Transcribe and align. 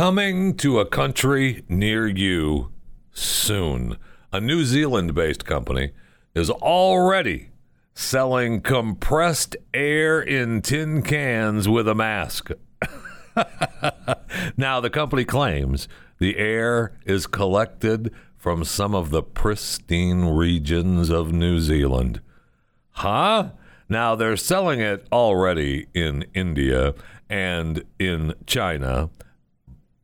Coming 0.00 0.56
to 0.56 0.80
a 0.80 0.86
country 0.86 1.62
near 1.68 2.06
you 2.08 2.72
soon. 3.12 3.98
A 4.32 4.40
New 4.40 4.64
Zealand 4.64 5.14
based 5.14 5.44
company 5.44 5.90
is 6.34 6.48
already 6.48 7.50
selling 7.92 8.62
compressed 8.62 9.56
air 9.74 10.18
in 10.18 10.62
tin 10.62 11.02
cans 11.02 11.68
with 11.68 11.86
a 11.86 11.94
mask. 11.94 12.50
now, 14.56 14.80
the 14.80 14.88
company 14.88 15.26
claims 15.26 15.86
the 16.16 16.38
air 16.38 16.98
is 17.04 17.26
collected 17.26 18.10
from 18.38 18.64
some 18.64 18.94
of 18.94 19.10
the 19.10 19.22
pristine 19.22 20.24
regions 20.24 21.10
of 21.10 21.30
New 21.30 21.60
Zealand. 21.60 22.22
Huh? 22.92 23.50
Now, 23.86 24.14
they're 24.14 24.38
selling 24.38 24.80
it 24.80 25.06
already 25.12 25.88
in 25.92 26.24
India 26.32 26.94
and 27.28 27.84
in 27.98 28.32
China 28.46 29.10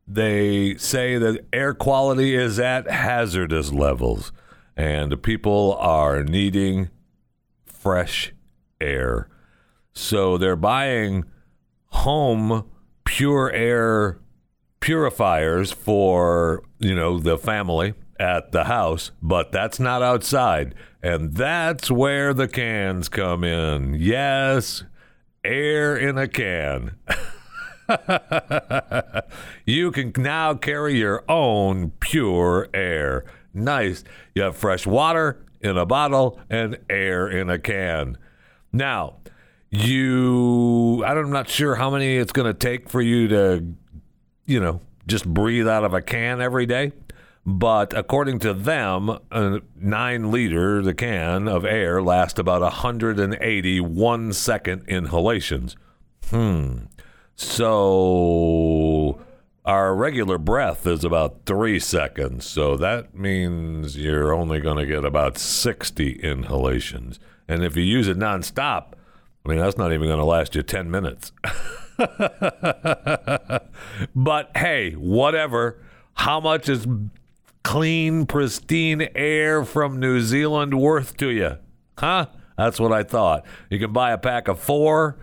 they 0.07 0.77
say 0.77 1.18
that 1.18 1.45
air 1.52 1.74
quality 1.74 2.34
is 2.34 2.59
at 2.59 2.88
hazardous 2.91 3.73
levels 3.73 4.33
and 4.77 5.20
people 5.23 5.77
are 5.80 6.23
needing 6.23 6.91
fresh 7.64 8.33
air. 8.80 9.28
So 9.92 10.37
they're 10.37 10.55
buying 10.55 11.24
home 11.87 12.64
pure 13.05 13.50
air 13.52 14.19
purifiers 14.80 15.73
for, 15.73 16.62
you 16.78 16.95
know, 16.95 17.19
the 17.19 17.38
family 17.38 17.95
at 18.19 18.52
the 18.52 18.64
house, 18.64 19.11
but 19.23 19.50
that's 19.52 19.80
not 19.80 20.02
outside. 20.02 20.75
And 21.02 21.34
that's 21.34 21.91
where 21.91 22.34
the 22.34 22.48
cans 22.48 23.09
come 23.09 23.45
in. 23.45 23.95
Yes, 23.95 24.84
air 25.45 25.97
in 25.97 26.19
a 26.19 26.28
can. 26.28 26.97
you 29.66 29.90
can 29.90 30.12
now 30.16 30.54
carry 30.54 30.98
your 30.98 31.24
own 31.28 31.90
pure 32.00 32.68
air. 32.74 33.24
Nice. 33.55 34.05
You 34.34 34.42
have 34.42 34.56
fresh 34.56 34.86
water 34.86 35.44
in 35.61 35.77
a 35.77 35.86
bottle 35.86 36.38
and 36.50 36.78
air 36.91 37.28
in 37.28 37.48
a 37.50 37.58
can. 37.58 38.19
Now, 38.72 39.16
you, 39.70 41.05
I'm 41.05 41.30
not 41.30 41.48
sure 41.48 41.74
how 41.74 41.91
many 41.91 42.16
it's 42.16 42.33
going 42.33 42.46
to 42.46 42.55
take 42.55 42.88
for 42.88 43.00
you 43.00 43.28
to, 43.28 43.64
you 44.46 44.61
know, 44.61 44.80
just 45.06 45.27
breathe 45.27 45.68
out 45.68 45.84
of 45.84 45.94
a 45.94 46.02
can 46.02 46.41
every 46.41 46.66
day. 46.66 46.92
But 47.48 47.96
according 47.96 48.41
to 48.41 48.52
them, 48.52 49.08
a 49.30 49.61
nine 49.77 50.33
liter, 50.33 50.83
the 50.83 50.94
can 50.94 51.46
of 51.46 51.64
air 51.64 52.02
lasts 52.02 52.41
about 52.41 52.61
180 52.61 53.80
one 53.80 54.33
second 54.33 54.83
inhalations. 54.89 55.77
Hmm. 56.28 56.86
So 57.37 59.20
our 59.67 59.95
regular 59.95 60.39
breath 60.39 60.87
is 60.87 61.05
about 61.05 61.45
three 61.45 61.79
seconds. 61.79 62.47
So 62.47 62.77
that 62.77 63.15
means 63.15 63.97
you're 63.97 64.33
only 64.33 64.61
going 64.61 64.79
to 64.79 64.87
get 64.87 65.05
about 65.05 65.39
60 65.39 66.20
inhalations. 66.23 67.20
And 67.47 67.62
if 67.62 67.77
you 67.77 67.83
use 67.83 68.09
it 68.09 68.19
nonstop, 68.19 68.95
I 69.45 69.48
mean, 69.48 69.59
that's 69.59 69.77
not 69.77 69.92
even 69.92 70.09
going 70.09 70.19
to 70.19 70.25
last 70.25 70.55
you 70.55 70.62
10 70.62 70.91
minutes. 70.91 71.33
but 74.14 74.51
hey, 74.57 74.92
whatever. 74.92 75.83
How 76.14 76.41
much 76.41 76.69
is 76.69 76.87
clean, 77.62 78.27
pristine 78.27 79.09
air 79.14 79.64
from 79.64 80.01
New 80.01 80.20
Zealand 80.20 80.81
worth 80.81 81.17
to 81.19 81.29
you? 81.29 81.59
Huh? 81.98 82.27
That's 82.57 82.81
what 82.81 82.92
I 82.92 83.03
thought. 83.03 83.45
You 83.69 83.79
can 83.79 83.92
buy 83.92 84.12
a 84.12 84.19
pack 84.19 84.48
of 84.48 84.59
four 84.59 85.19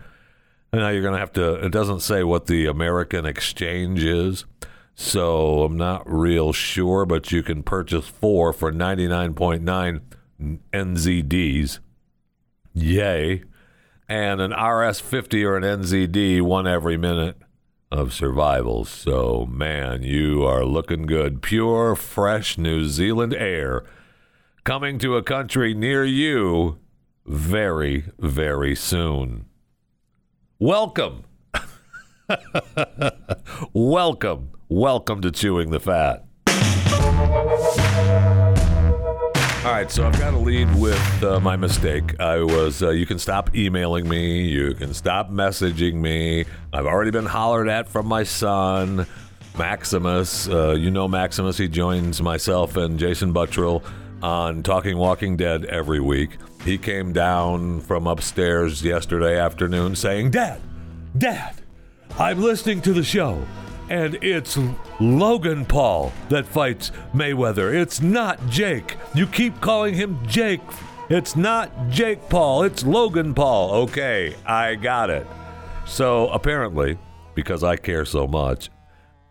now 0.74 0.90
you're 0.90 1.02
going 1.02 1.14
to 1.14 1.20
have 1.20 1.34
to, 1.34 1.54
it 1.66 1.72
doesn't 1.72 2.02
say 2.02 2.24
what 2.24 2.48
the 2.48 2.66
American 2.66 3.26
exchange 3.26 4.04
is. 4.04 4.46
So 4.96 5.64
I'm 5.64 5.78
not 5.78 6.04
real 6.06 6.54
sure, 6.54 7.06
but 7.06 7.32
you 7.32 7.44
can 7.44 7.64
purchase 7.64 8.08
four 8.08 8.54
for 8.54 8.72
99.9 8.72 10.02
NZDs. 10.72 11.80
Yay. 12.74 13.44
And 14.10 14.42
an 14.42 14.52
RS50 14.52 15.46
or 15.46 15.58
an 15.58 15.64
NZD, 15.64 16.42
one 16.42 16.68
every 16.68 16.98
minute 16.98 17.38
of 17.92 18.14
survival. 18.14 18.86
So, 18.86 19.46
man, 19.46 20.04
you 20.04 20.44
are 20.44 20.66
looking 20.66 21.06
good. 21.06 21.42
Pure, 21.42 21.96
fresh 21.96 22.58
New 22.58 22.86
Zealand 22.86 23.34
air 23.34 23.84
coming 24.64 24.98
to 25.00 25.16
a 25.16 25.24
country 25.24 25.74
near 25.74 26.04
you 26.04 26.80
very, 27.26 28.06
very 28.18 28.76
soon. 28.76 29.46
Welcome. 30.64 31.26
welcome. 33.74 34.52
Welcome 34.70 35.22
to 35.24 35.30
Chewing 35.30 35.72
the 35.72 35.80
Fat. 35.82 36.24
All 39.66 39.74
right, 39.74 39.92
so 39.92 40.08
I've 40.08 40.18
got 40.18 40.32
to 40.32 40.38
lead 40.38 40.74
with 40.76 41.22
uh, 41.22 41.42
my 41.42 41.58
mistake. 41.58 42.18
I 42.18 42.38
was, 42.38 42.82
uh, 42.82 42.92
you 42.92 43.06
can 43.06 43.20
stop 43.20 43.54
emailing 43.54 44.08
me, 44.08 44.44
you 44.44 44.74
can 44.74 44.94
stop 44.94 45.30
messaging 45.30 45.96
me. 45.96 46.46
I've 46.72 46.86
already 46.86 47.12
been 47.12 47.26
hollered 47.26 47.68
at 47.68 47.90
from 47.90 48.08
my 48.08 48.24
son, 48.24 49.06
Maximus. 49.58 50.48
Uh, 50.48 50.76
you 50.76 50.92
know 50.92 51.10
Maximus, 51.10 51.58
he 51.58 51.68
joins 51.68 52.22
myself 52.22 52.78
and 52.78 52.98
Jason 52.98 53.34
Buttrill 53.34 53.84
on 54.22 54.64
Talking 54.64 54.98
Walking 54.98 55.36
Dead 55.36 55.66
every 55.66 56.00
week. 56.00 56.38
He 56.66 56.78
came 56.78 57.12
down 57.12 57.82
from 57.82 58.08
upstairs 58.08 58.84
yesterday 58.84 59.38
afternoon 59.38 59.96
saying, 59.96 60.32
Dad, 60.32 60.62
Dad, 61.18 61.56
I'm 62.18 62.42
listening 62.42 62.82
to 62.84 62.94
the 62.94 63.04
show, 63.04 63.46
and 63.90 64.16
it's 64.24 64.58
Logan 65.02 65.66
Paul 65.66 66.14
that 66.30 66.46
fights 66.46 66.92
Mayweather. 67.14 67.74
It's 67.74 68.02
not 68.02 68.40
Jake. 68.48 68.96
You 69.14 69.28
keep 69.28 69.60
calling 69.60 69.94
him 69.96 70.26
Jake. 70.26 70.62
It's 71.10 71.36
not 71.36 71.90
Jake 71.90 72.30
Paul, 72.30 72.64
it's 72.64 72.86
Logan 72.86 73.34
Paul. 73.34 73.72
Okay, 73.84 74.34
I 74.46 74.76
got 74.76 75.10
it. 75.10 75.28
So 75.86 76.30
apparently, 76.30 76.98
because 77.36 77.62
I 77.62 77.76
care 77.76 78.06
so 78.06 78.26
much, 78.26 78.70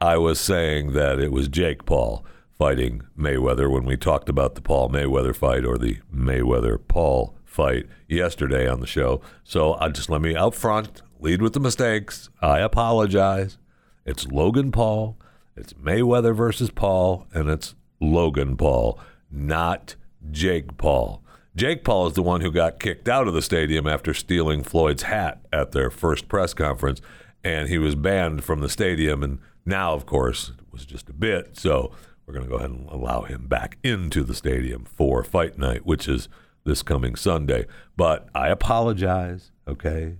I 0.02 0.18
was 0.18 0.38
saying 0.38 0.92
that 0.92 1.18
it 1.18 1.32
was 1.32 1.48
Jake 1.48 1.86
Paul 1.86 2.26
fighting 2.62 3.02
Mayweather 3.18 3.68
when 3.68 3.84
we 3.84 3.96
talked 3.96 4.28
about 4.28 4.54
the 4.54 4.60
Paul 4.60 4.88
Mayweather 4.88 5.34
fight 5.34 5.64
or 5.64 5.76
the 5.76 5.98
Mayweather 6.14 6.78
Paul 6.86 7.34
fight 7.44 7.86
yesterday 8.06 8.68
on 8.68 8.78
the 8.78 8.86
show. 8.86 9.20
So 9.42 9.74
I 9.80 9.88
just 9.88 10.08
let 10.08 10.22
me 10.22 10.36
out 10.36 10.54
front 10.54 11.02
lead 11.18 11.42
with 11.42 11.54
the 11.54 11.58
mistakes. 11.58 12.30
I 12.40 12.60
apologize. 12.60 13.58
It's 14.06 14.28
Logan 14.28 14.70
Paul. 14.70 15.18
It's 15.56 15.72
Mayweather 15.72 16.36
versus 16.36 16.70
Paul, 16.70 17.26
and 17.34 17.50
it's 17.50 17.74
Logan 18.00 18.56
Paul, 18.56 18.96
not 19.28 19.96
Jake 20.30 20.76
Paul. 20.78 21.20
Jake 21.56 21.82
Paul 21.82 22.06
is 22.06 22.12
the 22.12 22.22
one 22.22 22.42
who 22.42 22.52
got 22.52 22.78
kicked 22.78 23.08
out 23.08 23.26
of 23.26 23.34
the 23.34 23.42
stadium 23.42 23.88
after 23.88 24.14
stealing 24.14 24.62
Floyd's 24.62 25.02
hat 25.02 25.40
at 25.52 25.72
their 25.72 25.90
first 25.90 26.28
press 26.28 26.54
conference, 26.54 27.00
and 27.42 27.68
he 27.68 27.78
was 27.78 27.96
banned 27.96 28.44
from 28.44 28.60
the 28.60 28.68
stadium. 28.68 29.24
And 29.24 29.40
now, 29.66 29.94
of 29.94 30.06
course, 30.06 30.50
it 30.50 30.72
was 30.72 30.86
just 30.86 31.08
a 31.08 31.12
bit. 31.12 31.58
So 31.58 31.90
we're 32.26 32.34
going 32.34 32.46
to 32.46 32.50
go 32.50 32.56
ahead 32.56 32.70
and 32.70 32.88
allow 32.88 33.22
him 33.22 33.46
back 33.46 33.78
into 33.82 34.22
the 34.22 34.34
stadium 34.34 34.84
for 34.84 35.24
fight 35.24 35.58
night, 35.58 35.84
which 35.84 36.08
is 36.08 36.28
this 36.64 36.82
coming 36.82 37.16
Sunday. 37.16 37.66
But 37.96 38.28
I 38.34 38.48
apologize, 38.48 39.50
okay? 39.66 40.16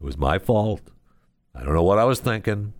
It 0.00 0.04
was 0.04 0.16
my 0.16 0.38
fault. 0.38 0.90
I 1.54 1.62
don't 1.62 1.74
know 1.74 1.82
what 1.82 1.98
I 1.98 2.04
was 2.04 2.20
thinking. 2.20 2.72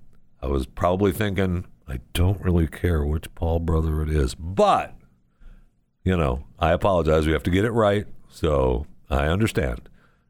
I 0.42 0.46
was 0.46 0.66
probably 0.66 1.12
thinking, 1.12 1.66
I 1.88 2.00
don't 2.12 2.40
really 2.42 2.66
care 2.66 3.04
which 3.04 3.34
Paul 3.34 3.60
brother 3.60 4.02
it 4.02 4.10
is. 4.10 4.34
But, 4.34 4.94
you 6.04 6.16
know, 6.16 6.44
I 6.58 6.72
apologize. 6.72 7.26
We 7.26 7.32
have 7.32 7.42
to 7.44 7.50
get 7.50 7.64
it 7.64 7.70
right. 7.72 8.06
So 8.28 8.86
I 9.08 9.26
understand. 9.26 9.88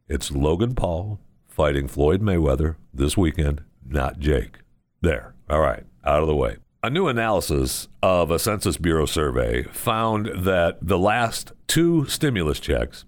It's 0.09 0.31
Logan 0.31 0.75
Paul 0.75 1.21
fighting 1.49 1.89
Floyd 1.89 2.23
Mayweather 2.23 2.77
this 2.93 3.17
weekend, 3.17 3.63
not 3.85 4.19
Jake. 4.19 4.59
There. 5.01 5.35
All 5.49 5.61
right. 5.61 5.85
Out 6.05 6.21
of 6.21 6.29
the 6.29 6.37
way. 6.37 6.57
A 6.83 6.91
new 6.91 7.09
analysis 7.09 7.89
of 8.03 8.31
a 8.31 8.39
Census 8.39 8.77
Bureau 8.77 9.07
survey 9.07 9.65
found 9.65 10.27
that 10.45 10.78
the 10.81 10.99
last 10.99 11.53
two 11.67 12.07
stimulus 12.07 12.61
checks 12.61 13.05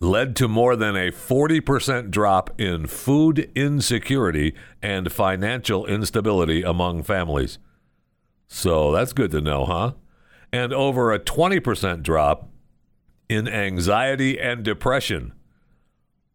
led 0.00 0.36
to 0.36 0.48
more 0.48 0.76
than 0.76 0.96
a 0.96 1.10
40% 1.10 2.10
drop 2.10 2.58
in 2.58 2.86
food 2.86 3.50
insecurity 3.54 4.54
and 4.80 5.12
financial 5.12 5.86
instability 5.86 6.62
among 6.62 7.02
families. 7.02 7.58
So 8.46 8.92
that's 8.92 9.12
good 9.12 9.32
to 9.32 9.40
know, 9.40 9.66
huh? 9.66 9.92
And 10.52 10.72
over 10.72 11.12
a 11.12 11.18
20% 11.18 12.02
drop 12.02 12.48
in 13.28 13.48
anxiety 13.48 14.40
and 14.40 14.62
depression. 14.62 15.32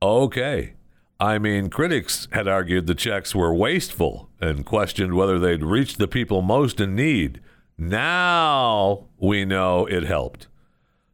Okay. 0.02 0.74
I 1.20 1.38
mean, 1.38 1.70
critics 1.70 2.28
had 2.32 2.48
argued 2.48 2.88
the 2.88 2.96
checks 2.96 3.34
were 3.34 3.54
wasteful 3.54 4.30
and 4.42 4.66
questioned 4.66 5.14
whether 5.14 5.40
they'd 5.40 5.64
reached 5.64 5.98
the 5.98 6.08
people 6.08 6.42
most 6.42 6.80
in 6.80 6.96
need. 6.96 7.40
Now 7.78 9.06
we 9.18 9.46
know 9.46 9.86
it 9.86 10.04
helped. 10.04 10.48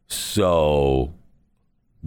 So 0.06 1.14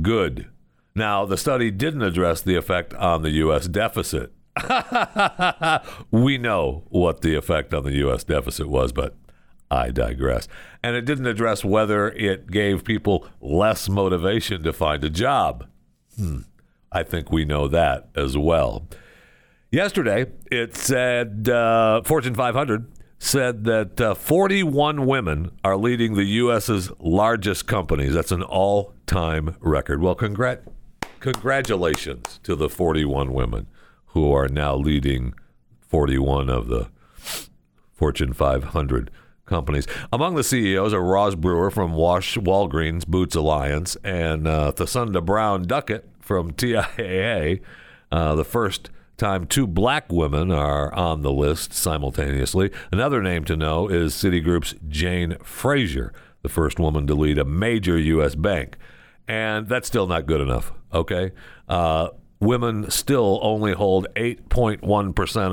good. 0.01 0.48
Now, 0.95 1.25
the 1.25 1.38
study 1.38 1.72
didn't 1.72 2.04
address 2.04 2.42
the 2.42 2.56
effect 2.56 2.94
on 2.95 3.24
the 3.24 3.31
U.S. 3.31 3.68
deficit. 3.68 4.31
we 6.12 6.38
know 6.38 6.84
what 6.90 7.22
the 7.22 7.36
effect 7.36 7.74
on 7.74 7.84
the 7.84 7.94
U.S. 7.94 8.24
deficit 8.24 8.68
was, 8.68 8.92
but 8.92 9.16
I 9.72 9.90
digress. 9.90 10.48
And 10.84 10.95
it 10.95 11.06
didn't 11.06 11.25
address 11.25 11.66
whether 11.66 12.10
it 12.10 12.51
gave 12.51 12.84
people 12.84 13.28
less 13.42 13.90
motivation 13.90 14.62
to 14.63 14.74
find 14.74 15.04
a 15.04 15.10
job. 15.10 15.68
Hmm. 16.16 16.42
I 16.94 17.04
think 17.04 17.31
we 17.31 17.44
know 17.44 17.68
that 17.68 18.10
as 18.16 18.38
well. 18.38 18.88
Yesterday, 19.72 20.28
it 20.51 20.75
said 20.75 21.50
uh, 21.50 22.04
Fortune 22.04 22.36
500 22.36 22.92
said 23.18 23.63
that 23.63 24.00
uh, 24.00 24.13
41 24.13 25.06
women 25.06 25.51
are 25.63 25.78
leading 25.78 26.13
the 26.13 26.25
U.S.'s 26.25 26.92
largest 27.00 27.66
companies. 27.66 28.13
That's 28.13 28.31
an 28.31 28.44
all 28.44 28.94
time 29.07 29.56
record. 29.60 30.01
Well, 30.01 30.16
congrat- 30.16 30.68
congratulations 31.19 32.40
to 32.44 32.56
the 32.56 32.69
41 32.69 33.34
women 33.34 33.68
who 34.07 34.31
are 34.34 34.48
now 34.48 34.75
leading 34.75 35.34
41 35.80 36.50
of 36.50 36.68
the 36.68 36.90
Fortune 37.94 38.34
500 38.34 39.10
companies. 39.45 39.88
Among 40.12 40.36
the 40.36 40.44
CEOs 40.44 40.94
are 40.94 41.01
Roz 41.01 41.36
Brewer 41.36 41.72
from 41.72 41.94
Wash 41.94 42.38
Walgreens 42.38 43.07
Boots 43.07 43.36
Alliance 43.36 43.95
and 44.04 44.48
uh, 44.48 44.72
Thasunda 44.75 45.24
Brown 45.24 45.63
Duckett 45.63 46.10
from 46.24 46.52
TIAA, 46.52 47.62
uh, 48.12 48.36
the 48.36 48.46
first 48.46 48.90
time 49.18 49.46
two 49.46 49.68
black 49.68 50.12
women 50.12 50.52
are 50.52 50.94
on 50.94 51.22
the 51.22 51.31
list 51.31 51.74
simultaneously. 51.74 52.72
Another 52.92 53.22
name 53.22 53.44
to 53.46 53.56
know 53.56 53.88
is 53.88 54.14
Citigroup's 54.14 54.75
Jane 54.88 55.38
Fraser, 55.44 56.14
the 56.42 56.50
first 56.50 56.80
woman 56.80 57.06
to 57.08 57.16
lead 57.16 57.38
a 57.38 57.46
major 57.46 57.98
U.S. 57.98 58.36
bank. 58.36 58.78
And 59.28 59.68
that's 59.68 59.88
still 59.88 60.08
not 60.08 60.25
good 60.25 60.42
enough, 60.42 60.74
okay? 60.94 61.31
Uh, 61.68 62.10
women 62.40 62.90
still 62.92 63.40
only 63.42 63.74
hold 63.74 64.08
8.1% 64.16 64.81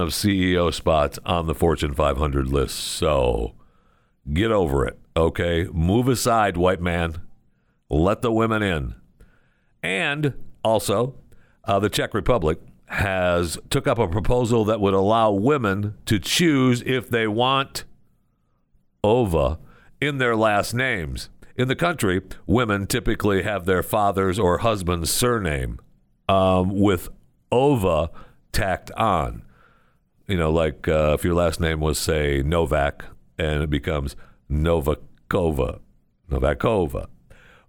of 0.00 0.08
CEO 0.08 0.73
spots 0.73 1.19
on 1.25 1.46
the 1.46 1.55
Fortune 1.55 1.94
500 1.94 2.49
list. 2.49 2.76
So 2.76 3.55
get 4.32 4.50
over 4.50 4.87
it, 4.87 4.99
okay? 5.16 5.69
Move 5.73 6.08
aside, 6.08 6.56
white 6.56 6.81
man. 6.81 7.20
Let 7.88 8.23
the 8.23 8.32
women 8.32 8.62
in. 8.62 8.94
And 9.82 10.34
also, 10.62 11.14
uh, 11.64 11.78
the 11.78 11.88
Czech 11.88 12.14
Republic 12.14 12.58
has 12.86 13.58
took 13.70 13.86
up 13.86 13.98
a 13.98 14.08
proposal 14.08 14.64
that 14.64 14.80
would 14.80 14.94
allow 14.94 15.30
women 15.30 15.94
to 16.06 16.18
choose 16.18 16.82
if 16.82 17.08
they 17.08 17.26
want 17.26 17.84
ova 19.04 19.58
in 20.00 20.18
their 20.18 20.34
last 20.34 20.74
names. 20.74 21.28
In 21.56 21.68
the 21.68 21.76
country, 21.76 22.22
women 22.46 22.86
typically 22.86 23.42
have 23.42 23.64
their 23.64 23.82
father's 23.82 24.38
or 24.38 24.58
husband's 24.58 25.10
surname 25.10 25.78
um, 26.28 26.80
with 26.80 27.08
ova 27.52 28.10
tacked 28.52 28.90
on. 28.92 29.42
You 30.26 30.36
know, 30.36 30.50
like 30.50 30.88
uh, 30.88 31.16
if 31.18 31.24
your 31.24 31.34
last 31.34 31.60
name 31.60 31.80
was, 31.80 31.98
say, 31.98 32.42
Novak, 32.42 33.04
and 33.38 33.62
it 33.62 33.70
becomes 33.70 34.16
Novakova, 34.50 35.80
Novakova. 36.30 37.06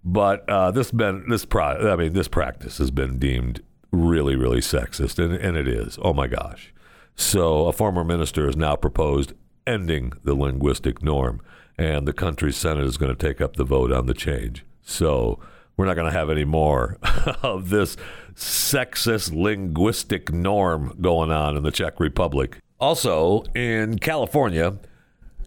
But 0.04 0.48
uh, 0.48 0.70
this 0.70 0.90
been 0.90 1.28
this 1.28 1.44
pro- 1.44 1.92
I 1.92 1.96
mean 1.96 2.12
this 2.12 2.28
practice 2.28 2.78
has 2.78 2.90
been 2.90 3.18
deemed 3.18 3.62
really 3.90 4.36
really 4.36 4.60
sexist, 4.60 5.22
and, 5.22 5.34
and 5.34 5.56
it 5.56 5.68
is. 5.68 5.98
Oh 6.02 6.12
my 6.12 6.26
gosh! 6.26 6.72
So 7.14 7.66
a 7.66 7.72
former 7.72 8.04
minister 8.04 8.46
has 8.46 8.56
now 8.56 8.76
proposed 8.76 9.34
ending 9.66 10.12
the 10.24 10.34
linguistic 10.34 11.02
norm, 11.02 11.40
and 11.78 12.06
the 12.06 12.12
country's 12.12 12.56
senate 12.56 12.84
is 12.84 12.96
going 12.96 13.14
to 13.14 13.26
take 13.26 13.40
up 13.40 13.56
the 13.56 13.64
vote 13.64 13.92
on 13.92 14.06
the 14.06 14.14
change. 14.14 14.64
So 14.82 15.38
we're 15.76 15.86
not 15.86 15.94
going 15.94 16.10
to 16.10 16.18
have 16.18 16.30
any 16.30 16.44
more 16.44 16.98
of 17.42 17.70
this 17.70 17.96
sexist 18.34 19.32
linguistic 19.34 20.32
norm 20.32 20.96
going 21.00 21.30
on 21.30 21.56
in 21.56 21.62
the 21.62 21.70
Czech 21.70 22.00
Republic. 22.00 22.58
Also 22.80 23.44
in 23.54 23.98
California. 23.98 24.78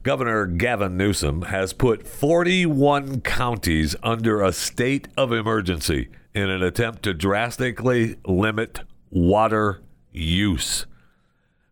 Governor 0.06 0.46
Gavin 0.46 0.98
Newsom 0.98 1.42
has 1.42 1.74
put 1.74 2.08
41 2.08 3.22
counties 3.22 3.96
under 4.04 4.40
a 4.40 4.54
state 4.54 5.08
of 5.18 5.32
emergency 5.32 6.10
in 6.36 6.48
an 6.48 6.62
attempt 6.62 7.02
to 7.02 7.14
drastically 7.16 8.16
limit 8.24 8.82
water 9.10 9.82
use. 10.12 10.86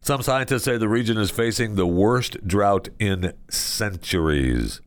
Some 0.01 0.23
scientists 0.23 0.63
say 0.63 0.77
the 0.77 0.89
region 0.89 1.19
is 1.19 1.29
facing 1.29 1.75
the 1.75 1.85
worst 1.85 2.47
drought 2.47 2.89
in 2.97 3.33
centuries. 3.51 4.81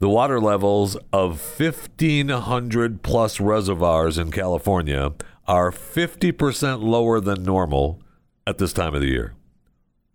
The 0.00 0.08
water 0.08 0.40
levels 0.40 0.96
of 1.12 1.40
1,500 1.60 3.02
plus 3.04 3.38
reservoirs 3.38 4.18
in 4.18 4.32
California 4.32 5.12
are 5.46 5.70
50% 5.70 6.82
lower 6.82 7.20
than 7.20 7.44
normal 7.44 8.02
at 8.44 8.58
this 8.58 8.72
time 8.72 8.96
of 8.96 9.02
the 9.02 9.06
year. 9.06 9.34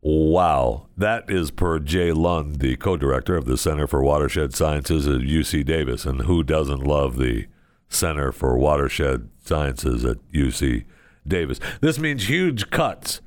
Wow. 0.02 0.88
That 0.98 1.30
is 1.30 1.52
per 1.52 1.80
Jay 1.80 2.12
Lund, 2.12 2.58
the 2.58 2.76
co 2.76 2.98
director 2.98 3.36
of 3.36 3.46
the 3.46 3.58
Center 3.58 3.88
for 3.88 4.04
Watershed 4.04 4.54
Sciences 4.54 5.08
at 5.08 5.22
UC 5.22 5.66
Davis. 5.66 6.06
And 6.06 6.22
who 6.22 6.44
doesn't 6.44 6.84
love 6.84 7.18
the 7.18 7.48
Center 7.88 8.32
for 8.32 8.58
Watershed 8.58 9.30
Sciences 9.44 10.04
at 10.04 10.18
UC 10.32 10.86
Davis? 11.28 11.60
This 11.82 12.00
means 12.00 12.28
huge 12.28 12.72
cuts 12.72 13.22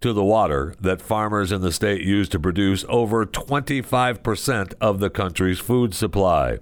to 0.00 0.12
the 0.12 0.24
water 0.24 0.74
that 0.80 1.02
farmers 1.02 1.50
in 1.50 1.60
the 1.60 1.72
state 1.72 2.02
use 2.02 2.28
to 2.28 2.38
produce 2.38 2.84
over 2.88 3.24
25% 3.24 4.74
of 4.80 5.00
the 5.00 5.10
country's 5.10 5.58
food 5.58 5.94
supply. 5.94 6.58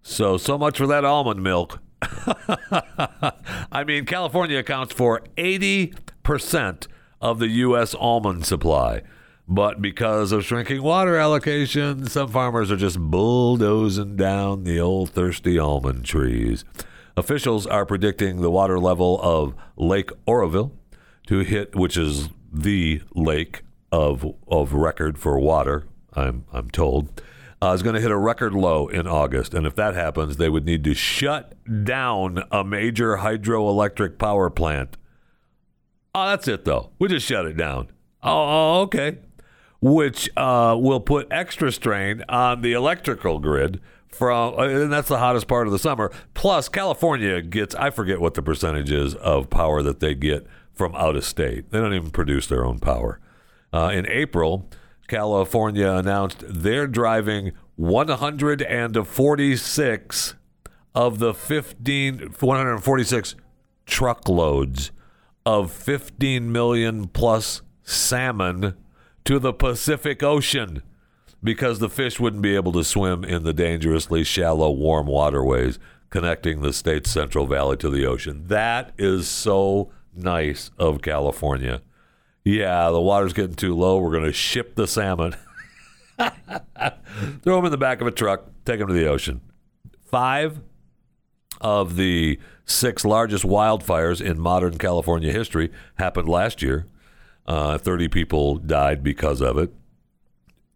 So, 0.00 0.36
so 0.36 0.56
much 0.56 0.78
for 0.78 0.86
that 0.86 1.04
almond 1.04 1.42
milk. 1.42 1.80
I 3.72 3.84
mean, 3.84 4.06
California 4.06 4.58
accounts 4.58 4.94
for 4.94 5.22
80% 5.36 6.86
of 7.20 7.38
the 7.38 7.48
U.S. 7.48 7.94
almond 7.94 8.46
supply. 8.46 9.02
But 9.46 9.80
because 9.80 10.30
of 10.30 10.44
shrinking 10.44 10.82
water 10.82 11.16
allocation, 11.16 12.06
some 12.06 12.28
farmers 12.28 12.70
are 12.70 12.76
just 12.76 12.98
bulldozing 12.98 14.16
down 14.16 14.64
the 14.64 14.78
old 14.78 15.10
thirsty 15.10 15.58
almond 15.58 16.04
trees. 16.04 16.64
Officials 17.16 17.66
are 17.66 17.86
predicting 17.86 18.42
the 18.42 18.50
water 18.50 18.78
level 18.78 19.18
of 19.22 19.54
Lake 19.76 20.10
Oroville 20.26 20.72
to 21.28 21.40
hit, 21.40 21.74
which 21.74 21.96
is 21.96 22.28
the 22.52 23.00
lake 23.14 23.62
of 23.90 24.34
of 24.46 24.74
record 24.74 25.18
for 25.18 25.38
water. 25.38 25.86
I'm 26.14 26.44
I'm 26.52 26.70
told 26.70 27.22
uh, 27.62 27.72
is 27.72 27.82
going 27.82 27.94
to 27.94 28.00
hit 28.00 28.10
a 28.10 28.16
record 28.16 28.54
low 28.54 28.86
in 28.88 29.06
August, 29.06 29.54
and 29.54 29.66
if 29.66 29.74
that 29.76 29.94
happens, 29.94 30.36
they 30.36 30.48
would 30.48 30.64
need 30.64 30.84
to 30.84 30.94
shut 30.94 31.54
down 31.84 32.44
a 32.52 32.62
major 32.62 33.16
hydroelectric 33.16 34.18
power 34.18 34.48
plant 34.50 34.96
Oh, 36.18 36.28
that's 36.28 36.48
it 36.48 36.64
though. 36.64 36.90
We 36.98 37.06
just 37.08 37.26
shut 37.26 37.46
it 37.46 37.56
down. 37.56 37.90
Oh, 38.24 38.32
oh 38.32 38.80
okay. 38.82 39.18
Which 39.80 40.28
uh, 40.36 40.76
will 40.78 40.98
put 40.98 41.28
extra 41.30 41.70
strain 41.70 42.24
on 42.28 42.62
the 42.62 42.72
electrical 42.72 43.38
grid 43.38 43.80
from, 44.08 44.58
uh, 44.58 44.62
and 44.62 44.92
that's 44.92 45.06
the 45.06 45.18
hottest 45.18 45.46
part 45.46 45.68
of 45.68 45.72
the 45.72 45.78
summer. 45.78 46.10
Plus, 46.34 46.68
California 46.68 47.40
gets, 47.40 47.76
I 47.76 47.90
forget 47.90 48.20
what 48.20 48.34
the 48.34 48.42
percentage 48.42 48.90
is 48.90 49.14
of 49.14 49.48
power 49.48 49.80
that 49.82 50.00
they 50.00 50.16
get 50.16 50.48
from 50.74 50.92
out 50.96 51.14
of 51.14 51.24
state. 51.24 51.70
They 51.70 51.78
don't 51.78 51.94
even 51.94 52.10
produce 52.10 52.48
their 52.48 52.64
own 52.64 52.80
power. 52.80 53.20
Uh, 53.72 53.92
in 53.94 54.04
April, 54.08 54.68
California 55.06 55.88
announced 55.88 56.42
they're 56.48 56.88
driving 56.88 57.52
146 57.76 60.34
of 60.96 61.20
the 61.20 61.32
15, 61.32 62.32
146 62.40 63.36
truckloads 63.86 64.90
of 65.48 65.72
15 65.72 66.52
million 66.52 67.08
plus 67.08 67.62
salmon 67.82 68.74
to 69.24 69.38
the 69.38 69.54
Pacific 69.54 70.22
Ocean 70.22 70.82
because 71.42 71.78
the 71.78 71.88
fish 71.88 72.20
wouldn't 72.20 72.42
be 72.42 72.54
able 72.54 72.70
to 72.72 72.84
swim 72.84 73.24
in 73.24 73.44
the 73.44 73.54
dangerously 73.54 74.24
shallow, 74.24 74.70
warm 74.70 75.06
waterways 75.06 75.78
connecting 76.10 76.60
the 76.60 76.74
state's 76.74 77.10
Central 77.10 77.46
Valley 77.46 77.78
to 77.78 77.88
the 77.88 78.04
ocean. 78.04 78.44
That 78.48 78.92
is 78.98 79.26
so 79.26 79.90
nice 80.14 80.70
of 80.78 81.00
California. 81.00 81.80
Yeah, 82.44 82.90
the 82.90 83.00
water's 83.00 83.32
getting 83.32 83.56
too 83.56 83.74
low. 83.74 84.00
We're 84.00 84.12
going 84.12 84.24
to 84.24 84.32
ship 84.34 84.74
the 84.74 84.86
salmon, 84.86 85.34
throw 86.18 87.56
them 87.56 87.64
in 87.64 87.70
the 87.70 87.78
back 87.78 88.02
of 88.02 88.06
a 88.06 88.10
truck, 88.10 88.50
take 88.66 88.80
them 88.80 88.88
to 88.88 88.94
the 88.94 89.08
ocean. 89.08 89.40
Five 90.04 90.60
of 91.60 91.96
the 91.96 92.38
six 92.64 93.04
largest 93.04 93.44
wildfires 93.44 94.20
in 94.20 94.38
modern 94.38 94.78
California 94.78 95.32
history 95.32 95.70
happened 95.98 96.28
last 96.28 96.62
year. 96.62 96.86
Uh, 97.46 97.78
30 97.78 98.08
people 98.08 98.56
died 98.56 99.02
because 99.02 99.40
of 99.40 99.56
it. 99.56 99.72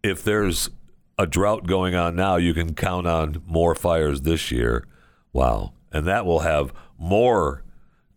If 0.01 0.23
there's 0.23 0.69
a 1.17 1.27
drought 1.27 1.67
going 1.67 1.95
on 1.95 2.15
now, 2.15 2.37
you 2.37 2.53
can 2.53 2.73
count 2.73 3.05
on 3.05 3.41
more 3.45 3.75
fires 3.75 4.21
this 4.21 4.51
year. 4.51 4.85
Wow. 5.31 5.73
And 5.91 6.07
that 6.07 6.25
will 6.25 6.39
have 6.39 6.73
more 6.97 7.63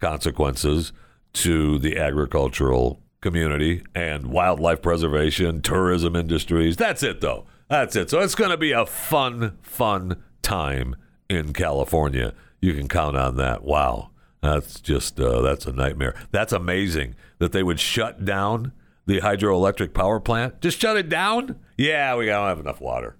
consequences 0.00 0.92
to 1.34 1.78
the 1.78 1.98
agricultural 1.98 3.00
community 3.20 3.82
and 3.94 4.28
wildlife 4.28 4.80
preservation, 4.80 5.60
tourism 5.60 6.16
industries. 6.16 6.76
That's 6.76 7.02
it, 7.02 7.20
though. 7.20 7.44
That's 7.68 7.94
it. 7.96 8.08
So 8.08 8.20
it's 8.20 8.34
going 8.34 8.50
to 8.50 8.56
be 8.56 8.72
a 8.72 8.86
fun, 8.86 9.58
fun 9.60 10.22
time 10.42 10.96
in 11.28 11.52
California 11.52 12.32
you 12.60 12.74
can 12.74 12.88
count 12.88 13.16
on 13.16 13.36
that. 13.36 13.64
Wow. 13.64 14.10
That's 14.42 14.80
just 14.80 15.18
uh, 15.18 15.42
that's 15.42 15.66
a 15.66 15.72
nightmare. 15.72 16.14
That's 16.30 16.52
amazing 16.52 17.16
that 17.38 17.52
they 17.52 17.62
would 17.62 17.80
shut 17.80 18.24
down 18.24 18.72
the 19.06 19.20
hydroelectric 19.20 19.94
power 19.94 20.20
plant. 20.20 20.60
Just 20.60 20.80
shut 20.80 20.96
it 20.96 21.08
down? 21.08 21.58
Yeah, 21.76 22.16
we 22.16 22.26
don't 22.26 22.46
have 22.46 22.60
enough 22.60 22.80
water. 22.80 23.16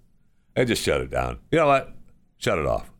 And 0.55 0.69
just 0.69 0.83
shut 0.83 1.00
it 1.00 1.11
down. 1.11 1.38
You 1.50 1.59
know 1.59 1.66
what? 1.66 1.95
Shut 2.38 2.59
it 2.59 2.66
off. 2.66 2.90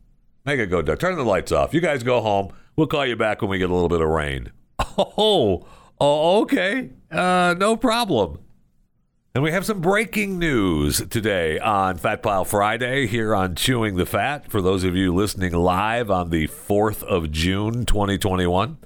Make 0.45 0.59
it 0.59 0.67
go 0.67 0.81
dark. 0.81 0.99
Turn 0.99 1.15
the 1.15 1.23
lights 1.23 1.51
off. 1.51 1.73
You 1.73 1.81
guys 1.81 2.03
go 2.03 2.21
home. 2.21 2.53
We'll 2.75 2.87
call 2.87 3.05
you 3.05 3.15
back 3.15 3.41
when 3.41 3.49
we 3.49 3.57
get 3.57 3.69
a 3.69 3.73
little 3.73 3.89
bit 3.89 4.01
of 4.01 4.09
rain. 4.09 4.51
Oh, 4.99 5.67
oh 5.99 6.41
okay. 6.41 6.89
Uh, 7.11 7.53
no 7.57 7.77
problem. 7.77 8.39
And 9.33 9.43
we 9.43 9.51
have 9.51 9.65
some 9.65 9.81
breaking 9.81 10.39
news 10.39 11.05
today 11.09 11.59
on 11.59 11.97
Fat 11.97 12.23
Pile 12.23 12.43
Friday 12.45 13.05
here 13.05 13.35
on 13.35 13.53
Chewing 13.53 13.95
the 13.95 14.05
Fat. 14.05 14.49
For 14.49 14.61
those 14.63 14.83
of 14.83 14.95
you 14.95 15.13
listening 15.13 15.53
live 15.53 16.09
on 16.09 16.31
the 16.31 16.47
4th 16.47 17.03
of 17.03 17.31
June, 17.31 17.85
2021, 17.85 18.77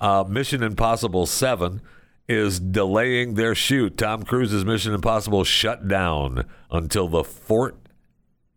uh, 0.00 0.24
Mission 0.28 0.62
Impossible 0.62 1.26
7 1.26 1.82
is 2.28 2.60
delaying 2.60 3.34
their 3.34 3.54
shoot. 3.54 3.96
Tom 3.96 4.22
Cruise's 4.22 4.64
Mission 4.64 4.94
Impossible 4.94 5.42
shut 5.42 5.88
down 5.88 6.44
until 6.70 7.08
the 7.08 7.24
fort, 7.24 7.76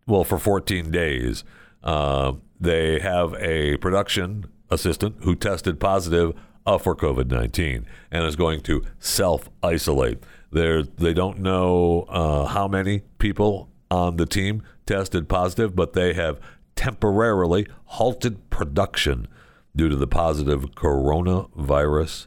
well, 0.06 0.22
for 0.22 0.38
14 0.38 0.92
days. 0.92 1.42
Uh, 1.82 2.34
they 2.60 3.00
have 3.00 3.34
a 3.34 3.76
production 3.78 4.46
assistant 4.70 5.16
who 5.22 5.34
tested 5.34 5.80
positive 5.80 6.32
uh, 6.64 6.78
for 6.78 6.94
COVID 6.94 7.28
19 7.28 7.86
and 8.10 8.24
is 8.24 8.36
going 8.36 8.60
to 8.60 8.84
self 9.00 9.48
isolate. 9.62 10.22
They 10.52 11.14
don't 11.14 11.38
know 11.38 12.06
uh, 12.08 12.46
how 12.46 12.66
many 12.68 13.02
people 13.18 13.70
on 13.90 14.16
the 14.16 14.26
team 14.26 14.62
tested 14.86 15.28
positive, 15.28 15.76
but 15.76 15.92
they 15.92 16.14
have 16.14 16.40
temporarily 16.74 17.66
halted 17.84 18.50
production 18.50 19.28
due 19.76 19.88
to 19.88 19.96
the 19.96 20.06
positive 20.06 20.62
coronavirus 20.74 22.26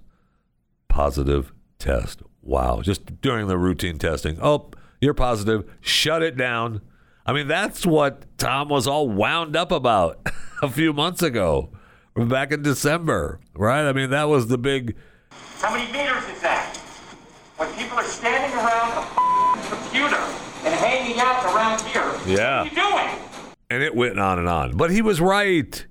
positive 0.87 1.51
test. 1.79 2.21
Wow. 2.41 2.81
Just 2.81 3.19
during 3.21 3.47
the 3.47 3.57
routine 3.57 3.97
testing. 3.97 4.37
Oh, 4.41 4.69
you're 5.01 5.13
positive. 5.13 5.69
Shut 5.81 6.21
it 6.21 6.37
down. 6.37 6.81
I 7.25 7.33
mean, 7.33 7.47
that's 7.47 7.85
what 7.85 8.25
Tom 8.37 8.69
was 8.69 8.85
all 8.85 9.09
wound 9.09 9.55
up 9.55 9.71
about 9.71 10.19
a 10.61 10.69
few 10.69 10.93
months 10.93 11.21
ago, 11.21 11.71
back 12.15 12.51
in 12.51 12.61
December, 12.61 13.39
right? 13.55 13.87
I 13.87 13.93
mean, 13.93 14.09
that 14.11 14.25
was 14.25 14.47
the 14.47 14.57
big. 14.57 14.95
How 15.59 15.73
many 15.73 15.91
meters 15.91 16.23
is 16.29 16.41
that? 16.41 16.62
People 17.93 18.05
are 18.05 18.09
standing 18.09 18.57
around 18.57 18.89
a 18.91 19.69
computer 19.69 20.15
and 20.65 20.73
hanging 20.73 21.19
out 21.19 21.45
around 21.45 21.79
here, 21.81 22.01
yeah. 22.25 22.63
what 22.63 22.73
are 22.73 22.75
you 22.75 22.75
doing? 22.75 23.55
And 23.69 23.83
it 23.83 23.95
went 23.95 24.17
on 24.17 24.39
and 24.39 24.49
on. 24.49 24.75
But 24.75 24.89
he 24.89 25.03
was 25.03 25.21
right 25.21 25.85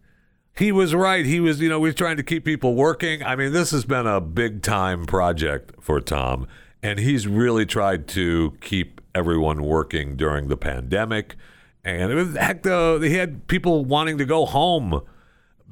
he 0.56 0.72
was 0.72 0.96
right. 0.96 1.24
He 1.24 1.38
was, 1.38 1.60
you 1.60 1.68
know, 1.68 1.84
he's 1.84 1.94
trying 1.94 2.16
to 2.16 2.24
keep 2.24 2.44
people 2.44 2.74
working. 2.74 3.22
I 3.22 3.36
mean, 3.36 3.52
this 3.52 3.70
has 3.70 3.84
been 3.84 4.08
a 4.08 4.20
big 4.20 4.62
time 4.62 5.06
project 5.06 5.74
for 5.80 6.00
Tom, 6.00 6.48
and 6.82 6.98
he's 6.98 7.28
really 7.28 7.64
tried 7.66 8.08
to 8.08 8.58
keep 8.60 9.00
everyone 9.14 9.62
working 9.62 10.16
during 10.16 10.48
the 10.48 10.56
pandemic. 10.56 11.36
And 11.84 12.10
it 12.10 12.16
was, 12.16 12.34
heck, 12.34 12.64
though, 12.64 13.00
he 13.00 13.14
had 13.14 13.46
people 13.46 13.84
wanting 13.84 14.18
to 14.18 14.24
go 14.24 14.44
home 14.44 15.02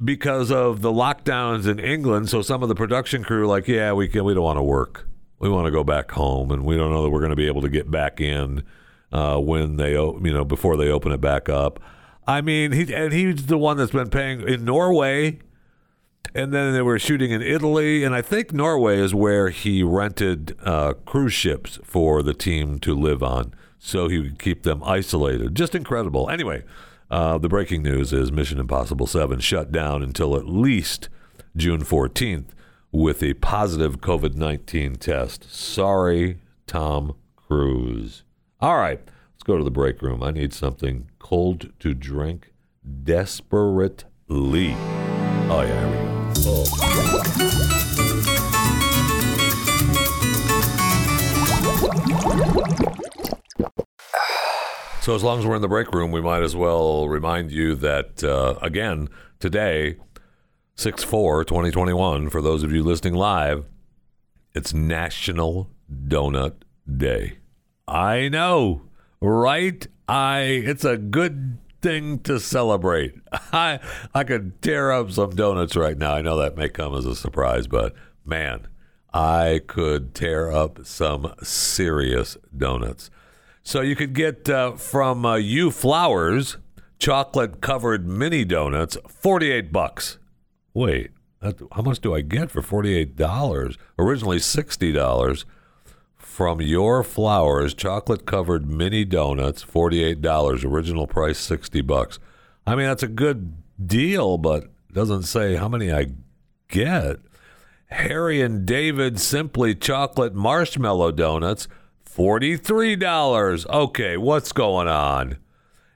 because 0.03 0.53
of 0.53 0.81
the 0.81 0.93
lockdowns 0.93 1.67
in 1.67 1.81
England. 1.81 2.29
So 2.29 2.41
some 2.41 2.63
of 2.63 2.69
the 2.69 2.77
production 2.77 3.25
crew, 3.25 3.49
like, 3.49 3.67
yeah, 3.67 3.93
we 3.93 4.07
can, 4.07 4.25
we 4.25 4.33
don't 4.33 4.45
want 4.45 4.59
to 4.59 4.63
work. 4.63 5.09
We 5.41 5.49
want 5.49 5.65
to 5.65 5.71
go 5.71 5.83
back 5.83 6.11
home, 6.11 6.51
and 6.51 6.65
we 6.67 6.77
don't 6.77 6.91
know 6.91 7.03
that 7.03 7.11
we're 7.11 7.21
going 7.21 7.31
to 7.31 7.37
be 7.37 7.47
able 7.47 7.63
to 7.63 7.71
get 7.71 7.91
back 7.91 8.21
in 8.21 8.63
uh, 9.11 9.39
when 9.39 9.77
they, 9.77 9.93
you 9.93 10.21
know, 10.21 10.45
before 10.45 10.77
they 10.77 10.91
open 10.91 11.13
it 11.13 11.21
back 11.21 11.49
up. 11.49 11.81
I 12.27 12.43
mean, 12.43 12.73
he 12.73 12.95
and 12.95 13.13
he's 13.13 13.47
the 13.47 13.57
one 13.57 13.79
that's 13.79 13.91
been 13.91 14.11
paying 14.11 14.47
in 14.47 14.67
Norway, 14.67 15.39
and 16.35 16.53
then 16.53 16.75
they 16.75 16.83
were 16.83 16.99
shooting 16.99 17.31
in 17.31 17.41
Italy, 17.41 18.05
and 18.05 18.15
I 18.15 18.21
think 18.21 18.53
Norway 18.53 18.99
is 18.99 19.15
where 19.15 19.49
he 19.49 19.83
rented 19.83 20.57
uh, 20.63 20.93
cruise 21.07 21.33
ships 21.33 21.79
for 21.85 22.23
the 22.23 22.35
team 22.35 22.79
to 22.81 22.95
live 22.95 23.23
on, 23.23 23.55
so 23.79 24.09
he 24.09 24.19
would 24.19 24.39
keep 24.39 24.63
them 24.63 24.83
isolated. 24.85 25.55
Just 25.55 25.75
incredible. 25.75 26.29
Anyway, 26.29 26.65
uh, 27.11 27.39
the 27.39 27.49
breaking 27.49 27.83
news 27.83 28.13
is 28.13 28.31
Mission 28.31 28.61
Impossible 28.61 29.07
Seven 29.07 29.41
shut 29.41 29.73
down 29.73 30.03
until 30.03 30.37
at 30.37 30.47
least 30.47 31.09
June 31.57 31.83
fourteenth 31.83 32.55
with 32.93 33.23
a 33.23 33.35
positive 33.35 34.01
COVID 34.01 34.35
nineteen 34.35 34.97
test. 34.97 35.53
Sorry, 35.53 36.39
Tom 36.67 37.15
Cruise. 37.37 38.25
All 38.61 38.77
right. 38.77 39.01
Let's 39.33 39.43
go 39.47 39.57
to 39.57 39.65
the 39.65 39.71
break 39.71 40.03
room. 40.03 40.23
I 40.23 40.33
need 40.33 40.53
something 40.53 41.11
cold 41.19 41.73
to 41.79 41.95
drink 41.95 42.53
desperately. 43.05 44.75
Oh, 45.49 45.63
yeah, 45.63 45.81
here 45.81 45.89
we 45.89 45.97
go. 46.45 46.65
So, 55.01 55.15
as 55.15 55.25
long 55.25 55.39
as 55.39 55.47
we're 55.47 55.57
in 55.57 55.63
the 55.63 55.69
break 55.69 55.91
room, 55.93 56.13
we 56.13 56.21
might 56.21 56.43
as 56.43 56.55
well 56.55 57.09
remind 57.09 57.51
you 57.51 57.75
that, 57.77 58.23
uh, 58.23 58.59
again, 58.61 59.09
today, 59.39 59.97
6 60.77 61.05
4 61.05 61.45
2021, 61.45 62.31
for 62.31 62.41
those 62.41 62.63
of 62.63 62.73
you 62.73 62.83
listening 62.83 63.15
live, 63.15 63.67
it's 64.55 64.73
National 64.73 65.71
Donut 66.09 66.55
Day. 66.97 67.39
I 67.87 68.29
know 68.29 68.83
right? 69.21 69.87
I 70.09 70.41
it's 70.41 70.85
a 70.85 70.97
good 70.97 71.59
thing 71.81 72.19
to 72.21 72.41
celebrate. 72.41 73.15
I 73.53 73.81
I 74.15 74.25
could 74.25 74.61
tear 74.63 74.91
up 74.93 75.11
some 75.13 75.31
donuts 75.31 75.77
right 75.77 75.97
now. 75.97 76.15
I 76.15 76.23
know 76.23 76.37
that 76.39 76.57
may 76.57 76.69
come 76.69 76.95
as 76.95 77.07
a 77.07 77.15
surprise, 77.15 77.67
but 77.67 77.95
man, 78.25 78.67
I 79.13 79.61
could 79.67 80.15
tear 80.15 80.51
up 80.51 80.85
some 80.85 81.35
serious 81.43 82.37
donuts. 82.57 83.11
So 83.63 83.83
you 83.83 83.95
could 83.95 84.15
get 84.15 84.49
uh, 84.49 84.73
from 84.73 85.25
uh, 85.27 85.39
Flowers 85.71 86.57
chocolate 86.99 87.61
covered 87.61 88.07
mini 88.07 88.45
donuts, 88.45 88.97
forty 89.09 89.51
eight 89.51 89.73
bucks. 89.73 90.19
Wait, 90.73 91.11
how 91.43 91.83
much 91.83 92.01
do 92.01 92.15
I 92.15 92.21
get 92.21 92.51
for 92.51 92.63
forty 92.63 92.97
eight 92.97 93.17
dollars? 93.17 93.77
Originally 93.99 94.39
sixty 94.39 94.93
dollars. 94.93 95.45
From 96.31 96.63
your 96.63 97.03
flowers 97.03 97.75
chocolate 97.75 98.25
covered 98.25 98.67
mini 98.67 99.05
donuts 99.05 99.63
$48 99.63 100.65
original 100.65 101.07
price 101.07 101.39
60 101.39 101.83
bucks. 101.83 102.19
I 102.67 102.77
mean 102.77 102.87
that's 102.87 103.03
a 103.03 103.09
good 103.09 103.57
deal 103.85 104.39
but 104.39 104.69
doesn't 104.91 105.25
say 105.25 105.57
how 105.57 105.69
many 105.69 105.93
i 105.93 106.07
get. 106.69 107.19
Harry 107.89 108.41
and 108.41 108.65
david 108.65 109.21
simply 109.21 109.75
chocolate 109.75 110.35
marshmallow 110.35 111.13
donuts 111.13 111.69
$43 112.09 113.67
okay 113.67 114.17
what's 114.17 114.53
going 114.53 114.89
on? 114.89 115.37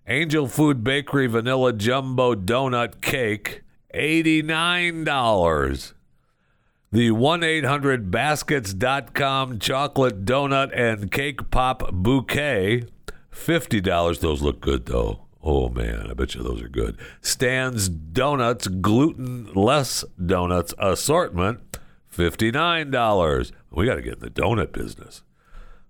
Angel 0.06 0.46
food 0.46 0.84
bakery 0.84 1.26
vanilla 1.26 1.72
jumbo 1.72 2.34
donut 2.34 3.00
cake 3.00 3.62
$89 3.94 5.94
the 6.94 7.10
1 7.10 7.42
800 7.42 8.12
baskets.com 8.12 9.58
chocolate 9.58 10.24
donut 10.24 10.70
and 10.78 11.10
cake 11.10 11.50
pop 11.50 11.92
bouquet. 11.92 12.84
$50. 13.32 14.20
Those 14.20 14.42
look 14.42 14.60
good, 14.60 14.86
though. 14.86 15.26
Oh, 15.42 15.68
man, 15.68 16.06
I 16.08 16.14
bet 16.14 16.36
you 16.36 16.44
those 16.44 16.62
are 16.62 16.68
good. 16.68 16.96
Stan's 17.20 17.88
Donuts, 17.88 18.68
gluten 18.68 19.52
less 19.54 20.04
donuts 20.24 20.72
assortment. 20.78 21.78
$59. 22.16 23.52
We 23.72 23.86
got 23.86 23.96
to 23.96 24.02
get 24.02 24.14
in 24.14 24.20
the 24.20 24.30
donut 24.30 24.70
business. 24.70 25.22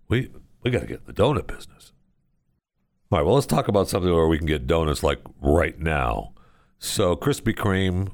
We, 0.08 0.30
we 0.62 0.70
got 0.70 0.80
to 0.80 0.87
get 0.87 1.00
in 1.00 1.06
the 1.06 1.12
donut 1.12 1.46
business. 1.46 1.92
All 3.11 3.18
right, 3.18 3.26
well, 3.26 3.34
let's 3.34 3.46
talk 3.46 3.68
about 3.68 3.90
something 3.90 4.11
where 4.11 4.26
we 4.26 4.38
can 4.38 4.46
get 4.46 4.66
donuts 4.66 5.02
like 5.02 5.20
right 5.42 5.78
now. 5.78 6.32
So, 6.87 7.17
Krispy 7.17 7.55
Kreme 7.55 8.12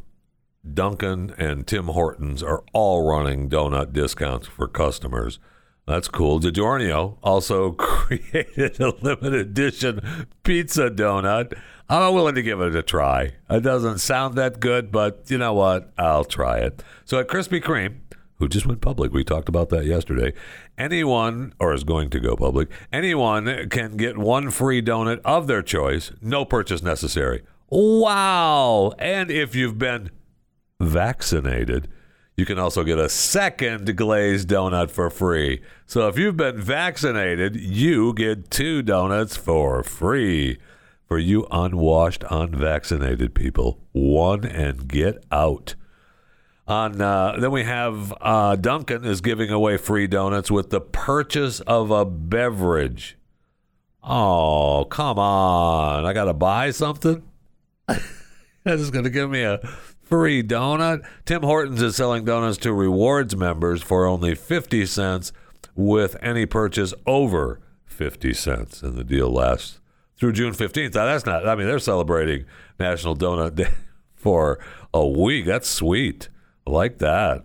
Dunkin' 0.64 1.34
and 1.36 1.66
Tim 1.66 1.86
Hortons 1.86 2.40
are 2.40 2.62
all 2.72 3.04
running 3.04 3.50
donut 3.50 3.92
discounts 3.92 4.46
for 4.46 4.68
customers. 4.68 5.40
That's 5.88 6.06
cool. 6.06 6.38
DiGiorno 6.38 7.18
also 7.20 7.72
created 7.78 8.80
a 8.80 8.94
limited 9.02 9.34
edition 9.34 10.28
pizza 10.44 10.88
donut. 10.88 11.58
I'm 11.88 12.14
willing 12.14 12.36
to 12.36 12.42
give 12.42 12.60
it 12.60 12.76
a 12.76 12.82
try. 12.82 13.32
It 13.50 13.62
doesn't 13.62 13.98
sound 13.98 14.36
that 14.36 14.60
good, 14.60 14.92
but 14.92 15.24
you 15.26 15.36
know 15.36 15.52
what? 15.52 15.92
I'll 15.98 16.24
try 16.24 16.58
it. 16.58 16.80
So 17.04 17.18
at 17.18 17.26
Krispy 17.26 17.60
Kreme, 17.60 17.96
who 18.36 18.48
just 18.48 18.66
went 18.66 18.80
public, 18.80 19.12
we 19.12 19.24
talked 19.24 19.48
about 19.48 19.70
that 19.70 19.84
yesterday. 19.84 20.32
Anyone, 20.78 21.54
or 21.58 21.74
is 21.74 21.82
going 21.82 22.08
to 22.10 22.20
go 22.20 22.36
public, 22.36 22.68
anyone 22.92 23.68
can 23.68 23.96
get 23.96 24.16
one 24.16 24.48
free 24.52 24.80
donut 24.80 25.20
of 25.24 25.48
their 25.48 25.60
choice, 25.60 26.12
no 26.22 26.44
purchase 26.44 26.84
necessary. 26.84 27.42
Wow! 27.70 28.92
And 28.98 29.30
if 29.30 29.54
you've 29.54 29.78
been 29.78 30.10
vaccinated, 30.80 31.88
you 32.36 32.44
can 32.44 32.58
also 32.58 32.82
get 32.82 32.98
a 32.98 33.08
second 33.08 33.96
glazed 33.96 34.48
donut 34.48 34.90
for 34.90 35.08
free. 35.08 35.62
So 35.86 36.08
if 36.08 36.18
you've 36.18 36.36
been 36.36 36.60
vaccinated, 36.60 37.54
you 37.54 38.12
get 38.14 38.50
two 38.50 38.82
donuts 38.82 39.36
for 39.36 39.82
free. 39.82 40.58
For 41.06 41.18
you 41.18 41.46
unwashed, 41.50 42.24
unvaccinated 42.30 43.34
people, 43.34 43.80
one 43.92 44.44
and 44.44 44.86
get 44.86 45.24
out. 45.32 45.74
On 46.68 47.00
uh, 47.00 47.34
then 47.36 47.50
we 47.50 47.64
have 47.64 48.14
uh, 48.20 48.54
Dunkin' 48.54 49.04
is 49.04 49.20
giving 49.20 49.50
away 49.50 49.76
free 49.76 50.06
donuts 50.06 50.52
with 50.52 50.70
the 50.70 50.80
purchase 50.80 51.58
of 51.60 51.90
a 51.90 52.04
beverage. 52.04 53.18
Oh, 54.04 54.86
come 54.88 55.18
on! 55.18 56.04
I 56.06 56.12
gotta 56.12 56.32
buy 56.32 56.70
something. 56.70 57.24
That 58.64 58.78
is 58.78 58.90
going 58.90 59.04
to 59.04 59.10
give 59.10 59.30
me 59.30 59.42
a 59.42 59.58
free 60.02 60.42
donut. 60.42 61.06
Tim 61.24 61.42
Hortons 61.42 61.80
is 61.80 61.96
selling 61.96 62.26
donuts 62.26 62.58
to 62.58 62.74
rewards 62.74 63.34
members 63.34 63.82
for 63.82 64.04
only 64.04 64.34
50 64.34 64.84
cents 64.84 65.32
with 65.74 66.16
any 66.20 66.44
purchase 66.44 66.92
over 67.06 67.60
50 67.86 68.34
cents. 68.34 68.82
And 68.82 68.96
the 68.96 69.04
deal 69.04 69.30
lasts 69.30 69.80
through 70.16 70.32
June 70.32 70.52
15th. 70.52 70.94
Now, 70.94 71.06
that's 71.06 71.24
not, 71.24 71.48
I 71.48 71.54
mean, 71.54 71.66
they're 71.66 71.78
celebrating 71.78 72.44
National 72.78 73.16
Donut 73.16 73.54
Day 73.54 73.70
for 74.14 74.58
a 74.92 75.06
week. 75.06 75.46
That's 75.46 75.68
sweet. 75.68 76.28
I 76.66 76.70
like 76.70 76.98
that. 76.98 77.44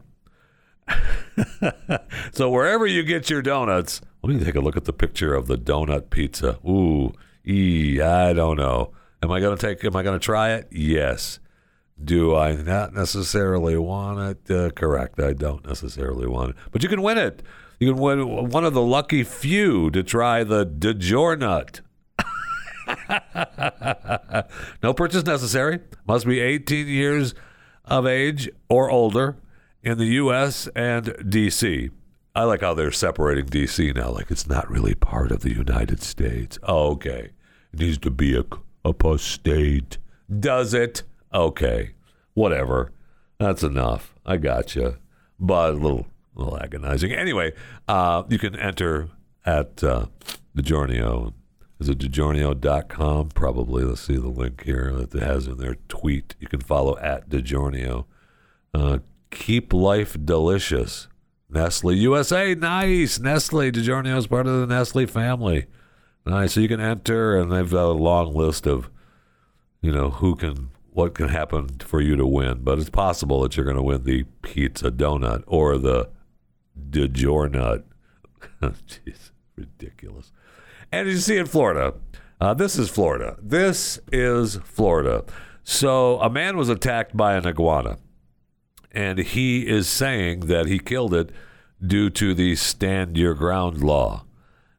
so, 2.33 2.49
wherever 2.49 2.85
you 2.85 3.03
get 3.03 3.29
your 3.29 3.41
donuts, 3.41 4.01
let 4.21 4.35
me 4.35 4.43
take 4.43 4.55
a 4.55 4.59
look 4.59 4.77
at 4.77 4.85
the 4.85 4.93
picture 4.93 5.33
of 5.33 5.47
the 5.47 5.57
donut 5.57 6.09
pizza. 6.09 6.59
Ooh, 6.67 7.13
ee, 7.47 8.01
I 8.01 8.33
don't 8.33 8.57
know. 8.57 8.91
Am 9.25 9.31
I 9.31 9.39
going 9.39 9.57
to 9.57 9.67
take? 9.67 9.83
Am 9.83 9.95
I 9.95 10.03
going 10.03 10.19
to 10.19 10.23
try 10.23 10.51
it? 10.51 10.67
Yes. 10.69 11.39
Do 12.01 12.35
I 12.35 12.53
not 12.53 12.93
necessarily 12.93 13.75
want 13.75 14.19
it? 14.19 14.55
Uh, 14.55 14.69
correct. 14.69 15.19
I 15.19 15.33
don't 15.33 15.65
necessarily 15.65 16.27
want 16.27 16.51
it, 16.51 16.55
but 16.71 16.83
you 16.83 16.89
can 16.89 17.01
win 17.01 17.17
it. 17.17 17.41
You 17.79 17.91
can 17.91 17.99
win 17.99 18.49
one 18.51 18.63
of 18.63 18.75
the 18.75 18.83
lucky 18.83 19.23
few 19.23 19.89
to 19.89 20.03
try 20.03 20.43
the 20.43 20.63
DiGiornut. 20.63 21.81
no 24.83 24.93
purchase 24.93 25.25
necessary. 25.25 25.79
Must 26.07 26.27
be 26.27 26.39
18 26.39 26.87
years 26.87 27.33
of 27.83 28.05
age 28.05 28.47
or 28.69 28.91
older 28.91 29.37
in 29.81 29.97
the 29.97 30.05
U.S. 30.05 30.67
and 30.75 31.15
D.C. 31.27 31.89
I 32.35 32.43
like 32.43 32.61
how 32.61 32.75
they're 32.75 32.91
separating 32.91 33.47
D.C. 33.47 33.91
now, 33.93 34.11
like 34.11 34.29
it's 34.29 34.47
not 34.47 34.69
really 34.69 34.93
part 34.93 35.31
of 35.31 35.39
the 35.39 35.51
United 35.51 36.03
States. 36.03 36.59
Oh, 36.61 36.91
okay. 36.91 37.31
It 37.73 37.79
needs 37.79 37.97
to 37.97 38.11
be 38.11 38.37
a 38.37 38.43
apostate. 38.85 39.97
Does 40.39 40.73
it? 40.73 41.03
Okay, 41.33 41.91
whatever. 42.33 42.91
That's 43.39 43.63
enough. 43.63 44.15
I 44.25 44.37
gotcha. 44.37 44.99
But 45.39 45.71
a 45.71 45.77
little, 45.77 46.07
a 46.35 46.39
little 46.39 46.57
agonizing. 46.57 47.11
Anyway, 47.11 47.51
uh, 47.87 48.23
you 48.29 48.39
can 48.39 48.55
enter 48.55 49.09
at 49.45 49.83
uh, 49.83 50.05
DiGiorno. 50.55 51.33
Is 51.79 51.89
it 51.89 51.97
DiGiorno.com? 51.97 53.29
Probably. 53.29 53.83
Let's 53.83 54.01
see 54.01 54.15
the 54.15 54.29
link 54.29 54.63
here 54.63 54.93
that 54.93 55.13
it 55.13 55.21
has 55.21 55.47
in 55.47 55.57
their 55.57 55.75
tweet. 55.89 56.35
You 56.39 56.47
can 56.47 56.61
follow 56.61 56.97
at 56.99 57.29
DiGiorno. 57.29 58.05
Uh, 58.73 58.99
keep 59.29 59.73
life 59.73 60.15
delicious. 60.23 61.09
Nestle 61.49 61.93
USA. 61.93 62.55
Nice. 62.55 63.19
Nestle. 63.19 63.71
DiGiorno 63.71 64.17
is 64.17 64.27
part 64.27 64.47
of 64.47 64.61
the 64.61 64.73
Nestle 64.73 65.05
family. 65.05 65.65
Nice. 66.25 66.53
So 66.53 66.59
you 66.59 66.67
can 66.67 66.81
enter, 66.81 67.37
and 67.37 67.51
they've 67.51 67.69
got 67.69 67.85
a 67.85 67.91
long 67.91 68.33
list 68.33 68.65
of, 68.65 68.89
you 69.81 69.91
know, 69.91 70.09
who 70.09 70.35
can, 70.35 70.71
what 70.91 71.13
can 71.13 71.29
happen 71.29 71.67
for 71.79 72.01
you 72.01 72.15
to 72.15 72.25
win. 72.25 72.59
But 72.63 72.79
it's 72.79 72.89
possible 72.89 73.41
that 73.41 73.55
you're 73.55 73.65
going 73.65 73.77
to 73.77 73.83
win 73.83 74.03
the 74.03 74.23
pizza 74.41 74.89
donut 74.89 75.43
or 75.45 75.77
the 75.77 76.09
DiGiornut. 76.89 77.83
Jeez, 78.61 79.31
ridiculous. 79.55 80.31
And 80.91 81.07
you 81.07 81.17
see 81.17 81.37
in 81.37 81.45
Florida, 81.45 81.93
uh, 82.41 82.53
this 82.53 82.77
is 82.77 82.89
Florida. 82.89 83.37
This 83.41 83.99
is 84.11 84.57
Florida. 84.63 85.23
So 85.63 86.19
a 86.19 86.29
man 86.29 86.57
was 86.57 86.69
attacked 86.69 87.15
by 87.15 87.35
an 87.35 87.47
iguana, 87.47 87.97
and 88.91 89.19
he 89.19 89.67
is 89.67 89.87
saying 89.87 90.41
that 90.41 90.67
he 90.67 90.79
killed 90.79 91.13
it 91.13 91.31
due 91.85 92.09
to 92.11 92.33
the 92.33 92.55
stand 92.55 93.17
your 93.17 93.33
ground 93.33 93.83
law. 93.83 94.24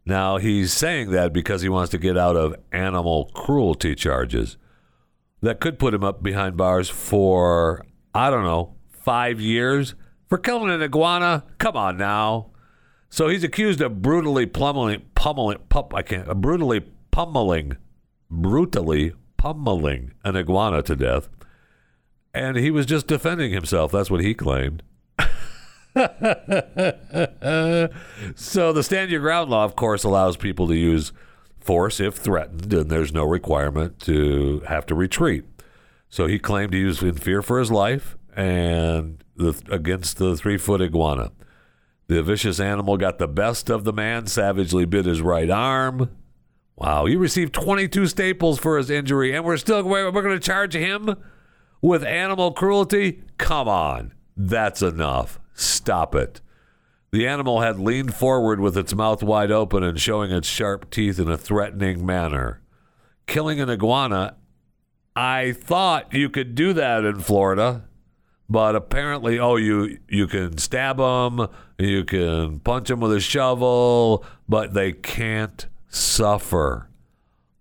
Now, 0.08 0.36
he's 0.36 0.72
saying 0.72 1.10
that 1.10 1.32
because 1.32 1.62
he 1.62 1.68
wants 1.68 1.90
to 1.90 1.98
get 1.98 2.16
out 2.16 2.36
of 2.36 2.54
animal 2.70 3.28
cruelty 3.34 3.96
charges 3.96 4.56
that 5.42 5.58
could 5.58 5.80
put 5.80 5.94
him 5.94 6.04
up 6.04 6.22
behind 6.22 6.56
bars 6.56 6.88
for, 6.88 7.84
I 8.14 8.30
don't 8.30 8.44
know, 8.44 8.76
five 8.88 9.40
years 9.40 9.96
for 10.28 10.38
killing 10.38 10.70
an 10.70 10.80
iguana. 10.80 11.44
Come 11.58 11.76
on 11.76 11.96
now. 11.96 12.50
So 13.10 13.26
he's 13.26 13.42
accused 13.42 13.80
of 13.80 14.00
brutally 14.00 14.46
pummeling, 14.46 15.02
pummeling, 15.16 15.58
pum, 15.68 15.86
I 15.92 16.02
can't, 16.02 16.40
brutally 16.40 16.84
pummeling, 17.10 17.76
brutally 18.30 19.12
pummeling 19.36 20.12
an 20.24 20.36
iguana 20.36 20.82
to 20.82 20.94
death. 20.94 21.28
And 22.32 22.56
he 22.56 22.70
was 22.70 22.86
just 22.86 23.08
defending 23.08 23.52
himself. 23.52 23.90
That's 23.90 24.10
what 24.10 24.20
he 24.20 24.34
claimed. 24.34 24.84
so 28.36 28.72
the 28.72 28.82
stand 28.82 29.10
your 29.10 29.20
ground 29.20 29.50
law, 29.50 29.64
of 29.64 29.76
course, 29.76 30.04
allows 30.04 30.36
people 30.36 30.68
to 30.68 30.76
use 30.76 31.12
force 31.58 32.00
if 32.00 32.16
threatened, 32.16 32.72
and 32.72 32.90
there's 32.90 33.12
no 33.12 33.24
requirement 33.24 33.98
to 34.00 34.60
have 34.68 34.84
to 34.86 34.94
retreat. 34.94 35.44
So 36.10 36.26
he 36.26 36.38
claimed 36.38 36.74
he 36.74 36.84
was 36.84 37.02
in 37.02 37.14
fear 37.14 37.40
for 37.40 37.58
his 37.58 37.70
life 37.70 38.16
and 38.36 39.24
the, 39.36 39.60
against 39.70 40.18
the 40.18 40.36
three 40.36 40.58
foot 40.58 40.82
iguana. 40.82 41.32
The 42.08 42.22
vicious 42.22 42.60
animal 42.60 42.98
got 42.98 43.18
the 43.18 43.26
best 43.26 43.70
of 43.70 43.84
the 43.84 43.92
man, 43.92 44.26
savagely 44.26 44.84
bit 44.84 45.06
his 45.06 45.22
right 45.22 45.50
arm. 45.50 46.10
Wow, 46.76 47.06
he 47.06 47.16
received 47.16 47.54
22 47.54 48.06
staples 48.06 48.58
for 48.58 48.76
his 48.76 48.90
injury, 48.90 49.34
and 49.34 49.46
we're 49.46 49.56
still 49.56 49.82
we're 49.82 50.10
going 50.10 50.38
to 50.38 50.38
charge 50.38 50.76
him 50.76 51.16
with 51.80 52.04
animal 52.04 52.52
cruelty? 52.52 53.22
Come 53.38 53.66
on, 53.66 54.12
that's 54.36 54.82
enough. 54.82 55.40
Stop 55.56 56.14
it. 56.14 56.42
The 57.10 57.26
animal 57.26 57.62
had 57.62 57.80
leaned 57.80 58.14
forward 58.14 58.60
with 58.60 58.76
its 58.76 58.94
mouth 58.94 59.22
wide 59.22 59.50
open 59.50 59.82
and 59.82 59.98
showing 59.98 60.30
its 60.30 60.46
sharp 60.46 60.90
teeth 60.90 61.18
in 61.18 61.30
a 61.30 61.38
threatening 61.38 62.04
manner. 62.04 62.60
Killing 63.26 63.58
an 63.58 63.70
iguana, 63.70 64.36
I 65.16 65.52
thought 65.52 66.12
you 66.12 66.28
could 66.28 66.54
do 66.54 66.74
that 66.74 67.06
in 67.06 67.20
Florida, 67.20 67.84
but 68.50 68.76
apparently, 68.76 69.38
oh, 69.38 69.56
you 69.56 69.98
you 70.08 70.26
can 70.26 70.58
stab 70.58 70.98
them, 70.98 71.48
you 71.78 72.04
can 72.04 72.60
punch 72.60 72.88
them 72.88 73.00
with 73.00 73.14
a 73.14 73.20
shovel, 73.20 74.22
but 74.46 74.74
they 74.74 74.92
can't 74.92 75.66
suffer. 75.88 76.90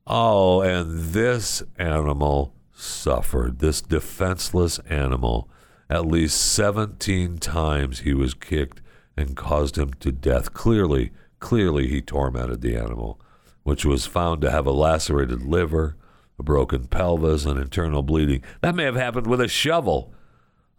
Oh, 0.05 0.59
and 0.61 0.99
this 1.13 1.63
animal 1.77 2.53
suffered. 2.73 3.59
This 3.59 3.81
defenseless 3.81 4.79
animal 4.89 5.49
at 5.89 6.05
least 6.05 6.53
17 6.53 7.37
times 7.37 7.99
he 7.99 8.13
was 8.13 8.33
kicked 8.33 8.81
and 9.15 9.35
caused 9.35 9.77
him 9.77 9.93
to 9.95 10.11
death. 10.11 10.53
Clearly, 10.53 11.11
clearly 11.39 11.87
he 11.87 12.01
tormented 12.01 12.61
the 12.61 12.75
animal, 12.75 13.19
which 13.63 13.85
was 13.85 14.05
found 14.05 14.41
to 14.41 14.51
have 14.51 14.65
a 14.65 14.71
lacerated 14.71 15.43
liver, 15.43 15.95
a 16.39 16.43
broken 16.43 16.87
pelvis, 16.87 17.45
and 17.45 17.59
internal 17.59 18.03
bleeding. 18.03 18.43
That 18.61 18.75
may 18.75 18.83
have 18.83 18.95
happened 18.95 19.27
with 19.27 19.41
a 19.41 19.47
shovel. 19.47 20.13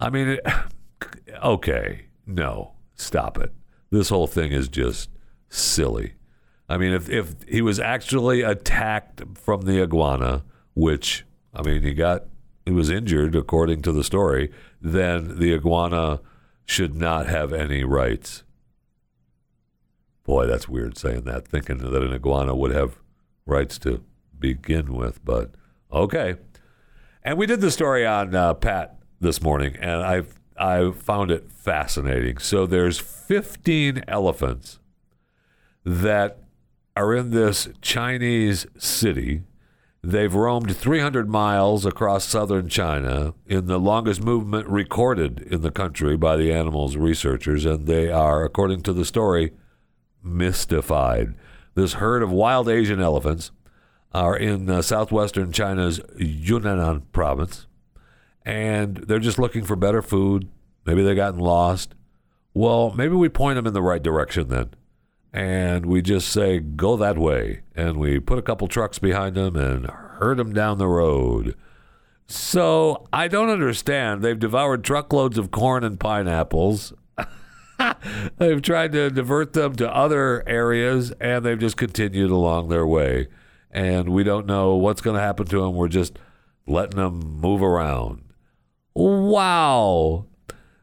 I 0.01 0.11
mean, 0.11 0.38
okay, 1.45 2.07
no, 2.27 2.73
stop 2.95 3.38
it. 3.38 3.53
This 3.90 4.09
whole 4.09 4.27
thing 4.27 4.53
is 4.53 4.69
just 4.69 5.11
silly. 5.49 6.14
I 6.69 6.77
mean, 6.79 6.92
if 6.92 7.09
if 7.09 7.37
he 7.47 7.62
was 7.62 7.79
actually 7.79 8.42
attacked 8.42 9.23
from 9.35 9.62
the 9.62 9.81
iguana, 9.81 10.45
which 10.75 11.25
I 11.55 11.62
mean, 11.62 11.83
he 11.83 11.95
got 11.95 12.25
he 12.66 12.72
was 12.72 12.90
injured 12.90 13.37
according 13.37 13.81
to 13.83 13.92
the 13.92 14.05
story, 14.05 14.52
then 14.83 15.38
the 15.38 15.55
iguana 15.55 16.20
should 16.66 16.96
not 16.96 17.29
have 17.29 17.52
any 17.52 17.85
rights. 17.85 18.42
Boy, 20.24 20.46
that's 20.46 20.68
weird 20.68 20.98
saying 20.98 21.22
that, 21.22 21.46
thinking 21.46 21.79
that 21.79 22.02
an 22.02 22.12
iguana 22.12 22.57
would 22.57 22.72
have 22.72 22.98
rights 23.46 23.79
to 23.79 24.02
begin 24.37 24.92
with, 24.94 25.24
but 25.24 25.52
okay. 25.92 26.35
And 27.22 27.38
we 27.38 27.46
did 27.46 27.61
the 27.61 27.70
story 27.70 28.05
on 28.05 28.35
uh, 28.35 28.55
Pat 28.55 28.98
this 29.20 29.40
morning, 29.40 29.76
and 29.76 30.02
I 30.02 30.22
I 30.59 30.90
found 30.90 31.31
it 31.31 31.52
fascinating. 31.52 32.38
So 32.38 32.66
there's 32.66 32.98
15 32.98 34.02
elephants 34.09 34.79
that 35.85 36.38
are 36.96 37.14
in 37.14 37.31
this 37.31 37.68
Chinese 37.83 38.66
city 38.79 39.42
They've 40.07 40.33
roamed 40.33 40.77
300 40.77 41.29
miles 41.29 41.85
across 41.85 42.25
southern 42.25 42.69
China 42.69 43.35
in 43.45 43.66
the 43.66 43.81
longest 43.81 44.23
movement 44.23 44.69
recorded 44.69 45.40
in 45.40 45.62
the 45.62 45.73
country 45.73 46.16
by 46.16 46.37
the 46.37 46.53
animal's 46.53 46.97
researchers, 46.97 47.64
and 47.64 47.88
they 47.88 48.09
are, 48.09 48.45
according 48.45 48.83
to 48.83 48.92
the 48.92 49.05
story, 49.05 49.53
mystified. 50.23 51.35
This 51.75 51.95
herd 51.95 52.23
of 52.23 52.31
wild 52.31 52.69
Asian 52.69 53.01
elephants 53.01 53.51
are 54.12 54.37
in 54.37 54.71
uh, 54.71 54.81
southwestern 54.81 55.51
China's 55.51 56.01
Yunnan 56.16 57.01
province, 57.11 57.66
and 58.45 58.99
they're 58.99 59.19
just 59.19 59.40
looking 59.40 59.64
for 59.64 59.75
better 59.75 60.03
food. 60.03 60.49
Maybe 60.85 61.03
they've 61.03 61.16
gotten 61.16 61.40
lost. 61.40 61.97
Well, 62.55 62.92
maybe 62.92 63.16
we 63.16 63.29
point 63.29 63.57
them 63.57 63.66
in 63.66 63.75
the 63.75 63.83
right 63.83 64.05
direction 64.05 64.51
then 64.51 64.71
and 65.37 65.85
we 65.85 66.01
just 66.01 66.29
say 66.29 66.59
go 66.59 66.96
that 66.96 67.18
way 67.18 67.61
and 67.75 67.99
we 67.99 68.18
put 68.18 68.38
a 68.38 68.42
couple 68.42 68.66
trucks 68.68 68.99
behind 68.99 69.37
them 69.37 69.55
and 69.55 69.87
herd 69.87 70.38
them 70.38 70.53
down 70.55 70.79
the 70.79 70.88
road 70.88 71.55
So 72.27 73.07
I 73.12 73.29
don't 73.29 73.51
understand. 73.51 74.22
They've 74.22 74.38
devoured 74.38 74.83
truckloads 74.83 75.38
of 75.38 75.51
corn 75.51 75.85
and 75.85 75.99
pineapples. 76.01 76.92
they've 78.38 78.62
tried 78.62 78.92
to 78.92 79.11
divert 79.11 79.53
them 79.53 79.77
to 79.77 79.94
other 79.94 80.42
areas, 80.49 81.12
and 81.20 81.44
they've 81.44 81.59
just 81.59 81.77
continued 81.77 82.31
along 82.31 82.68
their 82.68 82.87
way. 82.87 83.29
And 83.70 84.09
we 84.09 84.25
don't 84.25 84.46
know 84.46 84.75
what's 84.75 85.01
going 85.01 85.14
to 85.16 85.22
happen 85.22 85.46
to 85.46 85.61
them. 85.61 85.75
We're 85.75 85.88
just 85.88 86.18
letting 86.66 86.96
them 86.96 87.18
move 87.40 87.62
around. 87.62 88.22
Wow. 88.94 90.27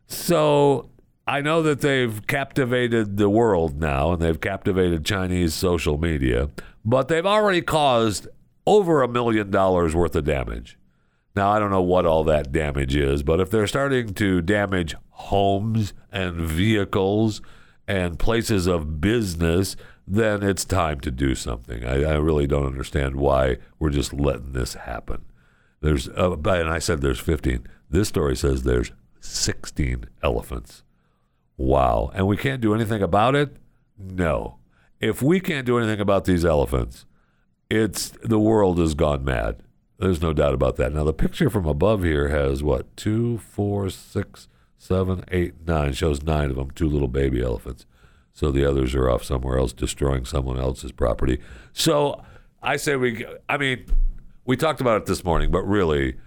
So 0.07 0.89
I 1.25 1.39
know 1.39 1.61
that 1.63 1.79
they've 1.79 2.25
captivated 2.27 3.15
the 3.17 3.29
world 3.29 3.79
now 3.79 4.11
and 4.11 4.21
they've 4.21 4.39
captivated 4.39 5.05
Chinese 5.05 5.53
social 5.53 5.97
media, 5.97 6.49
but 6.83 7.07
they've 7.07 7.25
already 7.25 7.61
caused 7.61 8.27
over 8.67 9.01
a 9.01 9.07
million 9.07 9.49
dollars 9.49 9.95
worth 9.95 10.15
of 10.15 10.25
damage. 10.25 10.77
Now, 11.35 11.49
I 11.51 11.59
don't 11.59 11.71
know 11.71 11.81
what 11.81 12.05
all 12.05 12.23
that 12.25 12.51
damage 12.51 12.95
is, 12.95 13.23
but 13.23 13.39
if 13.39 13.49
they're 13.49 13.67
starting 13.67 14.13
to 14.15 14.41
damage 14.41 14.95
homes 15.09 15.93
and 16.11 16.35
vehicles 16.35 17.41
and 17.87 18.19
places 18.19 18.67
of 18.67 19.01
business, 19.01 19.75
then 20.05 20.43
it's 20.43 20.65
time 20.65 20.99
to 20.99 21.11
do 21.11 21.35
something. 21.35 21.85
I, 21.85 22.03
I 22.03 22.15
really 22.15 22.47
don't 22.47 22.65
understand 22.65 23.15
why 23.15 23.57
we're 23.79 23.89
just 23.89 24.13
letting 24.13 24.51
this 24.51 24.73
happen. 24.73 25.23
There's, 25.81 26.07
uh, 26.09 26.33
and 26.33 26.69
I 26.69 26.79
said 26.79 27.01
there's 27.01 27.19
15. 27.19 27.65
This 27.89 28.09
story 28.09 28.35
says 28.35 28.63
there's 28.63 28.91
16 29.21 30.05
elephants. 30.21 30.82
Wow. 31.63 32.11
And 32.13 32.27
we 32.27 32.35
can't 32.35 32.59
do 32.59 32.73
anything 32.75 33.01
about 33.01 33.35
it? 33.35 33.55
No. 33.97 34.57
If 34.99 35.21
we 35.21 35.39
can't 35.39 35.65
do 35.65 35.77
anything 35.77 36.01
about 36.01 36.25
these 36.25 36.43
elephants, 36.43 37.05
it's 37.69 38.09
the 38.21 38.37
world 38.37 38.79
has 38.79 38.93
gone 38.95 39.23
mad. 39.23 39.63
There's 39.97 40.21
no 40.21 40.33
doubt 40.33 40.53
about 40.53 40.75
that. 40.75 40.91
Now 40.91 41.05
the 41.05 41.13
picture 41.13 41.49
from 41.49 41.65
above 41.65 42.03
here 42.03 42.27
has 42.27 42.61
what 42.61 42.95
two, 42.97 43.37
four, 43.37 43.89
six, 43.89 44.49
seven, 44.77 45.23
eight, 45.31 45.65
nine. 45.65 45.93
Shows 45.93 46.21
nine 46.21 46.49
of 46.49 46.57
them, 46.57 46.71
two 46.71 46.89
little 46.89 47.07
baby 47.07 47.41
elephants. 47.41 47.85
So 48.33 48.51
the 48.51 48.69
others 48.69 48.93
are 48.93 49.09
off 49.09 49.23
somewhere 49.23 49.57
else, 49.57 49.71
destroying 49.71 50.25
someone 50.25 50.59
else's 50.59 50.91
property. 50.91 51.39
So 51.71 52.21
I 52.61 52.75
say 52.75 52.97
we. 52.97 53.25
I 53.47 53.57
mean, 53.57 53.85
we 54.43 54.57
talked 54.57 54.81
about 54.81 54.97
it 54.97 55.05
this 55.05 55.23
morning, 55.23 55.49
but 55.49 55.63
really, 55.63 56.17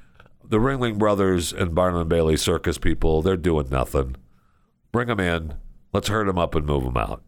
the 0.43 0.59
Ringling 0.59 0.97
Brothers 0.97 1.53
and 1.53 1.75
Barnum 1.75 2.01
and 2.01 2.09
Bailey 2.09 2.39
circus 2.39 2.79
people, 2.79 3.21
they're 3.21 3.37
doing 3.37 3.69
nothing. 3.69 4.17
Bring 4.97 5.09
them 5.09 5.21
in. 5.21 5.53
Let's 5.93 6.09
herd 6.09 6.27
them 6.27 6.39
up 6.39 6.55
and 6.55 6.65
move 6.65 6.85
them 6.85 6.97
out. 6.97 7.23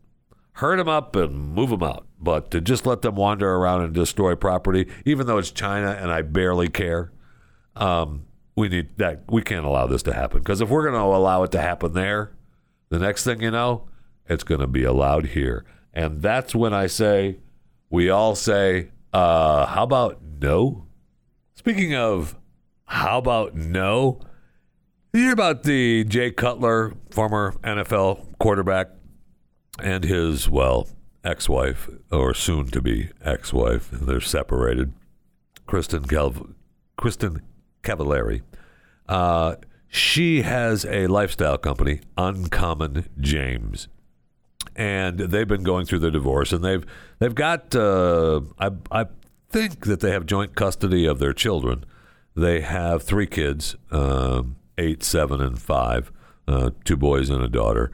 Herd 0.53 0.79
them 0.79 0.89
up 0.89 1.15
and 1.15 1.53
move 1.53 1.69
them 1.69 1.83
out. 1.83 2.07
But 2.19 2.51
to 2.53 2.63
just 2.63 2.87
let 2.87 3.03
them 3.03 3.17
wander 3.17 3.57
around 3.57 3.83
and 3.83 3.93
destroy 3.93 4.35
property, 4.37 4.89
even 5.05 5.27
though 5.27 5.37
it's 5.37 5.51
China 5.51 5.91
and 5.91 6.11
I 6.11 6.23
barely 6.23 6.71
care, 6.71 7.13
um, 7.77 8.25
we 8.57 8.71
need 8.71 8.97
that. 8.97 9.25
We 9.29 9.43
can't 9.43 9.67
allow 9.67 9.87
this 9.87 10.03
to 10.05 10.15
happen 10.15 10.39
because 10.39 10.63
if 10.63 10.71
we're 10.71 10.81
going 10.81 10.95
to 10.95 11.01
allow 11.01 11.43
it 11.43 11.53
to 11.53 11.61
happen 11.61 11.93
there, 11.93 12.33
the 12.89 12.99
next 12.99 13.25
thing 13.25 13.43
you 13.43 13.51
know, 13.51 13.87
it's 14.31 14.45
going 14.45 14.63
to 14.63 14.67
be 14.67 14.85
allowed 14.85 15.27
here. 15.27 15.67
And 15.93 16.23
that's 16.23 16.55
when 16.55 16.73
I 16.73 16.87
say, 16.87 17.37
we 17.91 18.09
all 18.09 18.35
say, 18.35 18.93
uh, 19.13 19.67
how 19.67 19.83
about 19.83 20.23
no? 20.23 20.87
Speaking 21.55 21.95
of 21.95 22.35
how 22.87 23.19
about 23.19 23.55
no? 23.55 24.21
You 25.13 25.23
hear 25.23 25.33
about 25.33 25.63
the 25.63 26.05
Jay 26.05 26.31
Cutler, 26.31 26.93
former 27.11 27.55
NFL 27.65 28.39
quarterback, 28.39 28.89
and 29.83 30.05
his, 30.05 30.51
well, 30.51 30.89
ex 31.25 31.49
wife, 31.49 31.89
or 32.13 32.35
soon 32.35 32.69
to 32.69 32.83
be 32.83 33.09
ex 33.25 33.53
wife. 33.53 33.89
They're 33.91 34.21
separated. 34.21 34.93
Kristin, 35.67 36.09
Cal- 36.09 36.49
Kristin 36.99 37.41
Cavallari. 37.83 38.43
Uh, 39.09 39.57
she 39.89 40.43
has 40.43 40.85
a 40.85 41.07
lifestyle 41.07 41.57
company, 41.57 42.01
Uncommon 42.19 43.09
James. 43.19 43.89
And 44.77 45.19
they've 45.19 45.49
been 45.49 45.63
going 45.63 45.87
through 45.87 46.01
the 46.01 46.11
divorce, 46.11 46.53
and 46.53 46.63
they've 46.63 46.85
they've 47.19 47.35
got 47.35 47.75
uh, 47.75 48.43
I 48.59 48.71
I 48.93 49.07
think 49.49 49.87
that 49.87 50.01
they 50.01 50.11
have 50.13 50.27
joint 50.27 50.55
custody 50.55 51.07
of 51.07 51.19
their 51.19 51.33
children. 51.33 51.85
They 52.37 52.61
have 52.61 53.03
three 53.03 53.27
kids, 53.27 53.75
um, 53.91 54.57
eight, 54.79 55.03
seven, 55.03 55.41
and 55.41 55.61
five, 55.61 56.11
uh, 56.47 56.71
two 56.85 56.97
boys 56.97 57.29
and 57.29 57.43
a 57.43 57.49
daughter. 57.49 57.93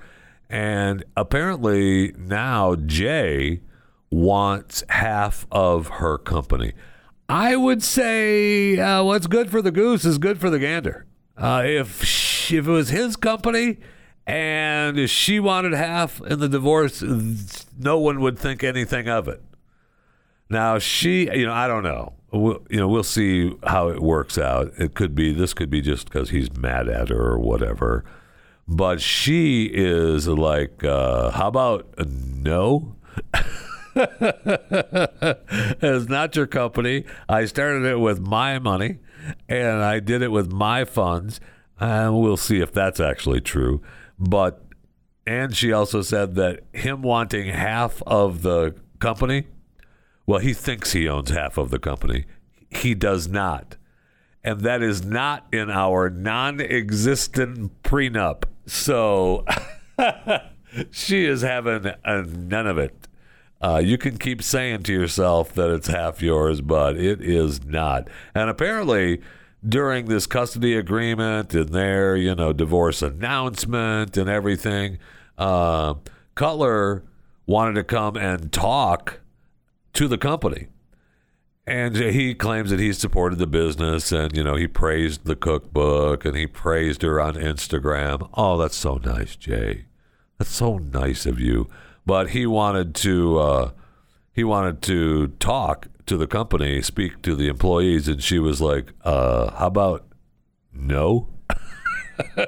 And 0.48 1.04
apparently 1.16 2.12
now 2.16 2.76
Jay 2.76 3.60
wants 4.10 4.84
half 4.88 5.46
of 5.50 5.88
her 5.88 6.18
company. 6.18 6.72
I 7.28 7.56
would 7.56 7.82
say 7.82 8.78
uh, 8.78 9.02
what's 9.02 9.26
good 9.26 9.50
for 9.50 9.62
the 9.62 9.70
goose 9.70 10.04
is 10.04 10.18
good 10.18 10.38
for 10.38 10.50
the 10.50 10.58
gander. 10.58 11.06
Uh, 11.36 11.62
if 11.64 12.04
she, 12.04 12.58
if 12.58 12.68
it 12.68 12.70
was 12.70 12.90
his 12.90 13.16
company 13.16 13.78
and 14.26 15.08
she 15.10 15.40
wanted 15.40 15.72
half 15.72 16.20
in 16.20 16.38
the 16.38 16.48
divorce, 16.48 17.02
no 17.76 17.98
one 17.98 18.20
would 18.20 18.38
think 18.38 18.62
anything 18.62 19.08
of 19.08 19.26
it. 19.26 19.42
Now 20.48 20.78
she, 20.78 21.30
you 21.36 21.46
know, 21.46 21.52
I 21.52 21.66
don't 21.66 21.82
know. 21.82 22.12
We'll, 22.34 22.66
you 22.68 22.78
know, 22.78 22.88
we'll 22.88 23.04
see 23.04 23.54
how 23.64 23.88
it 23.88 24.02
works 24.02 24.38
out. 24.38 24.72
It 24.76 24.94
could 24.94 25.14
be 25.14 25.32
this 25.32 25.54
could 25.54 25.70
be 25.70 25.80
just 25.80 26.06
because 26.06 26.30
he's 26.30 26.54
mad 26.56 26.88
at 26.88 27.10
her 27.10 27.32
or 27.32 27.38
whatever. 27.38 28.04
But 28.66 29.00
she 29.00 29.70
is 29.72 30.26
like, 30.26 30.82
uh, 30.82 31.30
how 31.30 31.48
about 31.48 31.86
no? 31.98 32.96
it's 33.94 36.08
not 36.08 36.34
your 36.34 36.46
company. 36.46 37.04
I 37.28 37.44
started 37.44 37.84
it 37.84 38.00
with 38.00 38.20
my 38.20 38.58
money, 38.58 38.98
and 39.48 39.82
I 39.82 40.00
did 40.00 40.22
it 40.22 40.32
with 40.32 40.50
my 40.50 40.84
funds. 40.84 41.40
And 41.78 42.20
we'll 42.20 42.36
see 42.36 42.60
if 42.60 42.72
that's 42.72 43.00
actually 43.00 43.42
true. 43.42 43.82
But 44.18 44.64
and 45.26 45.54
she 45.54 45.72
also 45.72 46.02
said 46.02 46.34
that 46.34 46.60
him 46.72 47.02
wanting 47.02 47.48
half 47.48 48.02
of 48.06 48.42
the 48.42 48.74
company 48.98 49.46
well, 50.26 50.40
he 50.40 50.54
thinks 50.54 50.92
he 50.92 51.08
owns 51.08 51.30
half 51.30 51.58
of 51.58 51.70
the 51.70 51.78
company. 51.78 52.24
He 52.70 52.94
does 52.94 53.28
not. 53.28 53.76
And 54.42 54.60
that 54.60 54.82
is 54.82 55.04
not 55.04 55.46
in 55.52 55.70
our 55.70 56.10
non 56.10 56.60
existent 56.60 57.82
prenup. 57.82 58.44
So 58.66 59.44
she 60.90 61.24
is 61.24 61.42
having 61.42 61.92
a, 62.04 62.22
none 62.22 62.66
of 62.66 62.78
it. 62.78 63.08
Uh, 63.62 63.80
you 63.82 63.96
can 63.96 64.18
keep 64.18 64.42
saying 64.42 64.82
to 64.82 64.92
yourself 64.92 65.54
that 65.54 65.70
it's 65.70 65.86
half 65.86 66.20
yours, 66.20 66.60
but 66.60 66.96
it 66.96 67.22
is 67.22 67.64
not. 67.64 68.08
And 68.34 68.50
apparently, 68.50 69.22
during 69.66 70.06
this 70.06 70.26
custody 70.26 70.76
agreement 70.76 71.54
and 71.54 71.70
their, 71.70 72.16
you 72.16 72.34
know, 72.34 72.52
divorce 72.52 73.00
announcement 73.00 74.18
and 74.18 74.28
everything, 74.28 74.98
uh, 75.38 75.94
Cutler 76.34 77.04
wanted 77.46 77.74
to 77.74 77.84
come 77.84 78.16
and 78.16 78.52
talk 78.52 79.20
to 79.94 80.08
the 80.08 80.18
company. 80.18 80.68
And 81.66 81.96
he 81.96 82.34
claims 82.34 82.68
that 82.70 82.78
he 82.78 82.92
supported 82.92 83.38
the 83.38 83.46
business 83.46 84.12
and, 84.12 84.36
you 84.36 84.44
know, 84.44 84.54
he 84.54 84.66
praised 84.66 85.24
the 85.24 85.34
cookbook 85.34 86.26
and 86.26 86.36
he 86.36 86.46
praised 86.46 87.00
her 87.00 87.18
on 87.18 87.34
Instagram. 87.36 88.28
Oh, 88.34 88.58
that's 88.58 88.76
so 88.76 89.00
nice, 89.02 89.34
Jay. 89.34 89.86
That's 90.38 90.50
so 90.50 90.76
nice 90.76 91.24
of 91.24 91.40
you. 91.40 91.70
But 92.04 92.30
he 92.30 92.46
wanted 92.46 92.94
to, 92.96 93.38
uh, 93.38 93.70
he 94.34 94.44
wanted 94.44 94.82
to 94.82 95.28
talk 95.38 95.88
to 96.04 96.18
the 96.18 96.26
company, 96.26 96.82
speak 96.82 97.22
to 97.22 97.34
the 97.34 97.48
employees, 97.48 98.08
and 98.08 98.22
she 98.22 98.38
was 98.38 98.60
like, 98.60 98.92
uh, 99.02 99.52
how 99.52 99.68
about 99.68 100.06
no? 100.70 101.28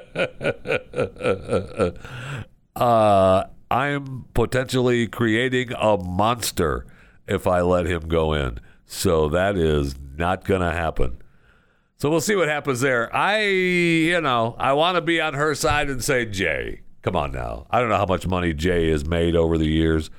uh, 2.75 3.43
I'm 3.71 4.25
potentially 4.35 5.07
creating 5.07 5.71
a 5.73 5.97
monster 5.97 6.85
if 7.27 7.47
I 7.47 7.61
let 7.61 7.85
him 7.85 8.07
go 8.07 8.33
in. 8.33 8.59
So 8.85 9.29
that 9.29 9.57
is 9.57 9.95
not 10.17 10.45
going 10.45 10.61
to 10.61 10.71
happen. 10.71 11.21
So 11.97 12.09
we'll 12.09 12.21
see 12.21 12.35
what 12.35 12.47
happens 12.47 12.81
there. 12.81 13.13
I, 13.15 13.41
you 13.41 14.21
know, 14.21 14.55
I 14.59 14.73
want 14.73 14.95
to 14.95 15.01
be 15.01 15.19
on 15.19 15.33
her 15.33 15.55
side 15.55 15.89
and 15.89 16.03
say, 16.03 16.25
Jay, 16.25 16.81
come 17.01 17.15
on 17.15 17.31
now. 17.31 17.65
I 17.71 17.79
don't 17.79 17.89
know 17.89 17.97
how 17.97 18.05
much 18.05 18.27
money 18.27 18.53
Jay 18.53 18.91
has 18.91 19.03
made 19.05 19.35
over 19.35 19.57
the 19.57 19.67
years. 19.67 20.11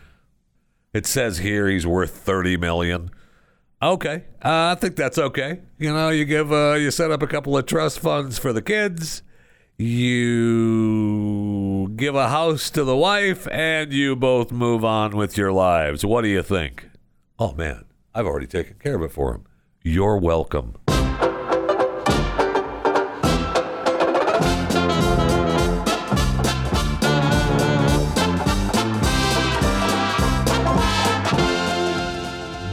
It 0.92 1.06
says 1.06 1.38
here 1.38 1.68
he's 1.68 1.86
worth 1.86 2.10
30 2.10 2.56
million. 2.56 3.10
Okay, 3.80 4.24
uh, 4.44 4.74
I 4.74 4.74
think 4.74 4.96
that's 4.96 5.18
okay. 5.18 5.60
You 5.78 5.92
know, 5.92 6.08
you 6.08 6.24
give, 6.24 6.52
uh, 6.52 6.72
you 6.72 6.90
set 6.90 7.12
up 7.12 7.22
a 7.22 7.28
couple 7.28 7.56
of 7.56 7.64
trust 7.66 8.00
funds 8.00 8.36
for 8.36 8.52
the 8.52 8.60
kids. 8.60 9.22
You 9.76 10.98
give 11.94 12.16
a 12.16 12.28
house 12.28 12.70
to 12.70 12.82
the 12.82 12.96
wife, 12.96 13.46
and 13.52 13.92
you 13.92 14.16
both 14.16 14.50
move 14.50 14.84
on 14.84 15.16
with 15.16 15.38
your 15.38 15.52
lives. 15.52 16.04
What 16.04 16.22
do 16.22 16.28
you 16.28 16.42
think? 16.42 16.88
Oh 17.40 17.52
man, 17.52 17.84
I've 18.16 18.26
already 18.26 18.48
taken 18.48 18.74
care 18.80 18.96
of 18.96 19.02
it 19.02 19.12
for 19.12 19.32
him. 19.32 19.44
You're 19.84 20.16
welcome. 20.16 20.74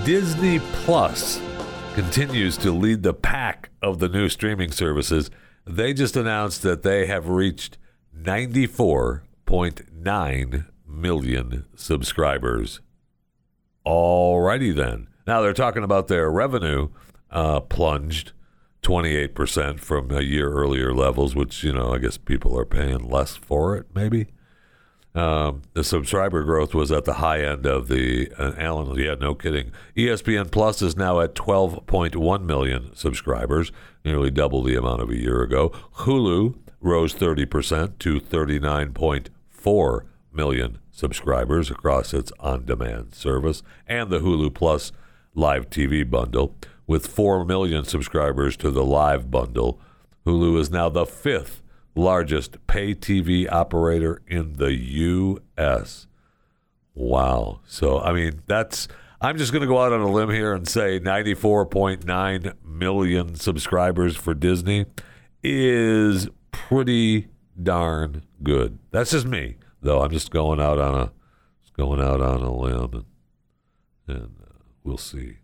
Disney 0.04 0.58
Plus 0.84 1.39
continues 1.93 2.58
to 2.58 2.71
lead 2.71 3.04
the 3.04 3.13
pack 3.13 3.69
of 3.84 3.99
the 3.99 4.10
new 4.10 4.30
streaming 4.30 4.71
services. 4.71 5.30
They 5.67 5.93
just 5.93 6.15
announced 6.15 6.63
that 6.63 6.82
they 6.82 7.06
have 7.06 7.30
reached 7.30 7.78
94.9 8.19 10.65
million 10.88 11.65
subscribers. 11.75 12.82
Alrighty 13.86 14.76
then. 14.76 15.08
Now 15.28 15.41
they're 15.41 15.54
talking 15.54 15.84
about 15.84 16.08
their 16.08 16.30
revenue 16.30 16.89
uh, 17.32 17.60
plunged 17.62 18.32
28% 18.82 19.80
from 19.80 20.12
a 20.12 20.21
year 20.21 20.52
earlier 20.52 20.93
levels, 20.93 21.36
which, 21.36 21.63
you 21.63 21.74
know, 21.74 21.93
I 21.93 21.98
guess 21.98 22.17
people 22.17 22.58
are 22.60 22.65
paying 22.65 23.10
less 23.10 23.36
for 23.36 23.76
it, 23.76 23.88
maybe. 23.95 24.28
Um, 25.15 25.62
the 25.74 25.84
subscriber 25.84 26.43
growth 26.43 26.74
was 26.76 26.91
at 26.91 27.06
the 27.06 27.13
high 27.13 27.41
end 27.41 27.65
of 27.65 27.88
the 27.88 28.32
uh, 28.38 28.52
Allen. 28.58 29.00
Yeah, 29.00 29.15
no 29.15 29.34
kidding. 29.34 29.71
ESPN 29.95 30.52
Plus 30.52 30.82
is 30.82 30.98
now 30.98 31.21
at 31.21 31.36
12.1 31.36 32.43
million 32.43 32.93
subscribers, 32.95 33.71
nearly 34.04 34.30
double 34.30 34.62
the 34.62 34.76
amount 34.76 35.02
of 35.02 35.10
a 35.10 35.17
year 35.17 35.41
ago. 35.41 35.69
Hulu 36.00 36.56
rose 36.82 37.15
30% 37.15 37.98
to 38.00 38.19
39.4 38.19 40.02
million 40.34 40.80
subscribers 40.95 41.69
across 41.69 42.13
its 42.13 42.31
on 42.39 42.65
demand 42.65 43.13
service 43.13 43.62
and 43.86 44.10
the 44.10 44.19
Hulu 44.19 44.53
Plus 44.53 44.91
live 45.36 45.69
TV 45.69 46.10
bundle. 46.10 46.55
With 46.88 47.08
4 47.08 47.45
million 47.45 47.84
subscribers 47.84 48.55
to 48.58 48.71
the 48.71 48.86
live 48.86 49.29
bundle, 49.29 49.79
Hulu 50.25 50.58
is 50.60 50.71
now 50.71 50.89
the 50.89 51.05
fifth 51.05 51.62
largest 51.95 52.65
pay 52.67 52.93
TV 52.95 53.51
operator 53.51 54.21
in 54.27 54.53
the 54.53 54.73
U.S. 54.73 56.08
Wow. 56.93 57.62
So, 57.65 57.99
I 57.99 58.13
mean, 58.13 58.41
that's. 58.47 58.88
I'm 59.21 59.38
just 59.38 59.51
going 59.51 59.62
to 59.62 59.67
go 59.67 59.81
out 59.81 59.93
on 59.93 60.01
a 60.01 60.12
limb 60.12 60.29
here 60.29 60.53
and 60.53 60.67
say 60.67 60.99
94.9 60.99 62.53
million 62.63 63.36
subscribers 63.36 64.15
for 64.15 64.34
Disney 64.34 64.86
is 65.41 66.27
pretty 66.51 67.29
darn 67.62 68.23
good. 68.43 68.77
That's 68.91 69.12
just 69.12 69.25
me, 69.25 69.55
though. 69.86 70.02
I'm 70.02 70.12
just 70.12 70.32
going 70.32 70.60
out 70.60 70.80
on 70.80 70.95
a 70.95 71.12
going 71.78 72.02
out 72.02 72.21
on 72.21 72.41
a 72.41 72.54
limb, 72.54 73.06
and, 74.08 74.15
and 74.15 74.36
uh, 74.41 74.54
we'll 74.84 74.98
see. 74.98 75.38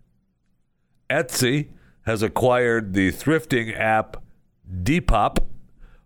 Etsy 1.10 1.70
has 2.04 2.24
acquired 2.24 2.94
the 2.94 3.12
thrifting 3.12 3.78
app 3.78 4.24
Depop 4.72 5.40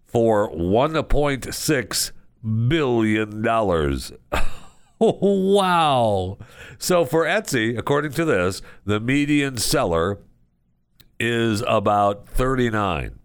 for 0.05 0.51
$1.6 0.51 2.11
billion. 2.67 3.43
wow. 4.99 6.37
So 6.77 7.05
for 7.05 7.25
Etsy, 7.25 7.77
according 7.77 8.11
to 8.13 8.25
this, 8.25 8.61
the 8.85 8.99
median 8.99 9.57
seller 9.57 10.19
is 11.19 11.63
about 11.67 12.27
39. 12.27 13.19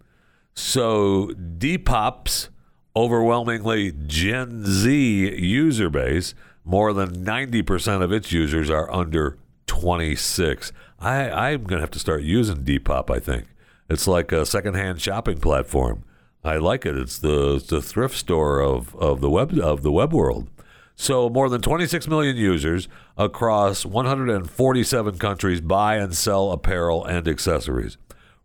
So 0.55 1.29
Depop's 1.29 2.50
overwhelmingly 2.95 3.93
Gen 4.07 4.65
Z 4.65 5.37
user 5.39 5.91
base, 5.91 6.35
more 6.65 6.93
than 6.93 7.25
90% 7.25 8.03
of 8.03 8.13
its 8.13 8.33
users 8.33 8.71
are 8.71 8.93
under 8.93 9.39
26. 9.67 10.73
I, 10.99 11.31
I'm 11.31 11.65
going 11.65 11.79
to 11.79 11.83
have 11.83 11.91
to 11.93 11.99
start 11.99 12.23
using 12.23 12.65
Depop, 12.65 13.11
I 13.11 13.19
think. 13.19 13.47
It's 13.89 14.07
like 14.07 14.33
a 14.33 14.47
secondhand 14.47 15.01
shopping 15.01 15.41
platform. 15.41 16.05
I 16.45 16.57
like 16.57 16.87
it. 16.87 16.97
It's 16.97 17.19
the, 17.19 17.57
it's 17.57 17.67
the 17.67 17.83
thrift 17.83 18.17
store 18.17 18.61
of, 18.61 18.95
of 18.97 19.21
the 19.21 19.31
web 19.31 19.59
of 19.59 19.83
the 19.83 19.93
web 19.93 20.13
world. 20.13 20.49
So 20.97 21.31
more 21.31 21.49
than 21.49 21.63
26 21.63 22.09
million 22.09 22.37
users 22.37 22.89
across 23.17 23.87
147 23.87 25.19
countries 25.19 25.61
buy 25.61 25.97
and 25.97 26.15
sell 26.15 26.53
apparel 26.53 27.05
and 27.05 27.27
accessories. 27.27 27.97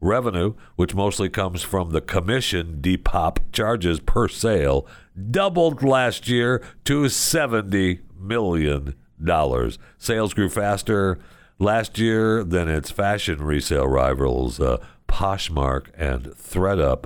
Revenue, 0.02 0.54
which 0.76 0.94
mostly 0.94 1.30
comes 1.30 1.64
from 1.64 1.92
the 1.92 2.02
commission 2.02 2.80
Depop 2.82 3.40
charges 3.52 4.00
per 4.00 4.28
sale, 4.28 4.86
doubled 5.32 5.84
last 5.84 6.28
year 6.28 6.62
to 6.84 7.10
70 7.10 8.02
million 8.20 8.96
dollars. 9.24 9.80
Sales 9.98 10.34
grew 10.34 10.50
faster 10.50 11.20
last 11.60 11.98
year 11.98 12.44
than 12.44 12.68
its 12.68 12.92
fashion 12.92 13.42
resale 13.42 13.88
rivals 13.88 14.60
uh, 14.60 14.78
Poshmark 15.08 15.88
and 15.96 16.26
ThredUp. 16.26 17.06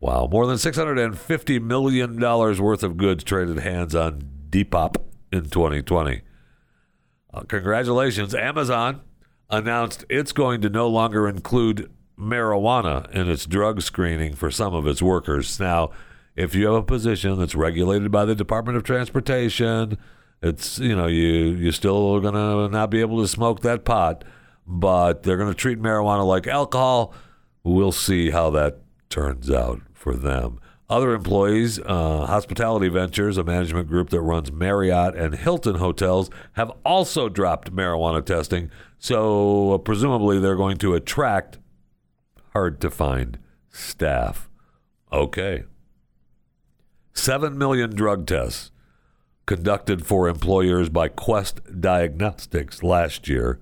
Wow, 0.00 0.28
more 0.30 0.46
than 0.46 0.56
$650 0.56 1.60
million 1.60 2.20
worth 2.20 2.82
of 2.84 2.96
goods 2.96 3.24
traded 3.24 3.58
hands 3.58 3.94
on 3.94 4.22
Depop 4.48 4.96
in 5.32 5.50
2020. 5.50 6.22
Uh, 7.34 7.40
congratulations. 7.42 8.34
Amazon 8.34 9.00
announced 9.50 10.04
it's 10.08 10.32
going 10.32 10.60
to 10.62 10.68
no 10.68 10.88
longer 10.88 11.28
include 11.28 11.90
marijuana 12.18 13.10
in 13.12 13.30
its 13.30 13.46
drug 13.46 13.80
screening 13.82 14.34
for 14.34 14.50
some 14.50 14.74
of 14.74 14.86
its 14.86 15.00
workers. 15.00 15.58
Now, 15.60 15.90
if 16.36 16.54
you 16.54 16.66
have 16.66 16.74
a 16.74 16.82
position 16.82 17.38
that's 17.38 17.54
regulated 17.54 18.10
by 18.10 18.24
the 18.24 18.34
Department 18.34 18.76
of 18.76 18.84
Transportation, 18.84 19.98
it's 20.40 20.78
you 20.78 20.94
know 20.94 21.06
you 21.06 21.24
you're 21.24 21.72
still 21.72 22.20
gonna 22.20 22.68
not 22.68 22.90
be 22.90 23.00
able 23.00 23.20
to 23.20 23.28
smoke 23.28 23.60
that 23.60 23.84
pot, 23.84 24.24
but 24.66 25.22
they're 25.22 25.36
gonna 25.36 25.54
treat 25.54 25.80
marijuana 25.80 26.26
like 26.26 26.46
alcohol. 26.46 27.12
We'll 27.64 27.92
see 27.92 28.30
how 28.30 28.50
that 28.50 28.78
turns 29.10 29.50
out 29.50 29.80
for 29.94 30.14
them. 30.14 30.60
Other 30.90 31.12
employees, 31.12 31.78
uh, 31.80 32.24
Hospitality 32.24 32.88
Ventures, 32.88 33.36
a 33.36 33.44
management 33.44 33.88
group 33.88 34.08
that 34.08 34.22
runs 34.22 34.50
Marriott 34.50 35.14
and 35.14 35.34
Hilton 35.34 35.74
hotels, 35.76 36.30
have 36.54 36.72
also 36.82 37.28
dropped 37.28 37.74
marijuana 37.74 38.24
testing. 38.24 38.70
So 38.98 39.74
uh, 39.74 39.78
presumably 39.78 40.38
they're 40.38 40.56
going 40.56 40.78
to 40.78 40.94
attract 40.94 41.58
hard 42.54 42.80
to 42.80 42.90
find 42.90 43.38
staff. 43.70 44.48
Okay. 45.12 45.64
7 47.12 47.58
million 47.58 47.94
drug 47.94 48.26
tests 48.26 48.70
conducted 49.44 50.06
for 50.06 50.26
employers 50.26 50.88
by 50.88 51.08
Quest 51.08 51.60
Diagnostics 51.80 52.82
last 52.82 53.28
year. 53.28 53.60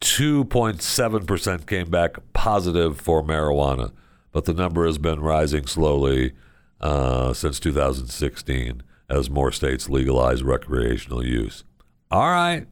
2.7% 0.00 1.66
came 1.66 1.88
back 1.88 2.16
positive 2.32 3.00
for 3.00 3.22
marijuana 3.22 3.92
but 4.32 4.46
the 4.46 4.54
number 4.54 4.86
has 4.86 4.98
been 4.98 5.20
rising 5.20 5.66
slowly 5.66 6.32
uh, 6.80 7.32
since 7.32 7.60
2016 7.60 8.82
as 9.08 9.30
more 9.30 9.52
states 9.52 9.88
legalize 9.88 10.42
recreational 10.42 11.24
use. 11.24 11.64
All 12.10 12.30
right, 12.30 12.66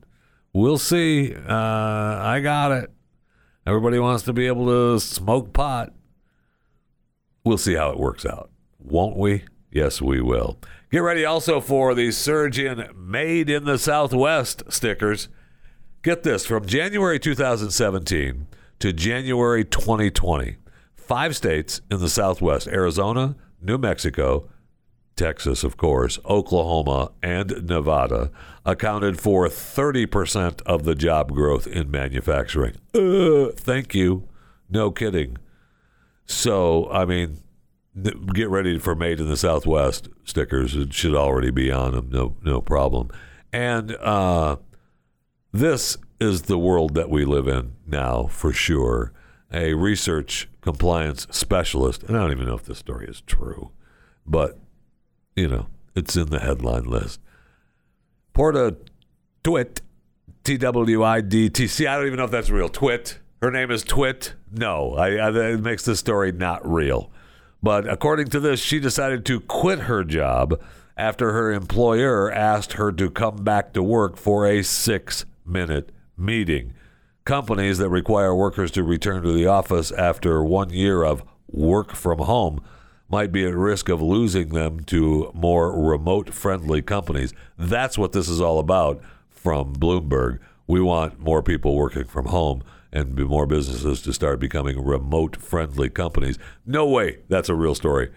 we'll 0.53 0.79
see. 0.79 1.35
Uh, 1.35 1.55
I 1.55 2.41
got 2.43 2.73
it. 2.73 2.91
Everybody 3.67 3.99
wants 3.99 4.25
to 4.25 4.33
be 4.33 4.47
able 4.47 4.67
to 4.67 4.99
smoke 4.99 5.53
pot. 5.53 5.93
We'll 7.45 7.59
see 7.59 7.75
how 7.75 7.91
it 7.91 7.99
works 7.99 8.27
out, 8.27 8.51
won't 8.79 9.17
we? 9.17 9.45
Yes, 9.71 10.03
we 10.03 10.21
will. 10.21 10.59
Get 10.91 10.99
ready 10.99 11.25
also 11.25 11.61
for 11.61 11.95
the 11.95 12.11
surge 12.11 12.59
in 12.59 12.89
Made 12.97 13.49
in 13.49 13.65
the 13.65 13.79
Southwest 13.79 14.65
stickers. 14.69 15.29
Get 16.03 16.23
this 16.23 16.47
from 16.47 16.67
January 16.67 17.19
2017 17.21 18.47
to 18.81 18.93
January 18.93 19.65
2020 19.65 20.57
five 21.11 21.35
states 21.35 21.81
in 21.91 21.99
the 21.99 22.09
Southwest 22.09 22.69
Arizona, 22.69 23.35
New 23.61 23.79
Mexico, 23.79 24.49
Texas, 25.17 25.65
of 25.65 25.77
course, 25.77 26.21
Oklahoma, 26.25 27.11
and 27.21 27.67
Nevada 27.67 28.31
accounted 28.65 29.21
for 29.21 29.49
30% 29.49 30.63
of 30.63 30.85
the 30.85 30.95
job 30.95 31.33
growth 31.33 31.67
in 31.67 31.91
manufacturing. 31.91 32.77
Uh, 32.95 33.51
thank 33.57 33.93
you. 33.93 34.29
No 34.69 34.93
kidding. 34.93 35.37
So, 36.27 36.89
I 36.93 37.05
mean, 37.07 37.39
get 38.33 38.49
ready 38.49 38.79
for 38.79 38.95
Made 38.95 39.19
in 39.19 39.29
the 39.29 39.37
Southwest 39.37 40.09
stickers. 40.25 40.77
It 40.77 40.95
should 40.95 41.17
already 41.17 41.51
be 41.51 41.73
on 41.73 41.91
them. 41.91 42.09
No, 42.13 42.37
no 42.45 42.61
problem. 42.61 43.11
And 43.53 43.97
uh, 43.97 44.59
this 45.51 45.97
is 46.21 46.43
the 46.43 46.57
world 46.57 46.95
that 46.95 47.11
we 47.11 47.25
live 47.25 47.49
in 47.49 47.73
now, 47.85 48.29
for 48.29 48.53
sure. 48.53 49.13
A 49.53 49.75
research 49.75 50.49
compliance 50.61 51.27
specialist, 51.31 52.05
and 52.05 52.17
I 52.17 52.21
don't 52.21 52.33
even 52.33 52.47
know 52.47 52.55
if 52.55 52.65
this 52.65 52.79
story 52.79 53.07
is 53.07 53.21
true, 53.23 53.73
but 54.27 54.59
you 55.35 55.49
know, 55.49 55.67
it's 55.95 56.17
in 56.17 56.31
the 56.31 56.39
headline 56.39 56.85
list. 56.85 57.21
Porta 58.33 58.77
Twit, 59.43 59.81
T 60.45 60.57
W 60.57 61.03
I 61.03 61.21
D 61.21 61.49
T 61.49 61.67
C. 61.67 61.87
I 61.87 61.97
don't 61.97 62.07
even 62.07 62.19
know 62.19 62.25
if 62.25 62.31
that's 62.31 62.51
real. 62.51 62.69
Twit. 62.69 63.19
Her 63.43 63.51
name 63.51 63.71
is 63.71 63.83
Twit. 63.83 64.35
No, 64.53 64.95
I, 64.95 65.15
I, 65.15 65.53
it 65.53 65.61
makes 65.61 65.85
the 65.85 65.97
story 65.97 66.31
not 66.31 66.69
real. 66.71 67.11
But 67.63 67.89
according 67.89 68.29
to 68.29 68.41
this, 68.41 68.61
she 68.61 68.79
decided 68.79 69.25
to 69.27 69.41
quit 69.41 69.81
her 69.81 70.05
job 70.05 70.61
after 70.97 71.33
her 71.33 71.51
employer 71.53 72.31
asked 72.31 72.75
her 72.75 72.93
to 72.93 73.11
come 73.11 73.37
back 73.37 73.73
to 73.73 73.83
work 73.83 74.17
for 74.17 74.47
a 74.47 74.63
six 74.63 75.25
minute 75.45 75.91
meeting 76.17 76.75
companies 77.31 77.79
that 77.79 77.89
require 77.89 78.35
workers 78.35 78.73
to 78.73 78.83
return 78.83 79.23
to 79.23 79.31
the 79.31 79.47
office 79.47 79.93
after 79.93 80.43
one 80.43 80.69
year 80.69 81.05
of 81.05 81.23
work 81.47 81.95
from 81.95 82.19
home 82.19 82.61
might 83.09 83.31
be 83.31 83.47
at 83.47 83.55
risk 83.55 83.89
of 83.89 84.03
losing 84.03 84.49
them 84.49 84.81
to 84.81 85.31
more 85.33 85.81
remote 85.81 86.35
friendly 86.35 86.83
companies. 86.83 87.33
That's 87.57 87.97
what 87.97 88.11
this 88.11 88.29
is 88.29 88.41
all 88.41 88.59
about 88.59 89.01
from 89.29 89.77
Bloomberg. 89.77 90.41
We 90.67 90.81
want 90.81 91.21
more 91.21 91.41
people 91.41 91.77
working 91.77 92.03
from 92.03 92.27
home 92.27 92.65
and 92.93 93.15
more 93.15 93.47
businesses 93.47 94.03
to 94.03 94.13
start 94.13 94.41
becoming 94.41 94.85
remote 94.85 95.37
friendly 95.37 95.89
companies. 95.89 96.37
No 96.67 96.85
way. 96.85 97.19
That's 97.29 97.49
a 97.49 97.55
real 97.55 97.77
story. 97.77 98.11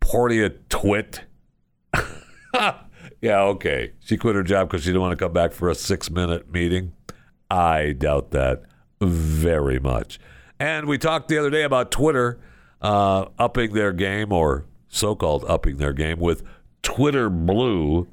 Portia 0.00 0.54
Twit. 0.70 1.20
yeah, 2.54 3.42
okay. 3.42 3.92
She 4.00 4.16
quit 4.16 4.36
her 4.36 4.42
job 4.42 4.70
because 4.70 4.84
she 4.84 4.88
didn't 4.88 5.02
want 5.02 5.12
to 5.12 5.22
come 5.22 5.34
back 5.34 5.52
for 5.52 5.68
a 5.68 5.74
six 5.74 6.10
minute 6.10 6.50
meeting. 6.50 6.94
I 7.54 7.92
doubt 7.92 8.32
that 8.32 8.62
very 9.00 9.78
much. 9.78 10.18
And 10.58 10.86
we 10.86 10.98
talked 10.98 11.28
the 11.28 11.38
other 11.38 11.50
day 11.50 11.62
about 11.62 11.92
Twitter 11.92 12.40
uh, 12.82 13.26
upping 13.38 13.74
their 13.74 13.92
game, 13.92 14.32
or 14.32 14.64
so 14.88 15.14
called 15.14 15.44
upping 15.46 15.76
their 15.76 15.92
game, 15.92 16.18
with 16.18 16.42
Twitter 16.82 17.30
Blue. 17.30 18.08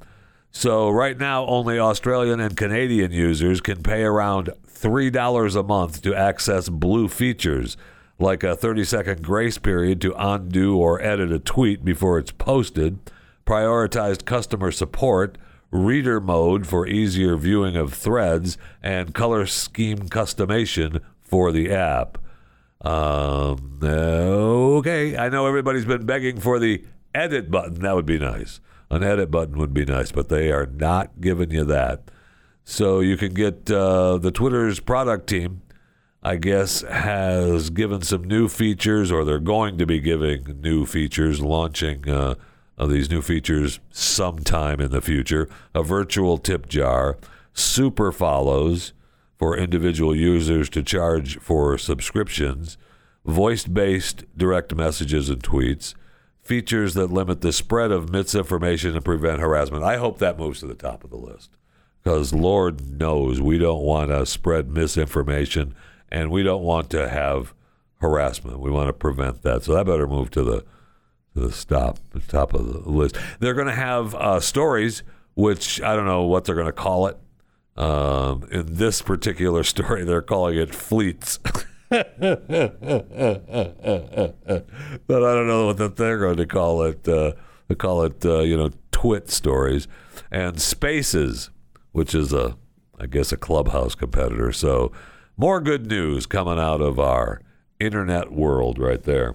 So, 0.52 0.88
right 0.90 1.18
now, 1.18 1.44
only 1.46 1.76
Australian 1.78 2.38
and 2.38 2.56
Canadian 2.56 3.10
users 3.10 3.60
can 3.60 3.82
pay 3.82 4.02
around 4.02 4.50
$3 4.64 5.56
a 5.56 5.62
month 5.64 6.02
to 6.02 6.14
access 6.14 6.68
Blue 6.68 7.08
features, 7.08 7.76
like 8.20 8.44
a 8.44 8.54
30 8.54 8.84
second 8.84 9.22
grace 9.22 9.58
period 9.58 10.00
to 10.02 10.14
undo 10.16 10.76
or 10.76 11.02
edit 11.02 11.32
a 11.32 11.40
tweet 11.40 11.84
before 11.84 12.20
it's 12.20 12.30
posted, 12.30 12.98
prioritized 13.44 14.24
customer 14.24 14.70
support, 14.70 15.36
reader 15.72 16.20
mode 16.20 16.66
for 16.66 16.86
easier 16.86 17.36
viewing 17.36 17.76
of 17.76 17.92
threads, 17.92 18.56
and 18.82 19.14
color 19.14 19.46
scheme 19.46 20.08
customization 20.08 21.00
for 21.20 21.50
the 21.50 21.72
app. 21.72 22.18
Um, 22.82 23.78
okay, 23.82 25.16
I 25.16 25.28
know 25.28 25.46
everybody's 25.46 25.84
been 25.84 26.06
begging 26.06 26.38
for 26.38 26.58
the 26.58 26.84
edit 27.14 27.50
button. 27.50 27.80
That 27.80 27.94
would 27.94 28.06
be 28.06 28.18
nice. 28.18 28.60
An 28.90 29.02
edit 29.02 29.30
button 29.30 29.56
would 29.56 29.72
be 29.72 29.86
nice, 29.86 30.12
but 30.12 30.28
they 30.28 30.52
are 30.52 30.66
not 30.66 31.20
giving 31.20 31.50
you 31.50 31.64
that. 31.64 32.10
So 32.64 33.00
you 33.00 33.16
can 33.16 33.32
get 33.32 33.70
uh, 33.70 34.18
the 34.18 34.30
Twitter's 34.30 34.80
product 34.80 35.28
team, 35.28 35.62
I 36.22 36.36
guess, 36.36 36.82
has 36.82 37.70
given 37.70 38.02
some 38.02 38.24
new 38.24 38.48
features, 38.48 39.10
or 39.10 39.24
they're 39.24 39.38
going 39.38 39.78
to 39.78 39.86
be 39.86 39.98
giving 39.98 40.60
new 40.60 40.84
features, 40.84 41.40
launching 41.40 42.08
uh, 42.08 42.34
of 42.82 42.90
these 42.90 43.10
new 43.10 43.22
features 43.22 43.80
sometime 43.90 44.80
in 44.80 44.90
the 44.90 45.00
future. 45.00 45.48
A 45.74 45.82
virtual 45.82 46.38
tip 46.38 46.68
jar, 46.68 47.16
super 47.52 48.12
follows 48.12 48.92
for 49.38 49.56
individual 49.56 50.14
users 50.14 50.68
to 50.70 50.82
charge 50.82 51.38
for 51.38 51.76
subscriptions, 51.78 52.76
voice 53.24 53.64
based 53.64 54.24
direct 54.36 54.74
messages 54.74 55.28
and 55.28 55.42
tweets, 55.42 55.94
features 56.42 56.94
that 56.94 57.12
limit 57.12 57.40
the 57.40 57.52
spread 57.52 57.90
of 57.90 58.10
misinformation 58.10 58.94
and 58.94 59.04
prevent 59.04 59.40
harassment. 59.40 59.84
I 59.84 59.96
hope 59.96 60.18
that 60.18 60.38
moves 60.38 60.60
to 60.60 60.66
the 60.66 60.74
top 60.74 61.04
of 61.04 61.10
the 61.10 61.16
list 61.16 61.50
because 62.02 62.34
Lord 62.34 62.98
knows 62.98 63.40
we 63.40 63.58
don't 63.58 63.82
want 63.82 64.10
to 64.10 64.26
spread 64.26 64.68
misinformation 64.68 65.74
and 66.10 66.30
we 66.30 66.42
don't 66.42 66.62
want 66.62 66.90
to 66.90 67.08
have 67.08 67.54
harassment. 68.00 68.58
We 68.58 68.70
want 68.70 68.88
to 68.88 68.92
prevent 68.92 69.42
that. 69.42 69.62
So 69.62 69.74
that 69.74 69.86
better 69.86 70.06
move 70.06 70.30
to 70.32 70.42
the 70.42 70.64
to 71.34 71.40
the 71.40 71.52
stop 71.52 71.98
the 72.10 72.20
top 72.20 72.54
of 72.54 72.72
the 72.72 72.90
list. 72.90 73.16
They're 73.40 73.54
going 73.54 73.66
to 73.66 73.74
have 73.74 74.14
uh, 74.14 74.40
stories, 74.40 75.02
which 75.34 75.80
I 75.80 75.94
don't 75.96 76.06
know 76.06 76.22
what 76.22 76.44
they're 76.44 76.54
going 76.54 76.66
to 76.66 76.72
call 76.72 77.06
it. 77.06 77.18
Um, 77.76 78.44
in 78.50 78.74
this 78.74 79.00
particular 79.00 79.64
story, 79.64 80.04
they're 80.04 80.22
calling 80.22 80.58
it 80.58 80.74
fleets. 80.74 81.38
but 81.92 82.06
I 82.10 82.44
don't 85.08 85.46
know 85.46 85.66
what 85.66 85.96
they're 85.96 86.18
going 86.18 86.36
to 86.36 86.46
call 86.46 86.82
it. 86.82 87.06
Uh, 87.06 87.32
they 87.68 87.74
call 87.74 88.02
it, 88.02 88.24
uh, 88.24 88.40
you 88.40 88.56
know, 88.56 88.70
twit 88.90 89.30
stories 89.30 89.88
and 90.30 90.60
spaces, 90.60 91.50
which 91.92 92.14
is 92.14 92.32
a, 92.32 92.56
I 92.98 93.06
guess, 93.06 93.32
a 93.32 93.36
clubhouse 93.36 93.94
competitor. 93.94 94.52
So 94.52 94.92
more 95.36 95.60
good 95.60 95.86
news 95.86 96.26
coming 96.26 96.58
out 96.58 96.80
of 96.80 96.98
our 96.98 97.40
internet 97.80 98.32
world 98.32 98.78
right 98.78 99.02
there. 99.02 99.34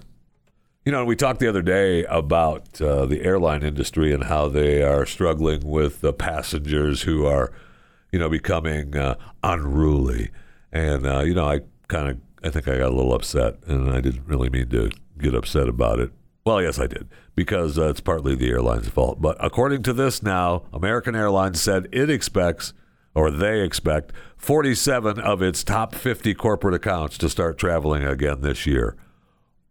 You 0.88 0.92
know, 0.92 1.04
we 1.04 1.16
talked 1.16 1.40
the 1.40 1.48
other 1.50 1.60
day 1.60 2.06
about 2.06 2.80
uh, 2.80 3.04
the 3.04 3.20
airline 3.20 3.62
industry 3.62 4.10
and 4.10 4.24
how 4.24 4.48
they 4.48 4.82
are 4.82 5.04
struggling 5.04 5.68
with 5.68 6.00
the 6.00 6.14
passengers 6.14 7.02
who 7.02 7.26
are, 7.26 7.52
you 8.10 8.18
know, 8.18 8.30
becoming 8.30 8.96
uh, 8.96 9.16
unruly. 9.42 10.30
And 10.72 11.06
uh, 11.06 11.20
you 11.20 11.34
know, 11.34 11.46
I 11.46 11.60
kind 11.88 12.08
of 12.08 12.18
I 12.42 12.48
think 12.48 12.68
I 12.68 12.78
got 12.78 12.88
a 12.88 12.96
little 12.96 13.12
upset, 13.12 13.58
and 13.66 13.90
I 13.90 14.00
didn't 14.00 14.26
really 14.26 14.48
mean 14.48 14.70
to 14.70 14.90
get 15.18 15.34
upset 15.34 15.68
about 15.68 16.00
it. 16.00 16.10
Well, 16.46 16.62
yes, 16.62 16.78
I 16.78 16.86
did, 16.86 17.06
because 17.34 17.78
uh, 17.78 17.90
it's 17.90 18.00
partly 18.00 18.34
the 18.34 18.48
airline's 18.48 18.88
fault. 18.88 19.20
But 19.20 19.36
according 19.40 19.82
to 19.82 19.92
this 19.92 20.22
now, 20.22 20.62
American 20.72 21.14
Airlines 21.14 21.60
said 21.60 21.86
it 21.92 22.08
expects, 22.08 22.72
or 23.14 23.30
they 23.30 23.60
expect, 23.60 24.14
47 24.38 25.20
of 25.20 25.42
its 25.42 25.62
top 25.62 25.94
50 25.94 26.32
corporate 26.32 26.72
accounts 26.72 27.18
to 27.18 27.28
start 27.28 27.58
traveling 27.58 28.04
again 28.04 28.40
this 28.40 28.64
year. 28.64 28.96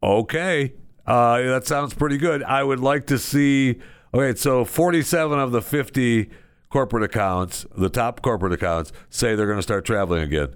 Okay, 0.03 0.73
uh, 1.07 1.41
that 1.41 1.65
sounds 1.65 1.93
pretty 1.93 2.17
good. 2.17 2.43
I 2.43 2.63
would 2.63 2.79
like 2.79 3.07
to 3.07 3.17
see. 3.17 3.79
Okay, 4.13 4.37
so 4.37 4.63
47 4.65 5.37
of 5.37 5.51
the 5.51 5.61
50 5.61 6.29
corporate 6.69 7.03
accounts, 7.03 7.65
the 7.75 7.89
top 7.89 8.21
corporate 8.21 8.53
accounts, 8.53 8.91
say 9.09 9.35
they're 9.35 9.45
going 9.45 9.57
to 9.57 9.63
start 9.63 9.85
traveling 9.85 10.21
again 10.21 10.53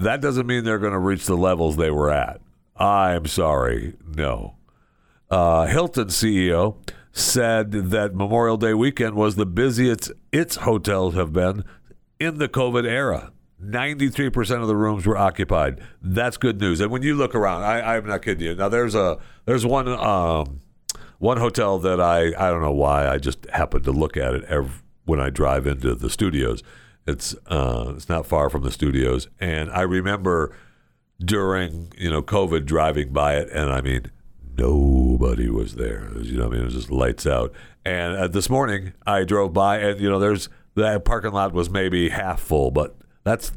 that 0.00 0.20
doesn't 0.22 0.46
mean 0.46 0.64
they're 0.64 0.78
going 0.78 0.94
to 0.94 0.98
reach 0.98 1.26
the 1.26 1.36
levels 1.36 1.76
they 1.76 1.90
were 1.90 2.10
at. 2.10 2.40
I'm 2.76 3.26
sorry, 3.26 3.94
no. 4.16 4.56
Uh, 5.30 5.66
Hilton 5.66 6.08
CEO 6.08 6.76
said 7.12 7.70
that 7.72 8.14
Memorial 8.14 8.56
Day 8.56 8.72
weekend 8.72 9.14
was 9.14 9.36
the 9.36 9.46
busiest 9.46 10.10
its 10.32 10.56
hotels 10.56 11.14
have 11.14 11.32
been 11.32 11.64
in 12.18 12.38
the 12.38 12.48
COVID 12.48 12.86
era. 12.86 13.30
93% 13.62 14.62
of 14.62 14.68
the 14.68 14.76
rooms 14.76 15.06
were 15.06 15.18
occupied. 15.18 15.82
That's 16.00 16.38
good 16.38 16.58
news. 16.58 16.80
And 16.80 16.90
when 16.90 17.02
you 17.02 17.14
look 17.14 17.34
around, 17.34 17.62
I, 17.62 17.96
I'm 17.96 18.06
not 18.06 18.22
kidding 18.22 18.46
you. 18.46 18.54
Now 18.54 18.70
there's 18.70 18.94
a 18.94 19.18
there's 19.50 19.66
one 19.66 19.88
um, 19.88 20.60
one 21.18 21.36
hotel 21.36 21.78
that 21.80 22.00
I 22.00 22.26
I 22.28 22.50
don't 22.50 22.62
know 22.62 22.72
why 22.72 23.08
I 23.08 23.18
just 23.18 23.44
happen 23.50 23.82
to 23.82 23.92
look 23.92 24.16
at 24.16 24.34
it 24.34 24.44
every, 24.44 24.72
when 25.04 25.20
I 25.20 25.30
drive 25.30 25.66
into 25.66 25.94
the 25.94 26.08
studios 26.08 26.62
it's 27.06 27.34
uh, 27.46 27.92
it's 27.96 28.08
not 28.08 28.26
far 28.26 28.50
from 28.50 28.62
the 28.62 28.70
studios, 28.70 29.28
and 29.40 29.70
I 29.70 29.82
remember 29.82 30.56
during 31.18 31.92
you 31.96 32.10
know 32.10 32.22
COVID 32.22 32.66
driving 32.66 33.12
by 33.12 33.36
it, 33.36 33.48
and 33.50 33.70
I 33.70 33.80
mean 33.80 34.10
nobody 34.56 35.48
was 35.48 35.74
there. 35.74 36.10
Was, 36.14 36.30
you 36.30 36.38
know, 36.38 36.46
I 36.46 36.50
mean 36.50 36.60
it 36.60 36.64
was 36.64 36.74
just 36.74 36.90
lights 36.90 37.26
out. 37.26 37.52
And 37.84 38.16
uh, 38.16 38.28
this 38.28 38.50
morning 38.50 38.92
I 39.06 39.24
drove 39.24 39.52
by, 39.52 39.78
and 39.78 40.00
you 40.00 40.08
know 40.08 40.18
there's 40.18 40.48
that 40.76 41.04
parking 41.04 41.32
lot 41.32 41.52
was 41.52 41.70
maybe 41.70 42.10
half 42.10 42.40
full, 42.40 42.70
but 42.70 42.96
that's 43.24 43.52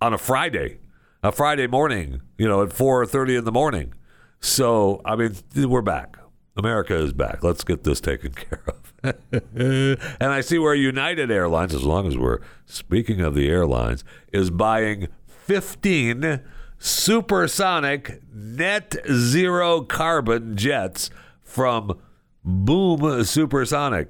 on 0.00 0.12
a 0.14 0.18
Friday, 0.18 0.78
a 1.22 1.32
Friday 1.32 1.66
morning, 1.66 2.20
you 2.38 2.48
know, 2.48 2.62
at 2.62 2.72
four 2.72 3.04
thirty 3.06 3.36
in 3.36 3.44
the 3.44 3.52
morning. 3.52 3.94
So 4.42 5.00
I 5.04 5.16
mean 5.16 5.34
we're 5.56 5.80
back. 5.82 6.18
America 6.56 6.94
is 6.94 7.12
back. 7.14 7.42
Let's 7.42 7.64
get 7.64 7.84
this 7.84 8.00
taken 8.00 8.32
care 8.34 8.62
of. 8.66 9.14
and 9.54 9.98
I 10.20 10.42
see 10.42 10.58
where 10.58 10.74
United 10.74 11.30
Airlines, 11.30 11.74
as 11.74 11.82
long 11.84 12.06
as 12.06 12.18
we're 12.18 12.40
speaking 12.66 13.20
of 13.22 13.34
the 13.34 13.48
airlines, 13.48 14.04
is 14.32 14.50
buying 14.50 15.08
15 15.26 16.40
supersonic 16.78 18.20
net 18.34 18.96
zero 19.10 19.80
carbon 19.82 20.56
jets 20.56 21.08
from 21.40 21.98
Boom 22.44 23.24
Supersonic. 23.24 24.08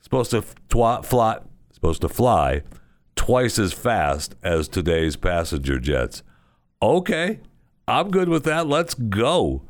Supposed 0.00 0.30
to 0.32 0.44
twa- 0.68 1.02
fly, 1.02 1.40
supposed 1.72 2.02
to 2.02 2.08
fly 2.08 2.62
twice 3.16 3.58
as 3.58 3.72
fast 3.72 4.34
as 4.42 4.68
today's 4.68 5.16
passenger 5.16 5.78
jets. 5.80 6.22
Okay, 6.82 7.40
I'm 7.86 8.10
good 8.10 8.28
with 8.28 8.44
that. 8.44 8.66
Let's 8.66 8.94
go. 8.94 9.62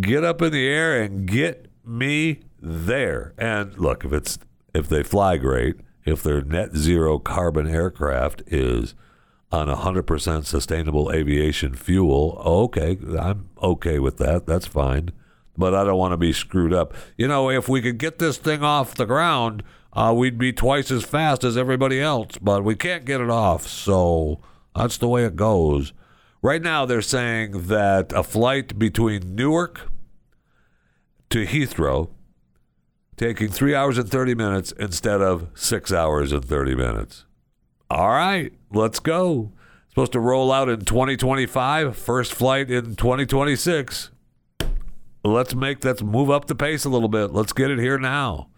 Get 0.00 0.24
up 0.24 0.42
in 0.42 0.52
the 0.52 0.66
air 0.66 1.00
and 1.00 1.26
get 1.26 1.66
me 1.84 2.40
there. 2.60 3.34
And 3.36 3.76
look, 3.78 4.04
if 4.04 4.12
it's 4.12 4.38
if 4.74 4.88
they 4.88 5.02
fly 5.02 5.36
great, 5.36 5.76
if 6.04 6.22
their 6.22 6.42
net 6.42 6.74
zero 6.76 7.18
carbon 7.18 7.68
aircraft 7.68 8.42
is 8.46 8.94
on 9.50 9.68
100% 9.68 10.46
sustainable 10.46 11.12
aviation 11.12 11.74
fuel, 11.74 12.40
okay, 12.44 12.96
I'm 13.18 13.50
okay 13.62 13.98
with 13.98 14.16
that. 14.16 14.46
That's 14.46 14.66
fine. 14.66 15.10
But 15.56 15.74
I 15.74 15.84
don't 15.84 15.98
want 15.98 16.12
to 16.12 16.16
be 16.16 16.32
screwed 16.32 16.72
up. 16.72 16.94
You 17.18 17.28
know, 17.28 17.50
if 17.50 17.68
we 17.68 17.82
could 17.82 17.98
get 17.98 18.18
this 18.18 18.38
thing 18.38 18.62
off 18.62 18.94
the 18.94 19.04
ground, 19.04 19.62
uh, 19.92 20.14
we'd 20.16 20.38
be 20.38 20.52
twice 20.52 20.90
as 20.90 21.04
fast 21.04 21.44
as 21.44 21.58
everybody 21.58 22.00
else, 22.00 22.38
but 22.40 22.64
we 22.64 22.74
can't 22.74 23.04
get 23.04 23.20
it 23.20 23.28
off. 23.28 23.66
So 23.66 24.40
that's 24.74 24.96
the 24.96 25.08
way 25.08 25.26
it 25.26 25.36
goes. 25.36 25.92
Right 26.42 26.60
now, 26.60 26.84
they're 26.84 27.02
saying 27.02 27.68
that 27.68 28.12
a 28.12 28.24
flight 28.24 28.76
between 28.76 29.36
Newark 29.36 29.88
to 31.30 31.46
Heathrow 31.46 32.10
taking 33.16 33.48
three 33.48 33.76
hours 33.76 33.96
and 33.96 34.10
30 34.10 34.34
minutes 34.34 34.72
instead 34.72 35.22
of 35.22 35.48
six 35.54 35.92
hours 35.92 36.32
and 36.32 36.44
30 36.44 36.74
minutes. 36.74 37.24
All 37.88 38.08
right, 38.08 38.52
let's 38.72 38.98
go. 38.98 39.52
Supposed 39.90 40.12
to 40.12 40.20
roll 40.20 40.50
out 40.50 40.68
in 40.68 40.80
2025, 40.80 41.96
first 41.96 42.34
flight 42.34 42.70
in 42.70 42.96
2026. 42.96 44.10
Let's 45.24 45.54
make 45.54 45.84
let's 45.84 46.02
move 46.02 46.30
up 46.30 46.46
the 46.46 46.56
pace 46.56 46.84
a 46.84 46.88
little 46.88 47.08
bit. 47.08 47.32
Let's 47.32 47.52
get 47.52 47.70
it 47.70 47.78
here 47.78 47.98
now. 47.98 48.48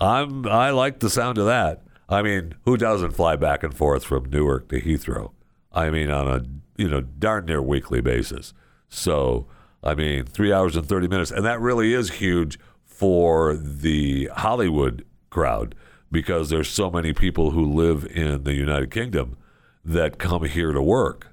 I'm 0.00 0.46
I 0.46 0.70
like 0.70 1.00
the 1.00 1.10
sound 1.10 1.36
of 1.36 1.44
that. 1.46 1.82
I 2.08 2.22
mean, 2.22 2.54
who 2.64 2.78
doesn't 2.78 3.12
fly 3.12 3.36
back 3.36 3.62
and 3.62 3.76
forth 3.76 4.04
from 4.04 4.30
Newark 4.30 4.68
to 4.68 4.80
Heathrow? 4.80 5.32
I 5.72 5.90
mean, 5.90 6.10
on 6.10 6.28
a 6.28 6.42
you 6.76 6.88
know, 6.88 7.00
darn 7.00 7.46
near 7.46 7.62
weekly 7.62 8.00
basis. 8.00 8.52
So, 8.88 9.46
I 9.82 9.94
mean, 9.94 10.24
three 10.24 10.52
hours 10.52 10.76
and 10.76 10.86
30 10.86 11.08
minutes. 11.08 11.30
And 11.30 11.44
that 11.44 11.60
really 11.60 11.92
is 11.92 12.12
huge 12.12 12.58
for 12.84 13.56
the 13.56 14.30
Hollywood 14.34 15.04
crowd 15.30 15.74
because 16.10 16.48
there's 16.50 16.70
so 16.70 16.90
many 16.90 17.12
people 17.12 17.50
who 17.50 17.64
live 17.64 18.06
in 18.06 18.44
the 18.44 18.54
United 18.54 18.90
Kingdom 18.90 19.36
that 19.84 20.18
come 20.18 20.44
here 20.44 20.72
to 20.72 20.80
work 20.80 21.28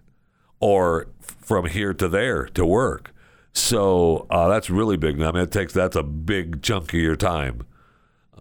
or 0.60 1.08
from 1.20 1.68
here 1.68 1.94
to 1.94 2.08
there 2.08 2.46
to 2.48 2.66
work. 2.66 3.14
So 3.54 4.26
uh, 4.30 4.48
that's 4.48 4.70
really 4.70 4.98
big. 4.98 5.22
I 5.22 5.32
mean, 5.32 5.44
it 5.44 5.52
takes 5.52 5.74
that's 5.74 5.96
a 5.96 6.04
big 6.04 6.62
chunk 6.62 6.94
of 6.94 7.00
your 7.00 7.16
time 7.16 7.66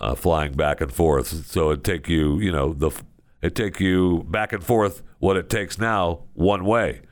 uh, 0.00 0.14
flying 0.14 0.52
back 0.52 0.80
and 0.80 0.92
forth. 0.92 1.46
So 1.46 1.70
it 1.70 1.84
take 1.84 2.08
you, 2.08 2.38
you 2.38 2.52
know, 2.52 2.72
the 2.72 2.90
it 3.42 3.54
take 3.54 3.80
you 3.80 4.24
back 4.28 4.52
and 4.52 4.62
forth 4.62 5.02
what 5.20 5.36
it 5.36 5.48
takes 5.48 5.78
now 5.78 6.24
one 6.34 6.64
way. 6.64 7.02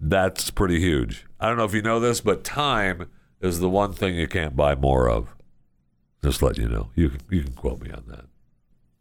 That's 0.00 0.50
pretty 0.50 0.80
huge. 0.80 1.26
I 1.38 1.48
don't 1.48 1.58
know 1.58 1.64
if 1.64 1.74
you 1.74 1.82
know 1.82 2.00
this, 2.00 2.20
but 2.20 2.44
time 2.44 3.10
is 3.40 3.60
the 3.60 3.68
one 3.68 3.92
thing 3.92 4.14
you 4.14 4.28
can't 4.28 4.56
buy 4.56 4.74
more 4.74 5.10
of. 5.10 5.34
Just 6.22 6.42
let 6.42 6.56
you 6.56 6.68
know. 6.68 6.90
You 6.94 7.10
can 7.10 7.20
you 7.30 7.42
can 7.42 7.52
quote 7.52 7.80
me 7.80 7.90
on 7.90 8.04
that. 8.08 8.24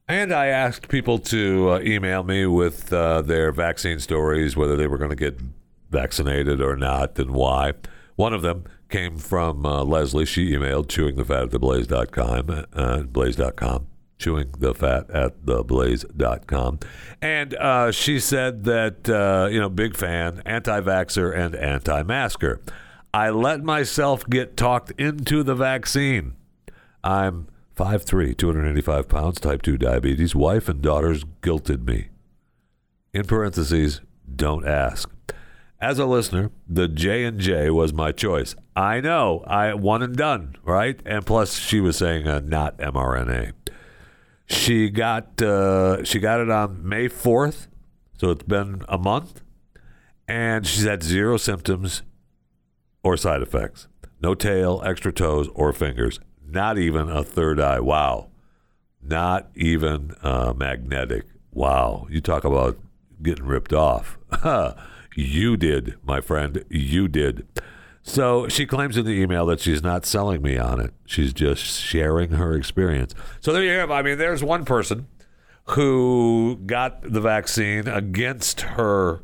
And 0.07 0.33
I 0.33 0.47
asked 0.47 0.87
people 0.87 1.19
to 1.19 1.71
uh, 1.71 1.79
email 1.81 2.23
me 2.23 2.45
with 2.45 2.93
uh, 2.93 3.21
their 3.21 3.51
vaccine 3.51 3.99
stories, 3.99 4.55
whether 4.55 4.77
they 4.77 4.87
were 4.87 4.97
going 4.97 5.09
to 5.09 5.15
get 5.15 5.39
vaccinated 5.89 6.61
or 6.61 6.75
not, 6.75 7.17
and 7.19 7.31
why. 7.31 7.73
One 8.15 8.33
of 8.33 8.41
them 8.41 8.63
came 8.89 9.17
from 9.17 9.65
uh, 9.65 9.83
Leslie. 9.83 10.25
She 10.25 10.51
emailed 10.51 10.87
chewingthefat 10.87 11.43
at 11.43 11.49
theblaze.com, 11.49 12.65
uh, 12.73 13.01
blaze.com, 13.03 13.87
chewingthefat 14.20 15.13
at 15.13 15.45
theblaze.com. 15.45 16.80
And 17.22 17.55
uh, 17.55 17.91
she 17.91 18.20
said 18.20 18.63
that, 18.65 19.09
uh, 19.09 19.47
you 19.51 19.59
know, 19.59 19.70
big 19.70 19.95
fan, 19.95 20.41
anti 20.45 20.80
vaxxer 20.82 21.36
and 21.36 21.55
anti 21.55 22.03
masker. 22.03 22.61
I 23.13 23.30
let 23.30 23.63
myself 23.63 24.28
get 24.30 24.57
talked 24.57 24.91
into 24.91 25.43
the 25.43 25.55
vaccine. 25.55 26.34
I'm 27.03 27.47
5'3, 27.76 28.36
285 28.36 29.07
pounds, 29.07 29.39
type 29.39 29.61
2 29.61 29.78
diabetes. 29.78 30.36
Wife 30.36 30.68
and 30.68 30.82
daughters 30.82 31.24
guilted 31.41 31.86
me. 31.86 32.09
In 33.13 33.26
parentheses, 33.26 34.01
don't 34.36 34.68
ask. 34.68 35.09
As 35.80 35.99
a 35.99 36.07
listener, 36.07 36.49
the 36.68 36.88
J 36.88 37.24
and 37.24 37.39
J 37.39 37.70
was 37.70 37.93
my 37.93 38.11
choice. 38.11 38.55
I 38.76 38.99
know, 38.99 39.43
I 39.45 39.76
one 39.76 40.01
and 40.01 40.15
done, 40.15 40.55
right? 40.63 40.99
And 41.05 41.24
plus, 41.24 41.59
she 41.59 41.80
was 41.80 41.97
saying 41.97 42.28
uh, 42.28 42.39
not 42.39 42.78
mRNA. 42.80 43.53
She 44.47 44.89
got 44.89 45.41
uh, 45.41 46.03
she 46.03 46.19
got 46.19 46.39
it 46.39 46.49
on 46.49 46.87
May 46.87 47.07
fourth, 47.09 47.67
so 48.17 48.31
it's 48.31 48.43
been 48.43 48.83
a 48.87 48.97
month, 48.97 49.41
and 50.27 50.65
she's 50.65 50.85
had 50.85 51.03
zero 51.03 51.37
symptoms 51.37 52.01
or 53.03 53.17
side 53.17 53.41
effects. 53.41 53.87
No 54.21 54.33
tail, 54.33 54.81
extra 54.85 55.11
toes, 55.11 55.49
or 55.53 55.73
fingers. 55.73 56.19
Not 56.45 56.77
even 56.77 57.09
a 57.09 57.23
third 57.23 57.59
eye. 57.59 57.79
Wow. 57.79 58.29
Not 59.01 59.49
even 59.55 60.15
uh, 60.23 60.53
magnetic. 60.55 61.25
Wow. 61.51 62.07
You 62.09 62.21
talk 62.21 62.43
about 62.43 62.77
getting 63.21 63.45
ripped 63.45 63.73
off. 63.73 64.17
you 65.15 65.57
did, 65.57 65.95
my 66.03 66.21
friend. 66.21 66.63
You 66.69 67.07
did. 67.07 67.47
So 68.07 68.47
she 68.47 68.65
claims 68.65 68.95
in 68.95 69.05
the 69.05 69.11
email 69.11 69.45
that 69.47 69.59
she's 69.59 69.83
not 69.83 70.05
selling 70.05 70.41
me 70.41 70.57
on 70.57 70.79
it. 70.79 70.93
She's 71.05 71.33
just 71.33 71.61
sharing 71.61 72.31
her 72.31 72.53
experience. 72.53 73.13
So 73.41 73.51
there 73.51 73.61
you 73.61 73.71
have. 73.71 73.91
I 73.91 74.01
mean, 74.01 74.17
there's 74.17 74.41
one 74.41 74.63
person 74.63 75.07
who 75.71 76.57
got 76.65 77.01
the 77.01 77.19
vaccine 77.19 77.85
against 77.89 78.61
her, 78.61 79.23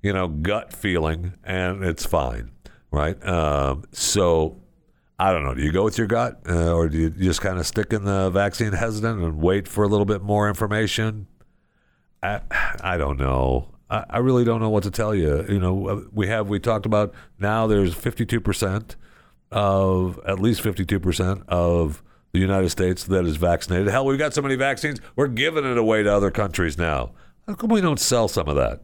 you 0.00 0.12
know, 0.12 0.28
gut 0.28 0.72
feeling, 0.72 1.34
and 1.42 1.82
it's 1.82 2.06
fine, 2.06 2.52
right? 2.92 3.20
Um, 3.26 3.82
so 3.90 4.60
I 5.18 5.32
don't 5.32 5.42
know. 5.42 5.54
Do 5.54 5.62
you 5.62 5.72
go 5.72 5.82
with 5.82 5.98
your 5.98 6.06
gut, 6.06 6.40
uh, 6.48 6.72
or 6.72 6.88
do 6.88 6.98
you 6.98 7.10
just 7.10 7.40
kind 7.40 7.58
of 7.58 7.66
stick 7.66 7.92
in 7.92 8.04
the 8.04 8.30
vaccine 8.30 8.72
hesitant 8.72 9.20
and 9.20 9.38
wait 9.42 9.66
for 9.66 9.82
a 9.82 9.88
little 9.88 10.06
bit 10.06 10.22
more 10.22 10.48
information? 10.48 11.26
I, 12.22 12.42
I 12.80 12.96
don't 12.96 13.18
know. 13.18 13.74
I, 13.90 14.04
I 14.10 14.18
really 14.18 14.44
don't 14.44 14.60
know 14.60 14.70
what 14.70 14.84
to 14.84 14.90
tell 14.90 15.14
you. 15.14 15.44
You 15.48 15.58
know, 15.58 15.88
uh, 15.88 16.00
we 16.12 16.28
have 16.28 16.48
we 16.48 16.58
talked 16.58 16.86
about 16.86 17.12
now. 17.38 17.66
There's 17.66 17.94
52 17.94 18.40
percent 18.40 18.96
of 19.50 20.20
at 20.26 20.38
least 20.38 20.60
52 20.60 21.00
percent 21.00 21.42
of 21.48 22.02
the 22.32 22.38
United 22.38 22.70
States 22.70 23.04
that 23.04 23.24
is 23.26 23.36
vaccinated. 23.36 23.88
Hell, 23.88 24.06
we've 24.06 24.18
got 24.18 24.32
so 24.32 24.42
many 24.42 24.54
vaccines. 24.54 25.00
We're 25.16 25.26
giving 25.26 25.64
it 25.64 25.76
away 25.76 26.02
to 26.02 26.14
other 26.14 26.30
countries 26.30 26.78
now. 26.78 27.12
How 27.46 27.54
come 27.54 27.70
we 27.70 27.80
don't 27.80 27.98
sell 27.98 28.28
some 28.28 28.48
of 28.48 28.56
that? 28.56 28.82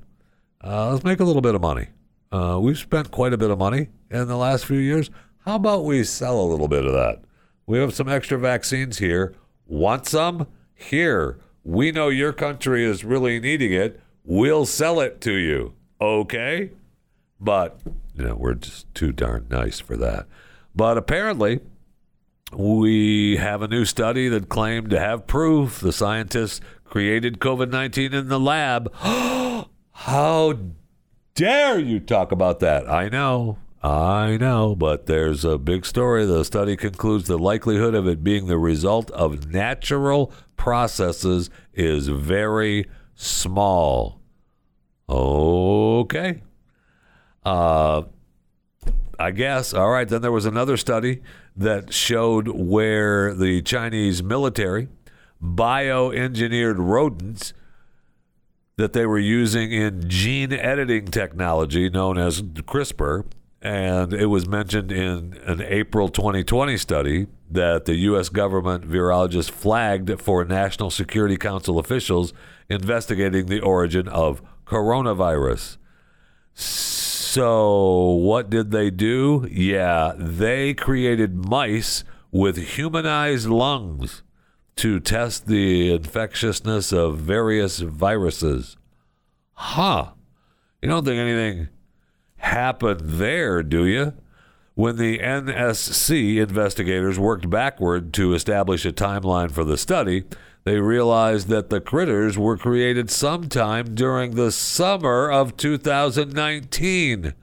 Uh, 0.65 0.91
let's 0.91 1.05
make 1.05 1.21
a 1.21 1.25
little 1.25 1.43
bit 1.43 1.55
of 1.55 1.61
money. 1.61 1.89
Uh, 2.33 2.59
we've 2.61 2.79
spent 2.79 3.13
quite 3.13 3.33
a 3.33 3.39
bit 3.39 3.51
of 3.51 3.59
money 3.59 3.89
in 4.11 4.27
the 4.27 4.37
last 4.37 4.67
few 4.67 4.79
years. 4.79 5.11
How 5.45 5.55
about 5.55 5.85
we 5.85 6.03
sell 6.03 6.41
a 6.41 6.43
little 6.51 6.67
bit 6.67 6.85
of 6.85 6.93
that? 6.93 7.23
We 7.67 7.79
have 7.79 7.95
some 7.95 8.09
extra 8.09 8.37
vaccines 8.39 8.99
here. 8.99 9.35
Want 9.67 10.07
some? 10.07 10.49
Here. 10.75 11.39
We 11.63 11.93
know 11.93 12.09
your 12.09 12.33
country 12.33 12.85
is 12.85 13.05
really 13.05 13.39
needing 13.39 13.73
it. 13.73 14.01
We'll 14.27 14.67
sell 14.67 15.01
it 15.01 15.21
to 15.23 15.33
you. 15.33 15.75
Okay? 16.01 16.71
But, 17.41 17.81
you 18.15 18.25
know, 18.25 18.35
we're 18.35 18.55
just 18.55 18.93
too 18.93 19.13
darn 19.13 19.47
nice 19.49 19.79
for 19.79 19.97
that. 19.97 20.27
But 20.75 20.99
apparently, 20.99 21.61
we 22.53 23.37
have 23.37 23.63
a 23.63 23.69
new 23.69 23.85
study 23.85 24.29
that 24.29 24.49
claimed 24.49 24.91
to 24.91 25.01
have 25.01 25.27
proof 25.27 25.81
the 25.81 25.93
scientists 25.93 26.61
created 26.85 27.39
COVID 27.39 27.71
19 27.71 28.15
in 28.15 28.29
the 28.29 28.41
lab. 28.41 28.93
How 29.93 30.59
dare 31.35 31.79
you 31.79 32.01
talk 32.01 32.33
about 32.33 32.61
that? 32.61 32.91
I 32.91 33.09
know. 33.09 33.59
I 33.83 34.37
know, 34.37 34.75
but 34.75 35.07
there's 35.07 35.45
a 35.45 35.59
big 35.59 35.87
story. 35.87 36.27
The 36.27 36.45
study 36.45 36.77
concludes 36.77 37.29
the 37.29 37.39
likelihood 37.39 37.95
of 37.95 38.09
it 38.09 38.25
being 38.25 38.47
the 38.47 38.59
result 38.59 39.11
of 39.13 39.53
natural 39.53 40.33
processes 40.57 41.51
is 41.73 42.09
very 42.09 42.89
small. 43.15 44.16
Okay. 45.09 46.43
Uh, 47.45 48.03
I 49.19 49.31
guess. 49.31 49.73
All 49.73 49.91
right. 49.91 50.09
Then 50.09 50.23
there 50.23 50.33
was 50.33 50.47
another 50.47 50.77
study 50.77 51.23
that 51.57 51.93
showed 51.93 52.49
where 52.49 53.35
the 53.35 53.63
Chinese 53.63 54.23
military 54.23 54.89
bioengineered 55.43 56.77
rodents 56.79 57.53
that 58.77 58.93
they 58.93 59.07
were 59.07 59.19
using 59.19 59.73
in 59.73 60.09
gene 60.09 60.53
editing 60.53 61.07
technology 61.07 61.89
known 61.89 62.19
as 62.19 62.43
CRISPR 62.43 63.25
and 63.63 64.13
it 64.13 64.27
was 64.27 64.47
mentioned 64.47 64.93
in 64.93 65.39
an 65.45 65.63
April 65.63 66.09
2020 66.09 66.77
study 66.77 67.27
that 67.51 67.85
the 67.87 67.95
U.S. 67.97 68.29
government 68.29 68.89
virologist 68.89 69.51
flagged 69.51 70.21
for 70.21 70.45
National 70.45 70.91
Security 70.91 71.37
Council 71.37 71.79
officials 71.79 72.33
investigating 72.69 73.47
the 73.47 73.61
origin 73.61 74.09
of 74.09 74.43
coronavirus. 74.67 75.77
So, 76.55 78.01
what 78.13 78.51
did 78.51 78.71
they 78.71 78.91
do? 78.91 79.47
Yeah, 79.51 80.13
they 80.17 80.75
created 80.75 81.47
mice 81.47 82.05
with 82.31 82.57
humanized 82.57 83.49
lungs 83.49 84.23
to 84.77 85.01
test 85.01 85.47
the 85.47 85.93
infectiousness 85.93 86.93
of 86.93 87.19
various 87.19 87.79
viruses. 87.79 88.77
Huh. 89.53 90.13
You 90.83 90.89
don't 90.89 91.05
think 91.05 91.19
anything 91.19 91.69
happened 92.37 93.01
there, 93.01 93.63
do 93.63 93.87
you? 93.87 94.13
When 94.75 94.97
the 94.97 95.19
NSC 95.19 96.37
investigators 96.37 97.19
worked 97.19 97.49
backward 97.49 98.13
to 98.15 98.35
establish 98.35 98.85
a 98.85 98.93
timeline 98.93 99.51
for 99.51 99.65
the 99.65 99.79
study, 99.79 100.25
they 100.67 100.81
realized 100.81 101.47
that 101.47 101.71
the 101.71 101.81
critters 101.81 102.37
were 102.37 102.57
created 102.57 103.09
sometime 103.09 103.95
during 103.95 104.35
the 104.35 104.51
summer 104.51 105.31
of 105.31 105.57
2019, 105.57 107.35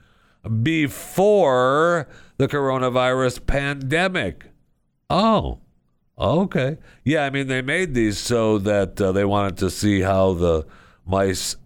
before 0.62 2.06
the 2.36 2.46
coronavirus 2.46 3.46
pandemic. 3.46 4.50
Oh, 5.08 5.60
okay. 6.18 6.76
Yeah, 7.02 7.24
I 7.24 7.30
mean, 7.30 7.46
they 7.46 7.62
made 7.62 7.94
these 7.94 8.18
so 8.18 8.58
that 8.58 9.00
uh, 9.00 9.10
they 9.12 9.24
wanted 9.24 9.56
to 9.56 9.70
see 9.70 10.02
how 10.02 10.34
the 10.34 10.66
mice 11.06 11.56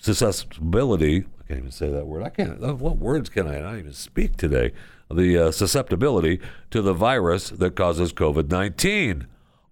susceptibility 0.00 1.24
I 1.40 1.44
can't 1.48 1.58
even 1.58 1.72
say 1.72 1.90
that 1.90 2.06
word. 2.06 2.22
I 2.22 2.28
can't. 2.28 2.62
Uh, 2.62 2.74
what 2.74 2.98
words 2.98 3.30
can 3.30 3.48
I 3.48 3.56
I 3.56 3.62
don't 3.62 3.78
even 3.80 3.92
speak 3.94 4.36
today? 4.36 4.70
The 5.10 5.46
uh, 5.46 5.50
susceptibility 5.50 6.40
to 6.70 6.82
the 6.82 6.92
virus 6.92 7.48
that 7.48 7.74
causes 7.74 8.12
COVID 8.12 8.48
19. 8.48 9.26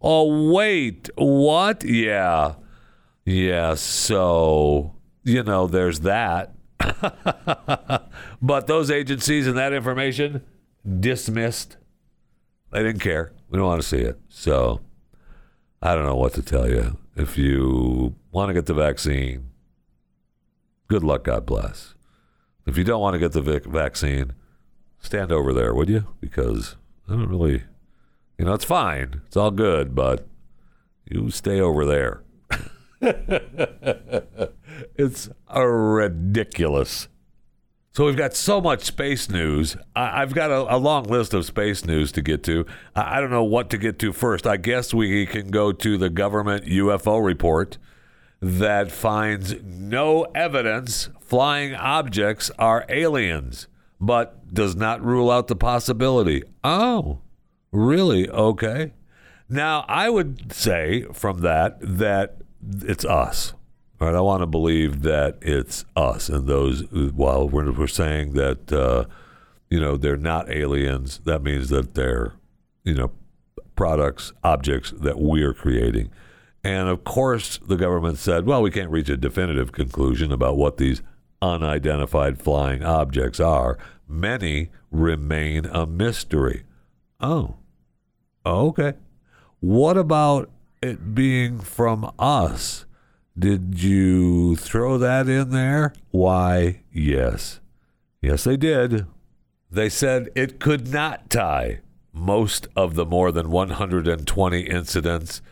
Oh, 0.09 0.53
wait. 0.53 1.11
What? 1.17 1.83
Yeah. 1.83 2.55
Yeah. 3.25 3.75
So, 3.75 4.95
you 5.25 5.43
know, 5.43 5.67
there's 5.67 6.01
that. 6.01 6.55
but 8.41 8.69
those 8.69 8.89
agencies 8.89 9.49
and 9.49 9.59
that 9.59 9.73
information 9.73 10.43
dismissed. 11.01 11.77
They 12.71 12.85
didn't 12.85 13.01
care. 13.01 13.33
We 13.51 13.59
don't 13.59 13.67
want 13.67 13.83
to 13.83 13.89
see 13.89 13.99
it. 13.99 14.21
So, 14.29 14.81
I 15.83 15.97
don't 15.97 16.05
know 16.05 16.15
what 16.15 16.35
to 16.35 16.43
tell 16.43 16.71
you. 16.71 16.97
If 17.17 17.37
you 17.37 18.15
want 18.31 18.51
to 18.51 18.55
get 18.55 18.67
the 18.67 18.75
vaccine, 18.75 19.51
good 20.87 21.03
luck, 21.03 21.25
God 21.25 21.45
bless. 21.45 21.95
If 22.65 22.79
you 22.79 22.85
don't 22.85 23.01
want 23.01 23.15
to 23.15 23.19
get 23.19 23.33
the 23.33 23.43
vaccine, 23.43 24.35
stand 25.01 25.33
over 25.33 25.53
there, 25.53 25.75
would 25.75 25.89
you? 25.89 26.07
Because 26.21 26.77
I 27.09 27.15
don't 27.15 27.29
really, 27.29 27.65
you 28.39 28.45
know, 28.45 28.55
it's 28.55 28.65
fine. 28.65 29.23
It's 29.27 29.37
all 29.37 29.51
good, 29.51 29.95
but 29.95 30.27
you 31.05 31.31
stay 31.31 31.61
over 31.61 31.85
there. 31.85 32.23
it's 34.97 35.29
ridiculous. 35.55 37.09
So 37.93 38.05
we've 38.05 38.17
got 38.17 38.35
so 38.35 38.61
much 38.61 38.83
space 38.83 39.31
news. 39.31 39.77
I, 39.95 40.21
I've 40.21 40.35
got 40.35 40.51
a, 40.51 40.75
a 40.75 40.77
long 40.77 41.05
list 41.05 41.33
of 41.33 41.47
space 41.47 41.87
news 41.87 42.13
to 42.13 42.21
get 42.21 42.43
to. 42.45 42.67
I, 42.95 43.17
I 43.17 43.21
don't 43.21 43.31
know 43.31 43.45
what 43.45 43.71
to 43.71 43.79
get 43.79 43.99
to 44.01 44.13
first. 44.13 44.47
I 44.47 44.59
guess 44.59 44.93
we 44.93 45.25
can 45.25 45.51
go 45.51 45.73
to 45.73 45.97
the 45.97 46.11
government 46.11 46.67
UFO 46.67 47.25
report 47.25 47.79
that 48.43 48.93
finds 48.93 49.55
no 49.63 50.25
evidence 50.35 51.09
flying 51.21 51.75
objects 51.75 52.51
are 52.59 52.85
aliens, 52.91 53.67
but 53.99 54.53
does 54.53 54.77
not 54.77 55.03
rule 55.03 55.31
out 55.31 55.49
the 55.49 55.57
possibility. 55.57 56.43
Oh, 56.63 57.21
really? 57.77 58.29
Okay. 58.29 58.93
Now, 59.49 59.85
I 59.89 60.11
would 60.11 60.53
say 60.53 61.07
from 61.13 61.41
that 61.41 61.79
that 61.81 62.39
it's 62.81 63.05
us. 63.05 63.53
Right, 63.99 64.15
I 64.15 64.21
want 64.21 64.43
to 64.43 64.47
believe 64.47 65.03
that 65.03 65.39
it's 65.41 65.87
us 65.97 66.29
and 66.29 66.47
those. 66.47 66.83
While 66.91 67.49
we're, 67.49 67.73
we're 67.73 67.87
saying 67.87 68.35
that, 68.35 68.71
uh, 68.71 69.07
you 69.71 69.81
know, 69.81 69.97
they're 69.97 70.19
not 70.19 70.51
aliens, 70.51 71.21
that 71.25 71.43
means 71.43 71.71
that 71.71 71.95
they're, 71.95 72.35
you 72.85 72.93
know, 72.93 73.13
products, 73.75 74.35
objects 74.45 74.93
that 74.99 75.19
we're 75.19 75.55
creating. 75.55 76.11
And 76.63 76.89
of 76.89 77.05
course, 77.05 77.59
the 77.59 77.77
government 77.77 78.19
said, 78.19 78.45
well, 78.45 78.61
we 78.61 78.71
can't 78.71 78.91
reach 78.91 79.09
a 79.09 79.17
definitive 79.17 79.73
conclusion 79.73 80.31
about 80.31 80.59
what 80.59 80.77
these 80.77 81.01
unidentified 81.41 82.39
flying 82.39 82.85
objects 82.85 83.41
are. 83.41 83.79
Many 84.07 84.69
remain 84.91 85.65
a 85.65 85.87
mystery. 85.87 86.65
Oh, 87.19 87.57
Oh, 88.47 88.69
okay. 88.69 88.95
What 89.59 89.97
about 89.97 90.51
it 90.81 91.17
being 91.17 91.59
from 91.59 92.13
us? 92.17 92.87
Did 93.37 93.83
you 93.83 94.55
throw 94.55 94.99
that 94.99 95.29
in 95.29 95.51
there? 95.51 95.93
Why, 96.13 96.83
yes. 96.93 97.59
Yes, 98.23 98.45
they 98.45 98.57
did. 98.57 99.05
They 99.69 99.89
said 99.89 100.29
it 100.37 100.61
could 100.61 100.93
not 100.93 101.29
tie 101.29 101.81
most 102.13 102.69
of 102.77 102.95
the 102.95 103.05
more 103.05 103.33
than 103.33 103.51
120 103.51 104.61
incidents 104.61 105.43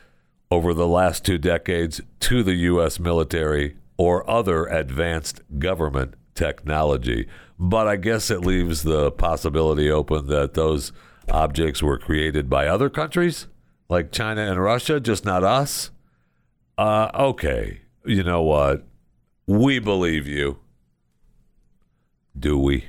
over 0.49 0.73
the 0.73 0.87
last 0.87 1.25
two 1.25 1.37
decades 1.37 2.01
to 2.21 2.45
the 2.45 2.55
U.S. 2.55 3.01
military 3.01 3.75
or 3.97 4.29
other 4.31 4.67
advanced 4.67 5.43
government 5.59 6.15
technology. 6.37 7.27
But 7.59 7.89
I 7.89 7.97
guess 7.97 8.31
it 8.31 8.43
leaves 8.43 8.85
the 8.85 9.11
possibility 9.11 9.91
open 9.91 10.29
that 10.29 10.55
those 10.55 10.93
objects 11.31 11.83
were 11.83 11.99
created 11.99 12.49
by 12.49 12.67
other 12.67 12.89
countries, 12.89 13.47
like 13.89 14.13
China 14.13 14.43
and 14.43 14.63
Russia, 14.63 15.01
just 15.01 15.25
not 15.25 15.45
us. 15.45 15.91
Uh, 16.77 17.11
okay, 17.15 17.83
you 18.05 18.23
know 18.23 18.43
what? 18.43 18.85
We 19.47 19.79
believe 19.79 20.27
you. 20.27 20.59
Do 22.39 22.59
we? 22.59 22.87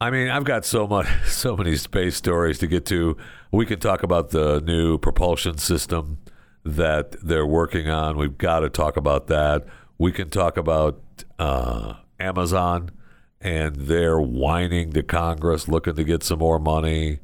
I 0.00 0.10
mean, 0.10 0.28
I've 0.28 0.44
got 0.44 0.64
so 0.64 0.86
much, 0.86 1.06
so 1.26 1.56
many 1.56 1.76
space 1.76 2.16
stories 2.16 2.58
to 2.58 2.66
get 2.66 2.84
to. 2.86 3.16
We 3.50 3.66
can 3.66 3.78
talk 3.78 4.02
about 4.02 4.30
the 4.30 4.60
new 4.60 4.98
propulsion 4.98 5.58
system 5.58 6.18
that 6.64 7.16
they're 7.22 7.46
working 7.46 7.88
on. 7.88 8.16
We've 8.16 8.38
got 8.38 8.60
to 8.60 8.70
talk 8.70 8.96
about 8.96 9.26
that. 9.28 9.64
We 9.98 10.12
can 10.12 10.30
talk 10.30 10.56
about 10.56 11.00
uh, 11.38 11.94
Amazon 12.18 12.90
and 13.42 13.74
they're 13.74 14.20
whining 14.20 14.92
to 14.92 15.02
Congress, 15.02 15.68
looking 15.68 15.96
to 15.96 16.04
get 16.04 16.22
some 16.22 16.38
more 16.38 16.58
money. 16.58 17.18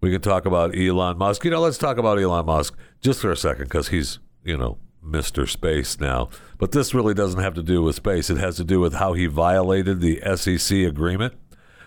We 0.00 0.10
can 0.10 0.20
talk 0.20 0.44
about 0.44 0.76
Elon 0.76 1.16
Musk. 1.16 1.44
You 1.44 1.50
know, 1.50 1.60
let's 1.60 1.78
talk 1.78 1.96
about 1.96 2.20
Elon 2.20 2.46
Musk 2.46 2.76
just 3.00 3.20
for 3.20 3.30
a 3.30 3.36
second 3.36 3.64
because 3.64 3.88
he's, 3.88 4.18
you 4.44 4.56
know, 4.56 4.78
Mr. 5.04 5.48
Space 5.48 5.98
now. 5.98 6.28
But 6.58 6.72
this 6.72 6.92
really 6.92 7.14
doesn't 7.14 7.40
have 7.40 7.54
to 7.54 7.62
do 7.62 7.82
with 7.82 7.96
space. 7.96 8.28
It 8.28 8.36
has 8.36 8.56
to 8.56 8.64
do 8.64 8.80
with 8.80 8.94
how 8.94 9.14
he 9.14 9.26
violated 9.26 10.00
the 10.00 10.20
SEC 10.36 10.78
agreement. 10.78 11.34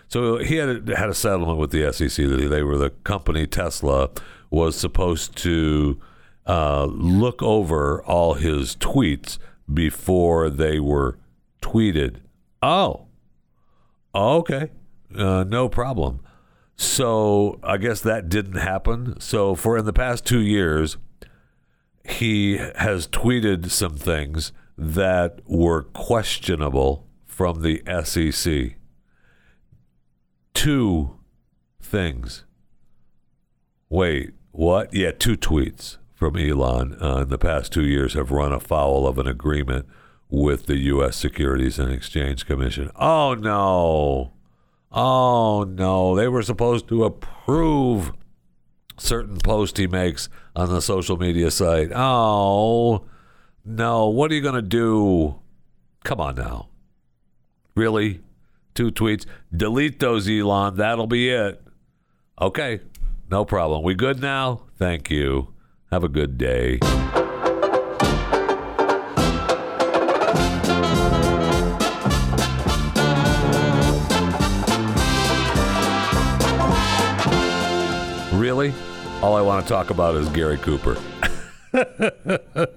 So 0.08 0.38
he 0.38 0.56
had 0.56 0.88
had 0.88 1.08
a 1.08 1.14
settlement 1.14 1.58
with 1.58 1.70
the 1.70 1.92
SEC 1.92 2.26
that 2.26 2.48
they 2.48 2.62
were 2.62 2.78
the 2.78 2.90
company 2.90 3.46
Tesla 3.46 4.10
was 4.50 4.76
supposed 4.76 5.36
to 5.38 6.00
uh, 6.46 6.84
look 6.84 7.42
over 7.42 8.02
all 8.04 8.34
his 8.34 8.76
tweets 8.76 9.38
before 9.72 10.48
they 10.48 10.78
were 10.78 11.18
tweeted. 11.60 12.16
Oh, 12.62 13.05
okay, 14.16 14.70
uh, 15.16 15.44
no 15.44 15.68
problem. 15.68 16.20
So 16.76 17.58
I 17.62 17.78
guess 17.78 18.00
that 18.00 18.28
didn't 18.28 18.56
happen. 18.56 19.18
So 19.20 19.54
for 19.54 19.78
in 19.78 19.84
the 19.84 19.92
past 19.92 20.26
two 20.26 20.40
years, 20.40 20.98
he 22.04 22.58
has 22.76 23.08
tweeted 23.08 23.70
some 23.70 23.96
things 23.96 24.52
that 24.76 25.40
were 25.46 25.82
questionable 25.82 27.06
from 27.24 27.62
the 27.62 27.82
SEC. 28.04 28.76
Two 30.54 31.18
things. 31.80 32.44
Wait, 33.88 34.32
what? 34.50 34.92
Yeah, 34.92 35.12
two 35.12 35.36
tweets 35.36 35.98
from 36.14 36.36
Elon 36.36 36.96
uh, 37.00 37.18
in 37.18 37.28
the 37.28 37.38
past 37.38 37.72
two 37.72 37.84
years 37.84 38.14
have 38.14 38.30
run 38.30 38.52
afoul 38.52 39.06
of 39.06 39.18
an 39.18 39.26
agreement 39.26 39.86
with 40.28 40.66
the 40.66 40.76
U.S. 40.76 41.16
Securities 41.16 41.78
and 41.78 41.92
Exchange 41.92 42.46
Commission. 42.46 42.90
Oh, 42.96 43.34
no. 43.34 44.32
Oh, 44.92 45.64
no. 45.64 46.16
They 46.16 46.28
were 46.28 46.42
supposed 46.42 46.88
to 46.88 47.04
approve 47.04 48.12
certain 48.98 49.38
posts 49.38 49.78
he 49.78 49.86
makes 49.86 50.28
on 50.54 50.70
the 50.70 50.80
social 50.80 51.16
media 51.16 51.50
site. 51.50 51.90
Oh, 51.94 53.04
no. 53.64 54.08
What 54.08 54.30
are 54.30 54.34
you 54.34 54.40
going 54.40 54.54
to 54.54 54.62
do? 54.62 55.40
Come 56.04 56.20
on 56.20 56.36
now. 56.36 56.68
Really? 57.74 58.20
Two 58.74 58.90
tweets. 58.90 59.26
Delete 59.54 60.00
those, 60.00 60.28
Elon. 60.28 60.76
That'll 60.76 61.06
be 61.06 61.30
it. 61.30 61.62
Okay. 62.40 62.80
No 63.30 63.44
problem. 63.44 63.82
We 63.82 63.94
good 63.94 64.20
now? 64.20 64.62
Thank 64.78 65.10
you. 65.10 65.54
Have 65.90 66.04
a 66.04 66.08
good 66.08 66.38
day. 66.38 66.78
Really? 78.46 78.72
All 79.22 79.34
I 79.34 79.40
want 79.40 79.66
to 79.66 79.68
talk 79.68 79.90
about 79.90 80.14
is 80.14 80.28
Gary 80.28 80.56
Cooper. 80.58 80.96
I 81.74 82.68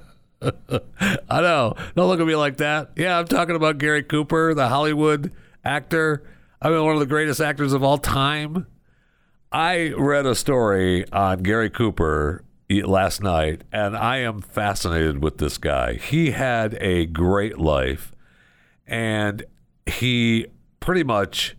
know. 1.41 1.76
Don't 1.95 2.07
look 2.07 2.20
at 2.20 2.26
me 2.26 2.36
like 2.36 2.57
that. 2.57 2.89
Yeah, 2.95 3.20
I'm 3.20 3.28
talking 3.28 3.55
about 3.55 3.78
Gary 3.78 4.01
Cooper, 4.01 4.55
the 4.55 4.67
Hollywood 4.67 5.32
actor. 5.63 6.24
I 6.59 6.72
mean, 6.72 6.84
one 6.84 6.95
of 6.95 6.99
the 6.99 7.05
greatest 7.05 7.39
actors 7.39 7.72
of 7.72 7.84
all 7.84 7.99
time. 7.99 8.65
I 9.51 9.93
read 9.95 10.26
a 10.26 10.34
story 10.34 11.07
on 11.11 11.43
Gary 11.43 11.70
Cooper 11.70 12.43
last 12.72 13.22
night, 13.22 13.61
and 13.72 13.95
I 13.95 14.17
am 14.17 14.41
fascinated 14.41 15.22
with 15.22 15.38
this 15.38 15.59
guy. 15.59 15.97
He 15.97 16.32
had 16.32 16.80
a 16.82 17.05
great 17.05 17.59
life, 17.59 18.11
and 18.88 19.43
he 19.86 20.47
pretty 20.80 21.03
much 21.03 21.55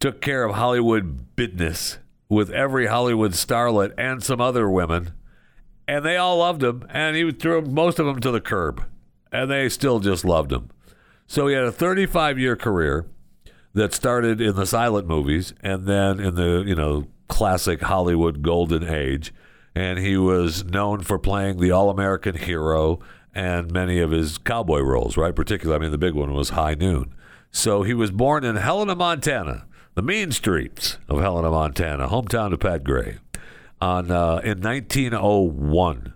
took 0.00 0.20
care 0.20 0.42
of 0.42 0.56
Hollywood 0.56 1.36
business 1.36 1.98
with 2.30 2.50
every 2.50 2.86
Hollywood 2.86 3.32
starlet 3.32 3.92
and 3.98 4.22
some 4.22 4.40
other 4.40 4.70
women, 4.70 5.12
and 5.86 6.04
they 6.04 6.16
all 6.16 6.38
loved 6.38 6.62
him, 6.62 6.86
and 6.88 7.16
he 7.16 7.30
threw 7.32 7.60
most 7.60 7.98
of 7.98 8.06
them 8.06 8.20
to 8.20 8.30
the 8.30 8.40
curb, 8.40 8.84
and 9.32 9.50
they 9.50 9.68
still 9.68 9.98
just 9.98 10.24
loved 10.24 10.52
him. 10.52 10.70
So 11.26 11.48
he 11.48 11.54
had 11.54 11.64
a 11.64 11.72
35 11.72 12.38
year 12.38 12.56
career 12.56 13.06
that 13.74 13.92
started 13.92 14.40
in 14.40 14.56
the 14.56 14.66
silent 14.66 15.06
movies 15.06 15.52
and 15.60 15.86
then 15.86 16.18
in 16.18 16.34
the 16.34 16.64
you 16.66 16.74
know 16.74 17.06
classic 17.28 17.82
Hollywood 17.82 18.42
golden 18.42 18.88
age, 18.88 19.34
and 19.74 19.98
he 19.98 20.16
was 20.16 20.64
known 20.64 21.02
for 21.02 21.18
playing 21.18 21.58
the 21.58 21.72
all 21.72 21.90
American 21.90 22.36
hero 22.36 23.00
and 23.34 23.72
many 23.72 23.98
of 24.00 24.12
his 24.12 24.38
cowboy 24.38 24.80
roles, 24.80 25.16
right? 25.16 25.34
Particularly, 25.34 25.78
I 25.78 25.82
mean, 25.82 25.92
the 25.92 25.98
big 25.98 26.14
one 26.14 26.32
was 26.32 26.50
High 26.50 26.74
Noon. 26.74 27.14
So 27.52 27.82
he 27.82 27.94
was 27.94 28.10
born 28.12 28.44
in 28.44 28.56
Helena, 28.56 28.94
Montana 28.94 29.66
the 30.00 30.06
mean 30.06 30.32
streets 30.32 30.96
of 31.10 31.20
Helena, 31.20 31.50
Montana, 31.50 32.08
hometown 32.08 32.54
of 32.54 32.60
Pat 32.60 32.84
Gray, 32.84 33.18
on 33.82 34.10
uh, 34.10 34.40
in 34.42 34.62
1901. 34.62 36.14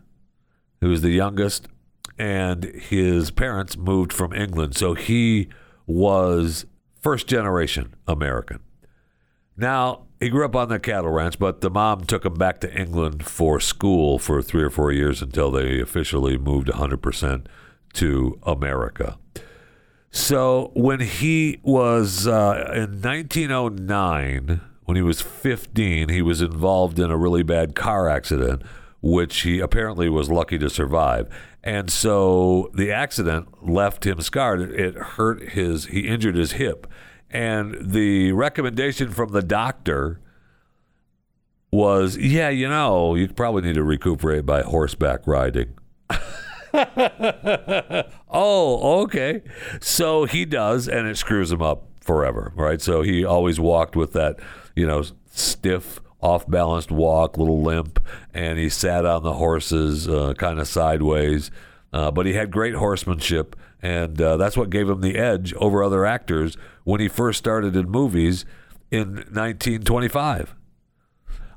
He 0.80 0.86
was 0.86 1.02
the 1.02 1.10
youngest, 1.10 1.68
and 2.18 2.64
his 2.64 3.30
parents 3.30 3.76
moved 3.76 4.10
from 4.10 4.32
England, 4.32 4.74
so 4.74 4.94
he 4.94 5.50
was 5.86 6.64
first 7.02 7.26
generation 7.26 7.94
American. 8.08 8.60
Now 9.54 10.06
he 10.18 10.30
grew 10.30 10.46
up 10.46 10.56
on 10.56 10.70
the 10.70 10.78
cattle 10.78 11.10
ranch, 11.10 11.38
but 11.38 11.60
the 11.60 11.68
mom 11.68 12.04
took 12.04 12.24
him 12.24 12.36
back 12.36 12.60
to 12.60 12.74
England 12.74 13.26
for 13.26 13.60
school 13.60 14.18
for 14.18 14.40
three 14.40 14.62
or 14.62 14.70
four 14.70 14.92
years 14.92 15.20
until 15.20 15.50
they 15.50 15.78
officially 15.78 16.38
moved 16.38 16.68
100% 16.68 17.46
to 17.92 18.38
America. 18.44 19.18
So 20.14 20.70
when 20.74 21.00
he 21.00 21.58
was 21.64 22.28
uh, 22.28 22.70
in 22.72 23.02
1909, 23.02 24.60
when 24.84 24.96
he 24.96 25.02
was 25.02 25.20
15, 25.20 26.08
he 26.08 26.22
was 26.22 26.40
involved 26.40 27.00
in 27.00 27.10
a 27.10 27.16
really 27.16 27.42
bad 27.42 27.74
car 27.74 28.08
accident, 28.08 28.62
which 29.02 29.40
he 29.40 29.58
apparently 29.58 30.08
was 30.08 30.30
lucky 30.30 30.56
to 30.58 30.70
survive. 30.70 31.28
And 31.64 31.90
so 31.90 32.70
the 32.74 32.92
accident 32.92 33.68
left 33.68 34.06
him 34.06 34.20
scarred. 34.20 34.60
It, 34.60 34.94
hurt 34.94 35.48
his, 35.48 35.86
he 35.86 36.06
injured 36.06 36.36
his 36.36 36.52
hip. 36.52 36.86
And 37.28 37.76
the 37.80 38.30
recommendation 38.30 39.10
from 39.10 39.32
the 39.32 39.42
doctor 39.42 40.20
was, 41.72 42.16
yeah, 42.16 42.50
you 42.50 42.68
know, 42.68 43.16
you 43.16 43.26
probably 43.26 43.62
need 43.62 43.74
to 43.74 43.82
recuperate 43.82 44.46
by 44.46 44.62
horseback 44.62 45.26
riding. 45.26 45.76
oh, 48.28 49.02
okay. 49.02 49.42
So 49.80 50.24
he 50.24 50.44
does, 50.44 50.88
and 50.88 51.06
it 51.06 51.16
screws 51.16 51.52
him 51.52 51.62
up 51.62 51.84
forever, 52.00 52.52
right? 52.56 52.80
So 52.80 53.02
he 53.02 53.24
always 53.24 53.60
walked 53.60 53.96
with 53.96 54.12
that, 54.14 54.40
you 54.74 54.86
know, 54.86 55.04
stiff, 55.30 56.00
off 56.20 56.48
balanced 56.48 56.90
walk, 56.90 57.36
little 57.36 57.62
limp, 57.62 58.00
and 58.32 58.58
he 58.58 58.68
sat 58.68 59.04
on 59.04 59.22
the 59.22 59.34
horses 59.34 60.08
uh, 60.08 60.34
kind 60.34 60.58
of 60.58 60.66
sideways. 60.66 61.50
Uh, 61.92 62.10
but 62.10 62.26
he 62.26 62.32
had 62.32 62.50
great 62.50 62.74
horsemanship, 62.74 63.54
and 63.80 64.20
uh, 64.20 64.36
that's 64.36 64.56
what 64.56 64.68
gave 64.68 64.88
him 64.88 65.00
the 65.00 65.16
edge 65.16 65.54
over 65.54 65.84
other 65.84 66.04
actors 66.04 66.56
when 66.82 67.00
he 67.00 67.06
first 67.06 67.38
started 67.38 67.76
in 67.76 67.88
movies 67.88 68.44
in 68.90 69.14
1925. 69.14 70.56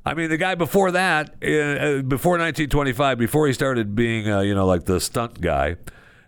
I 0.08 0.14
mean, 0.14 0.30
the 0.30 0.38
guy 0.38 0.54
before 0.54 0.90
that, 0.92 1.28
uh, 1.28 2.00
before 2.00 2.38
1925, 2.38 3.18
before 3.18 3.46
he 3.46 3.52
started 3.52 3.94
being, 3.94 4.30
uh, 4.30 4.40
you 4.40 4.54
know, 4.54 4.64
like 4.64 4.86
the 4.86 5.00
stunt 5.00 5.42
guy, 5.42 5.76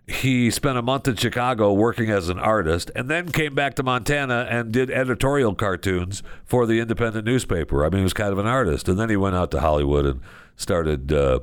he 0.07 0.51
spent 0.51 0.77
a 0.77 0.83
month 0.83 1.09
in 1.09 1.17
Chicago 1.17 1.73
working 1.73 2.11
as 2.11 2.29
an 2.29 2.39
artist 2.39 2.91
and 2.95 3.09
then 3.09 3.33
came 3.33 3.55
back 3.55 3.77
to 3.77 3.83
Montana 3.83 4.47
and 4.51 4.71
did 4.71 4.91
editorial 4.91 5.55
cartoons 5.55 6.23
for 6.45 6.67
the 6.67 6.79
independent 6.79 7.25
newspaper. 7.25 7.83
I 7.83 7.89
mean, 7.89 8.01
he 8.01 8.03
was 8.03 8.13
kind 8.13 8.33
of 8.33 8.39
an 8.39 8.47
artist. 8.47 8.87
And 8.87 8.99
then 8.99 9.09
he 9.09 9.17
went 9.17 9.35
out 9.35 9.51
to 9.53 9.61
Hollywood 9.61 10.05
and 10.05 10.21
started 10.57 11.11
uh, 11.11 11.41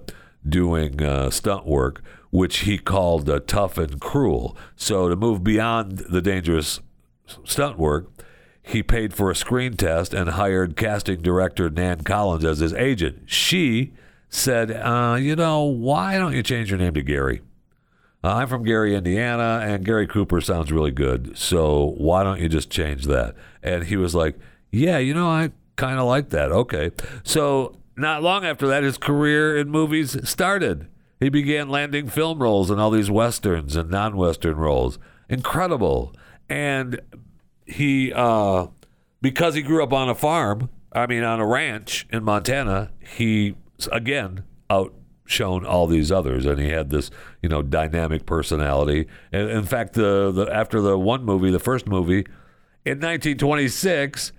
doing 0.47 1.01
uh, 1.01 1.31
stunt 1.31 1.65
work, 1.65 2.03
which 2.29 2.59
he 2.59 2.77
called 2.77 3.27
uh, 3.31 3.39
tough 3.47 3.79
and 3.79 3.99
cruel. 3.99 4.55
So 4.75 5.09
to 5.09 5.15
move 5.15 5.43
beyond 5.43 6.03
the 6.09 6.21
dangerous 6.21 6.81
stunt 7.45 7.79
work, 7.79 8.11
he 8.67 8.83
paid 8.83 9.13
for 9.13 9.31
a 9.31 9.35
screen 9.35 9.77
test 9.77 10.13
and 10.13 10.31
hired 10.31 10.75
casting 10.75 11.21
director 11.21 11.69
Nan 11.69 12.01
Collins 12.01 12.43
as 12.43 12.59
his 12.59 12.73
agent. 12.73 13.21
She 13.25 13.93
said, 14.29 14.71
uh, 14.71 15.17
You 15.19 15.35
know, 15.35 15.63
why 15.63 16.17
don't 16.17 16.33
you 16.33 16.43
change 16.43 16.69
your 16.69 16.77
name 16.77 16.93
to 16.95 17.01
Gary? 17.01 17.41
Uh, 18.23 18.35
I'm 18.35 18.47
from 18.47 18.63
Gary, 18.63 18.93
Indiana, 18.93 19.61
and 19.63 19.85
Gary 19.85 20.05
Cooper 20.05 20.41
sounds 20.41 20.71
really 20.71 20.91
good. 20.91 21.37
So 21.37 21.93
why 21.97 22.23
don't 22.23 22.41
you 22.41 22.49
just 22.49 22.69
change 22.69 23.05
that? 23.05 23.35
And 23.63 23.85
he 23.85 23.95
was 23.95 24.13
like, 24.13 24.37
Yeah, 24.69 24.97
you 24.97 25.13
know, 25.13 25.29
I 25.29 25.51
kind 25.77 25.97
of 25.97 26.05
like 26.05 26.29
that. 26.29 26.51
Okay. 26.51 26.91
So 27.23 27.77
not 27.95 28.21
long 28.21 28.43
after 28.43 28.67
that, 28.67 28.83
his 28.83 28.97
career 28.97 29.57
in 29.57 29.69
movies 29.69 30.17
started. 30.27 30.87
He 31.19 31.29
began 31.29 31.69
landing 31.69 32.09
film 32.09 32.41
roles 32.43 32.69
in 32.69 32.79
all 32.79 32.91
these 32.91 33.09
westerns 33.09 33.75
and 33.77 33.89
non 33.89 34.17
western 34.17 34.57
roles. 34.57 34.99
Incredible. 35.29 36.13
And 36.49 36.99
he 37.67 38.13
uh, 38.13 38.67
because 39.21 39.55
he 39.55 39.61
grew 39.61 39.83
up 39.83 39.93
on 39.93 40.09
a 40.09 40.15
farm, 40.15 40.69
I 40.91 41.05
mean 41.07 41.23
on 41.23 41.39
a 41.39 41.45
ranch 41.45 42.07
in 42.11 42.23
Montana, 42.23 42.91
he 42.99 43.55
again 43.91 44.43
outshone 44.69 45.65
all 45.65 45.87
these 45.87 46.11
others, 46.11 46.45
and 46.45 46.59
he 46.59 46.69
had 46.69 46.89
this 46.89 47.11
you 47.41 47.49
know 47.49 47.61
dynamic 47.61 48.25
personality. 48.25 49.07
And 49.31 49.49
in 49.49 49.63
fact, 49.63 49.93
the, 49.93 50.31
the 50.31 50.47
after 50.53 50.81
the 50.81 50.97
one 50.97 51.23
movie, 51.23 51.51
the 51.51 51.59
first 51.59 51.87
movie 51.87 52.25
in 52.85 52.99
1926. 52.99 54.33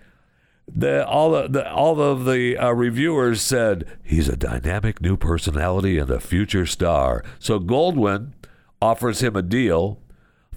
The, 0.71 1.07
all 1.07 1.31
the, 1.31 1.49
the 1.49 1.73
all 1.73 1.99
of 1.99 2.27
the 2.27 2.59
uh, 2.59 2.73
reviewers 2.73 3.41
said 3.41 3.87
he's 4.03 4.29
a 4.29 4.37
dynamic 4.37 5.01
new 5.01 5.17
personality 5.17 5.97
and 5.97 6.11
a 6.11 6.21
future 6.21 6.67
star. 6.67 7.25
So 7.39 7.59
Goldwyn 7.59 8.35
offers 8.83 9.23
him 9.23 9.35
a 9.35 9.41
deal 9.41 9.99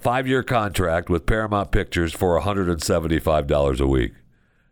five 0.02 0.26
year 0.26 0.42
contract 0.42 1.08
with 1.08 1.26
Paramount 1.26 1.70
Pictures 1.70 2.12
for 2.12 2.38
$175 2.40 3.80
a 3.80 3.86
week. 3.86 4.12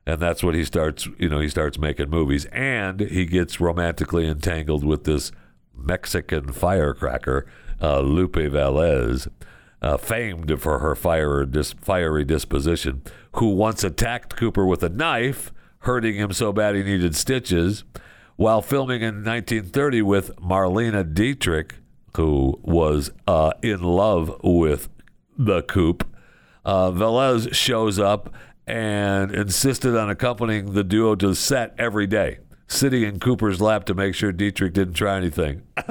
And 0.04 0.20
that's 0.20 0.42
what 0.42 0.56
he 0.56 0.64
starts, 0.64 1.08
you 1.18 1.28
know, 1.28 1.38
he 1.38 1.48
starts 1.48 1.78
making 1.78 2.10
movies. 2.10 2.46
And 2.46 3.00
he 3.00 3.26
gets 3.26 3.60
romantically 3.60 4.26
entangled 4.26 4.84
with 4.84 5.04
this 5.04 5.30
Mexican 5.72 6.52
firecracker, 6.52 7.46
uh, 7.80 8.00
Lupe 8.00 8.34
Velez, 8.34 9.28
uh, 9.80 9.96
famed 9.96 10.60
for 10.60 10.80
her 10.80 10.96
fire, 10.96 11.44
dis- 11.44 11.74
fiery 11.80 12.24
disposition, 12.24 13.02
who 13.36 13.50
once 13.50 13.84
attacked 13.84 14.36
Cooper 14.36 14.66
with 14.66 14.82
a 14.82 14.88
knife, 14.88 15.52
hurting 15.80 16.16
him 16.16 16.32
so 16.32 16.52
bad 16.52 16.74
he 16.74 16.82
needed 16.82 17.14
stitches, 17.14 17.84
while 18.34 18.62
filming 18.62 19.02
in 19.02 19.22
1930 19.22 20.02
with 20.02 20.34
Marlene 20.36 21.14
Dietrich, 21.14 21.76
who 22.16 22.58
was 22.62 23.12
uh, 23.28 23.52
in 23.62 23.82
love 23.82 24.36
with 24.42 24.88
the 25.44 25.62
coop. 25.62 26.06
Uh, 26.64 26.90
Velez 26.90 27.54
shows 27.54 27.98
up 27.98 28.32
and 28.66 29.34
insisted 29.34 29.96
on 29.96 30.10
accompanying 30.10 30.74
the 30.74 30.84
duo 30.84 31.14
to 31.16 31.28
the 31.28 31.34
set 31.34 31.74
every 31.78 32.06
day, 32.06 32.38
sitting 32.68 33.02
in 33.02 33.18
Cooper's 33.18 33.60
lap 33.60 33.84
to 33.86 33.94
make 33.94 34.14
sure 34.14 34.32
Dietrich 34.32 34.74
didn't 34.74 34.94
try 34.94 35.16
anything. 35.16 35.62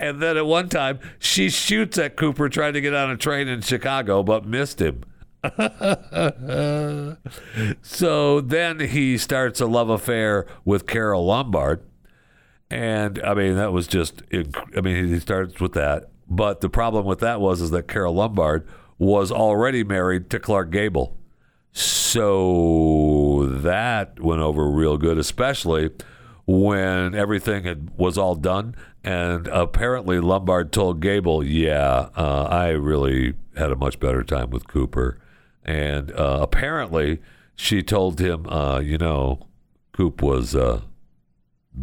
and 0.00 0.20
then 0.20 0.36
at 0.36 0.46
one 0.46 0.68
time, 0.68 0.98
she 1.18 1.50
shoots 1.50 1.98
at 1.98 2.16
Cooper 2.16 2.48
trying 2.48 2.72
to 2.72 2.80
get 2.80 2.94
on 2.94 3.10
a 3.10 3.16
train 3.16 3.46
in 3.46 3.60
Chicago, 3.60 4.22
but 4.22 4.46
missed 4.46 4.80
him. 4.80 5.04
so 7.82 8.40
then 8.40 8.80
he 8.80 9.18
starts 9.18 9.60
a 9.60 9.66
love 9.66 9.90
affair 9.90 10.46
with 10.64 10.86
Carole 10.86 11.26
Lombard. 11.26 11.82
And 12.70 13.22
I 13.22 13.34
mean, 13.34 13.56
that 13.56 13.72
was 13.72 13.86
just, 13.86 14.22
I 14.32 14.80
mean, 14.80 15.08
he 15.08 15.20
starts 15.20 15.60
with 15.60 15.74
that. 15.74 16.08
But 16.28 16.60
the 16.60 16.68
problem 16.68 17.04
with 17.04 17.20
that 17.20 17.40
was 17.40 17.60
is 17.60 17.70
that 17.70 17.88
Carole 17.88 18.14
Lombard 18.14 18.66
was 18.98 19.30
already 19.30 19.84
married 19.84 20.30
to 20.30 20.38
Clark 20.38 20.70
Gable. 20.70 21.16
So 21.72 23.46
that 23.50 24.20
went 24.20 24.40
over 24.40 24.70
real 24.70 24.96
good, 24.96 25.18
especially 25.18 25.90
when 26.46 27.14
everything 27.14 27.64
had, 27.64 27.90
was 27.96 28.16
all 28.16 28.34
done. 28.36 28.76
And 29.02 29.48
apparently, 29.48 30.20
Lombard 30.20 30.72
told 30.72 31.00
Gable, 31.00 31.44
Yeah, 31.44 32.08
uh, 32.16 32.48
I 32.50 32.68
really 32.70 33.34
had 33.56 33.70
a 33.70 33.76
much 33.76 33.98
better 34.00 34.22
time 34.22 34.50
with 34.50 34.68
Cooper. 34.68 35.20
And 35.64 36.12
uh, 36.12 36.38
apparently, 36.42 37.20
she 37.56 37.82
told 37.82 38.20
him, 38.20 38.46
uh, 38.48 38.78
You 38.78 38.96
know, 38.96 39.48
Coop 39.92 40.22
was 40.22 40.54
uh, 40.54 40.82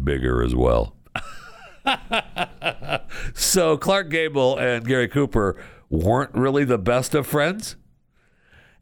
bigger 0.02 0.42
as 0.42 0.54
well. 0.54 0.96
so 3.34 3.76
Clark 3.76 4.10
Gable 4.10 4.56
and 4.56 4.86
Gary 4.86 5.08
Cooper 5.08 5.62
weren't 5.90 6.34
really 6.34 6.64
the 6.64 6.78
best 6.78 7.14
of 7.14 7.26
friends. 7.26 7.76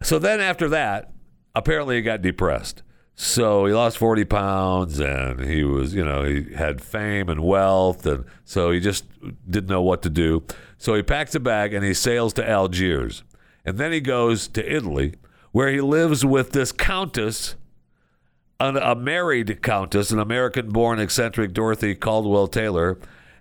So 0.03 0.19
then 0.19 0.41
after 0.41 0.69
that, 0.69 1.13
apparently 1.55 1.97
he 1.97 2.03
got 2.03 2.23
depressed. 2.23 2.83
So 3.15 3.67
he 3.67 3.75
lost 3.75 3.99
40 3.99 4.25
pounds 4.25 4.99
and 4.99 5.41
he 5.45 5.63
was, 5.63 5.95
you 5.95 6.05
know, 6.05 6.25
he 6.25 6.55
had 6.55 6.81
fame 6.81 7.29
and 7.29 7.41
wealth. 7.41 8.07
And 8.07 8.25
so 8.45 8.71
he 8.71 8.81
just 8.81 9.05
didn't 9.49 9.69
know 9.69 9.83
what 9.83 10.01
to 10.03 10.11
do. 10.11 10.43
So 10.79 10.95
he 10.95 11.03
packs 11.03 11.35
a 11.35 11.41
bag 11.41 11.75
and 11.75 11.85
he 11.85 11.93
sails 11.93 12.33
to 12.35 12.49
Algiers. 12.49 13.23
And 13.65 13.77
then 13.77 13.93
he 13.93 14.01
goes 14.01 14.49
to 14.49 14.75
Italy, 14.75 15.17
where 15.53 15.69
he 15.69 15.83
lives 15.83 16.25
with 16.25 16.53
this 16.53 16.73
countess 16.73 17.57
a 18.61 18.95
married 18.95 19.63
countess, 19.63 20.11
an 20.11 20.19
American 20.19 20.69
born 20.69 21.01
eccentric 21.01 21.53
Dorothy 21.53 21.95
Caldwell 21.95 22.47
Taylor, 22.47 22.99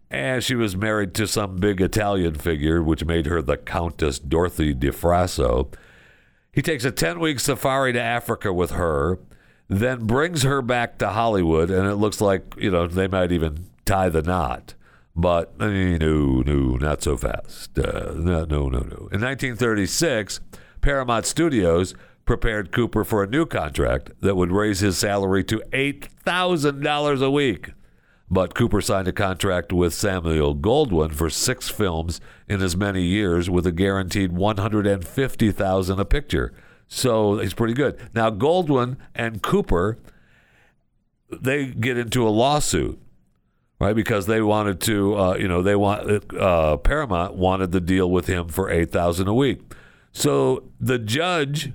and 0.09 0.43
she 0.43 0.55
was 0.55 0.75
married 0.75 1.13
to 1.15 1.27
some 1.27 1.57
big 1.57 1.81
Italian 1.81 2.35
figure, 2.35 2.81
which 2.81 3.05
made 3.05 3.25
her 3.25 3.41
the 3.41 3.57
Countess 3.57 4.17
Dorothy 4.17 4.73
di 4.73 4.89
Frasso. 4.89 5.71
He 6.51 6.61
takes 6.61 6.85
a 6.85 6.91
10 6.91 7.19
week 7.19 7.39
safari 7.39 7.93
to 7.93 8.01
Africa 8.01 8.51
with 8.51 8.71
her, 8.71 9.19
then 9.67 10.05
brings 10.05 10.43
her 10.43 10.61
back 10.61 10.97
to 10.97 11.09
Hollywood, 11.09 11.69
and 11.69 11.87
it 11.87 11.95
looks 11.95 12.21
like, 12.21 12.55
you 12.57 12.71
know, 12.71 12.87
they 12.87 13.07
might 13.07 13.31
even 13.31 13.67
tie 13.85 14.09
the 14.09 14.21
knot. 14.23 14.73
But 15.15 15.53
I 15.59 15.97
no, 15.97 16.41
no, 16.41 16.77
not 16.77 17.03
so 17.03 17.17
fast. 17.17 17.77
Uh, 17.77 18.13
no, 18.15 18.45
no, 18.45 18.67
no. 18.69 19.09
In 19.11 19.21
1936, 19.21 20.39
Paramount 20.81 21.25
Studios 21.25 21.93
prepared 22.29 22.71
Cooper 22.71 23.03
for 23.03 23.23
a 23.23 23.27
new 23.27 23.43
contract 23.43 24.11
that 24.21 24.35
would 24.35 24.51
raise 24.51 24.81
his 24.81 24.99
salary 24.99 25.43
to 25.43 25.63
$8,000 25.71 27.23
a 27.23 27.31
week. 27.31 27.71
But 28.29 28.53
Cooper 28.53 28.81
signed 28.81 29.07
a 29.07 29.11
contract 29.11 29.73
with 29.73 29.95
Samuel 29.95 30.55
Goldwyn 30.55 31.11
for 31.11 31.31
six 31.31 31.69
films 31.69 32.21
in 32.47 32.61
as 32.61 32.77
many 32.77 33.01
years 33.01 33.49
with 33.49 33.65
a 33.65 33.71
guaranteed 33.71 34.31
150,000 34.31 35.99
a 35.99 36.05
picture. 36.05 36.53
So 36.87 37.39
he's 37.39 37.55
pretty 37.55 37.73
good. 37.73 37.99
Now 38.13 38.29
Goldwyn 38.29 38.97
and 39.15 39.41
Cooper 39.41 39.97
they 41.31 41.65
get 41.65 41.97
into 41.97 42.27
a 42.27 42.29
lawsuit, 42.29 43.01
right? 43.79 43.95
Because 43.95 44.27
they 44.27 44.43
wanted 44.43 44.81
to, 44.81 45.17
uh, 45.17 45.35
you 45.35 45.47
know, 45.47 45.63
they 45.63 45.75
want 45.75 46.31
uh, 46.35 46.77
Paramount 46.77 47.33
wanted 47.33 47.71
the 47.71 47.81
deal 47.81 48.11
with 48.11 48.27
him 48.27 48.49
for 48.49 48.69
eight 48.69 48.91
thousand 48.91 49.27
a 49.27 49.33
week. 49.33 49.61
So 50.11 50.69
the 50.79 50.99
judge, 50.99 51.71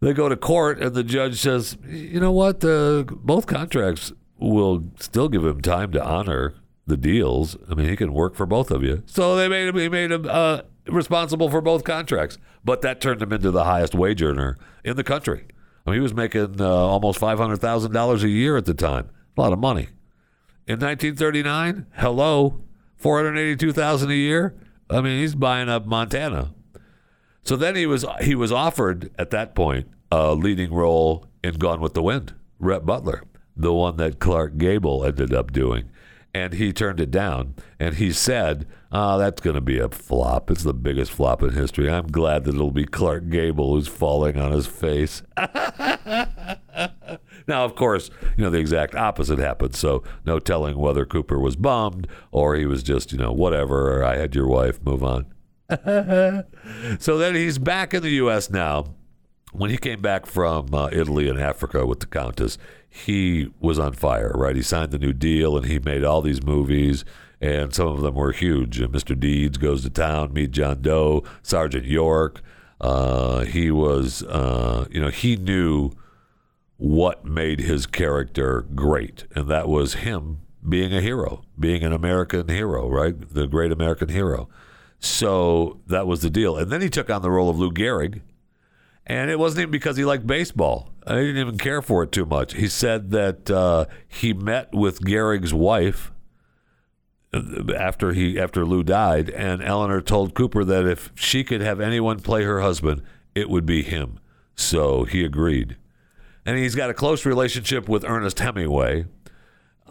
they 0.00 0.12
go 0.12 0.28
to 0.28 0.36
court, 0.36 0.80
and 0.80 0.94
the 0.94 1.04
judge 1.04 1.40
says, 1.40 1.76
"You 1.88 2.20
know 2.20 2.32
what? 2.32 2.60
The 2.60 3.06
both 3.10 3.46
contracts 3.46 4.12
will 4.38 4.84
still 4.98 5.28
give 5.28 5.44
him 5.44 5.60
time 5.60 5.92
to 5.92 6.04
honor 6.04 6.54
the 6.86 6.96
deals. 6.96 7.56
I 7.70 7.74
mean, 7.74 7.88
he 7.88 7.96
can 7.96 8.12
work 8.12 8.34
for 8.34 8.46
both 8.46 8.70
of 8.70 8.82
you." 8.82 9.02
So 9.06 9.36
they 9.36 9.48
made 9.48 9.68
him. 9.68 9.76
He 9.76 9.88
made 9.88 10.10
him 10.12 10.26
uh, 10.28 10.62
responsible 10.86 11.50
for 11.50 11.60
both 11.60 11.84
contracts, 11.84 12.38
but 12.64 12.82
that 12.82 13.00
turned 13.00 13.22
him 13.22 13.32
into 13.32 13.50
the 13.50 13.64
highest 13.64 13.94
wage 13.94 14.22
earner 14.22 14.56
in 14.84 14.96
the 14.96 15.04
country. 15.04 15.46
I 15.86 15.90
mean, 15.90 16.00
he 16.00 16.02
was 16.02 16.14
making 16.14 16.60
uh, 16.60 16.68
almost 16.68 17.18
five 17.18 17.38
hundred 17.38 17.60
thousand 17.60 17.92
dollars 17.92 18.22
a 18.22 18.28
year 18.28 18.56
at 18.56 18.66
the 18.66 18.74
time. 18.74 19.10
A 19.36 19.40
lot 19.40 19.52
of 19.52 19.58
money. 19.58 19.88
In 20.66 20.80
1939, 20.80 21.86
hello, 21.96 22.60
482,000 22.98 24.10
a 24.10 24.14
year. 24.14 24.54
I 24.90 25.00
mean, 25.00 25.20
he's 25.20 25.34
buying 25.34 25.70
up 25.70 25.86
Montana. 25.86 26.52
So 27.48 27.56
then 27.56 27.76
he 27.76 27.86
was 27.86 28.04
he 28.20 28.34
was 28.34 28.52
offered 28.52 29.10
at 29.18 29.30
that 29.30 29.54
point 29.54 29.88
a 30.12 30.34
leading 30.34 30.70
role 30.70 31.24
in 31.42 31.54
Gone 31.54 31.80
with 31.80 31.94
the 31.94 32.02
Wind, 32.02 32.34
Rhett 32.58 32.84
Butler, 32.84 33.22
the 33.56 33.72
one 33.72 33.96
that 33.96 34.18
Clark 34.18 34.58
Gable 34.58 35.02
ended 35.02 35.32
up 35.32 35.50
doing. 35.50 35.88
And 36.34 36.52
he 36.52 36.74
turned 36.74 37.00
it 37.00 37.10
down. 37.10 37.54
And 37.80 37.94
he 37.94 38.12
said, 38.12 38.66
oh, 38.92 39.16
that's 39.16 39.40
going 39.40 39.54
to 39.54 39.62
be 39.62 39.78
a 39.78 39.88
flop. 39.88 40.50
It's 40.50 40.62
the 40.62 40.74
biggest 40.74 41.10
flop 41.10 41.42
in 41.42 41.54
history. 41.54 41.90
I'm 41.90 42.08
glad 42.08 42.44
that 42.44 42.54
it'll 42.54 42.70
be 42.70 42.84
Clark 42.84 43.30
Gable 43.30 43.72
who's 43.72 43.88
falling 43.88 44.36
on 44.36 44.52
his 44.52 44.66
face. 44.66 45.22
now, 45.38 46.58
of 47.64 47.76
course, 47.76 48.10
you 48.36 48.44
know, 48.44 48.50
the 48.50 48.58
exact 48.58 48.94
opposite 48.94 49.38
happened. 49.38 49.74
So 49.74 50.02
no 50.26 50.38
telling 50.38 50.76
whether 50.76 51.06
Cooper 51.06 51.38
was 51.38 51.56
bummed 51.56 52.08
or 52.30 52.56
he 52.56 52.66
was 52.66 52.82
just, 52.82 53.10
you 53.10 53.16
know, 53.16 53.32
whatever. 53.32 54.04
I 54.04 54.16
had 54.16 54.34
your 54.34 54.48
wife, 54.48 54.84
move 54.84 55.02
on. 55.02 55.32
so 56.98 57.18
then 57.18 57.34
he's 57.34 57.58
back 57.58 57.92
in 57.92 58.02
the 58.02 58.10
U.S. 58.10 58.48
now. 58.50 58.86
When 59.52 59.70
he 59.70 59.76
came 59.78 60.00
back 60.00 60.26
from 60.26 60.72
uh, 60.74 60.88
Italy 60.92 61.28
and 61.28 61.38
Africa 61.38 61.84
with 61.86 62.00
the 62.00 62.06
Countess, 62.06 62.58
he 62.88 63.50
was 63.60 63.78
on 63.78 63.92
fire, 63.92 64.32
right? 64.34 64.56
He 64.56 64.62
signed 64.62 64.92
the 64.92 64.98
New 64.98 65.12
Deal 65.12 65.56
and 65.56 65.66
he 65.66 65.78
made 65.78 66.04
all 66.04 66.22
these 66.22 66.42
movies, 66.42 67.04
and 67.40 67.74
some 67.74 67.88
of 67.88 68.00
them 68.00 68.14
were 68.14 68.32
huge. 68.32 68.80
And 68.80 68.92
Mr. 68.92 69.18
Deeds 69.18 69.58
goes 69.58 69.82
to 69.82 69.90
town, 69.90 70.32
meet 70.32 70.52
John 70.52 70.80
Doe, 70.80 71.22
Sergeant 71.42 71.84
York. 71.84 72.40
Uh, 72.80 73.44
he 73.44 73.70
was, 73.70 74.22
uh, 74.24 74.86
you 74.90 75.00
know, 75.00 75.10
he 75.10 75.36
knew 75.36 75.90
what 76.76 77.24
made 77.24 77.60
his 77.60 77.86
character 77.86 78.62
great, 78.74 79.24
and 79.34 79.48
that 79.48 79.68
was 79.68 79.94
him 79.94 80.40
being 80.66 80.94
a 80.94 81.00
hero, 81.00 81.42
being 81.58 81.82
an 81.82 81.92
American 81.92 82.48
hero, 82.48 82.88
right? 82.88 83.14
The 83.34 83.46
great 83.46 83.72
American 83.72 84.08
hero. 84.08 84.48
So 85.00 85.80
that 85.86 86.06
was 86.06 86.22
the 86.22 86.30
deal. 86.30 86.56
And 86.56 86.70
then 86.70 86.80
he 86.80 86.90
took 86.90 87.10
on 87.10 87.22
the 87.22 87.30
role 87.30 87.48
of 87.48 87.58
Lou 87.58 87.70
Gehrig, 87.70 88.20
and 89.06 89.30
it 89.30 89.38
wasn't 89.38 89.62
even 89.62 89.70
because 89.70 89.96
he 89.96 90.04
liked 90.04 90.26
baseball. 90.26 90.90
I 91.06 91.14
didn't 91.14 91.38
even 91.38 91.58
care 91.58 91.80
for 91.80 92.02
it 92.02 92.12
too 92.12 92.26
much. 92.26 92.54
He 92.54 92.68
said 92.68 93.10
that 93.12 93.50
uh, 93.50 93.86
he 94.06 94.34
met 94.34 94.74
with 94.74 95.00
Gehrig's 95.00 95.54
wife 95.54 96.12
uh, 97.32 97.72
after 97.74 98.12
he 98.12 98.38
after 98.38 98.66
Lou 98.66 98.82
died, 98.82 99.30
and 99.30 99.62
Eleanor 99.62 100.00
told 100.00 100.34
Cooper 100.34 100.64
that 100.64 100.86
if 100.86 101.10
she 101.14 101.44
could 101.44 101.60
have 101.60 101.80
anyone 101.80 102.20
play 102.20 102.44
her 102.44 102.60
husband, 102.60 103.02
it 103.34 103.48
would 103.48 103.64
be 103.64 103.82
him. 103.82 104.18
So 104.54 105.04
he 105.04 105.24
agreed. 105.24 105.76
And 106.44 106.58
he's 106.58 106.74
got 106.74 106.90
a 106.90 106.94
close 106.94 107.24
relationship 107.24 107.88
with 107.88 108.04
Ernest 108.04 108.38
Hemingway. 108.40 109.06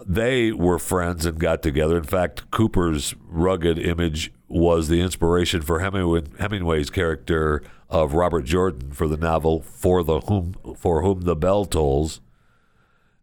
They 0.05 0.51
were 0.51 0.80
friends 0.80 1.26
and 1.26 1.39
got 1.39 1.64
together. 1.64 1.97
In 1.97 2.03
fact, 2.03 2.51
Cooper's 2.51 3.16
rugged 3.28 3.80
image 3.80 4.32
was 4.48 4.88
the 4.88 5.02
inspiration 5.02 5.62
for 5.62 5.80
Hemingway, 5.80 6.24
Hemingway's 6.39 6.89
character 6.89 7.62
of 7.89 8.14
Robert 8.14 8.45
Jordan 8.45 8.91
for 8.91 9.08
the 9.08 9.18
novel 9.18 9.62
"For 9.62 10.04
the 10.04 10.22
Whom 10.22 10.56
For 10.78 11.02
Whom 11.02 11.22
the 11.22 11.36
Bell 11.36 11.66
Tolls." 11.66 12.22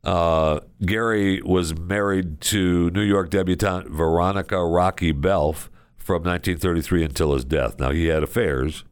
Uh, 0.03 0.61
Gary 0.85 1.41
was 1.41 1.79
married 1.79 2.41
to 2.43 2.91
New 2.91 3.03
York 3.03 3.31
debutante 3.31 3.89
Veronica 3.89 4.62
Rocky 4.64 5.12
Balfe 5.12 5.70
from 5.97 6.22
1933 6.22 7.05
until 7.05 7.33
his 7.33 7.45
death. 7.45 7.79
Now 7.79 7.91
he 7.91 8.07
had 8.07 8.22
affairs 8.22 8.85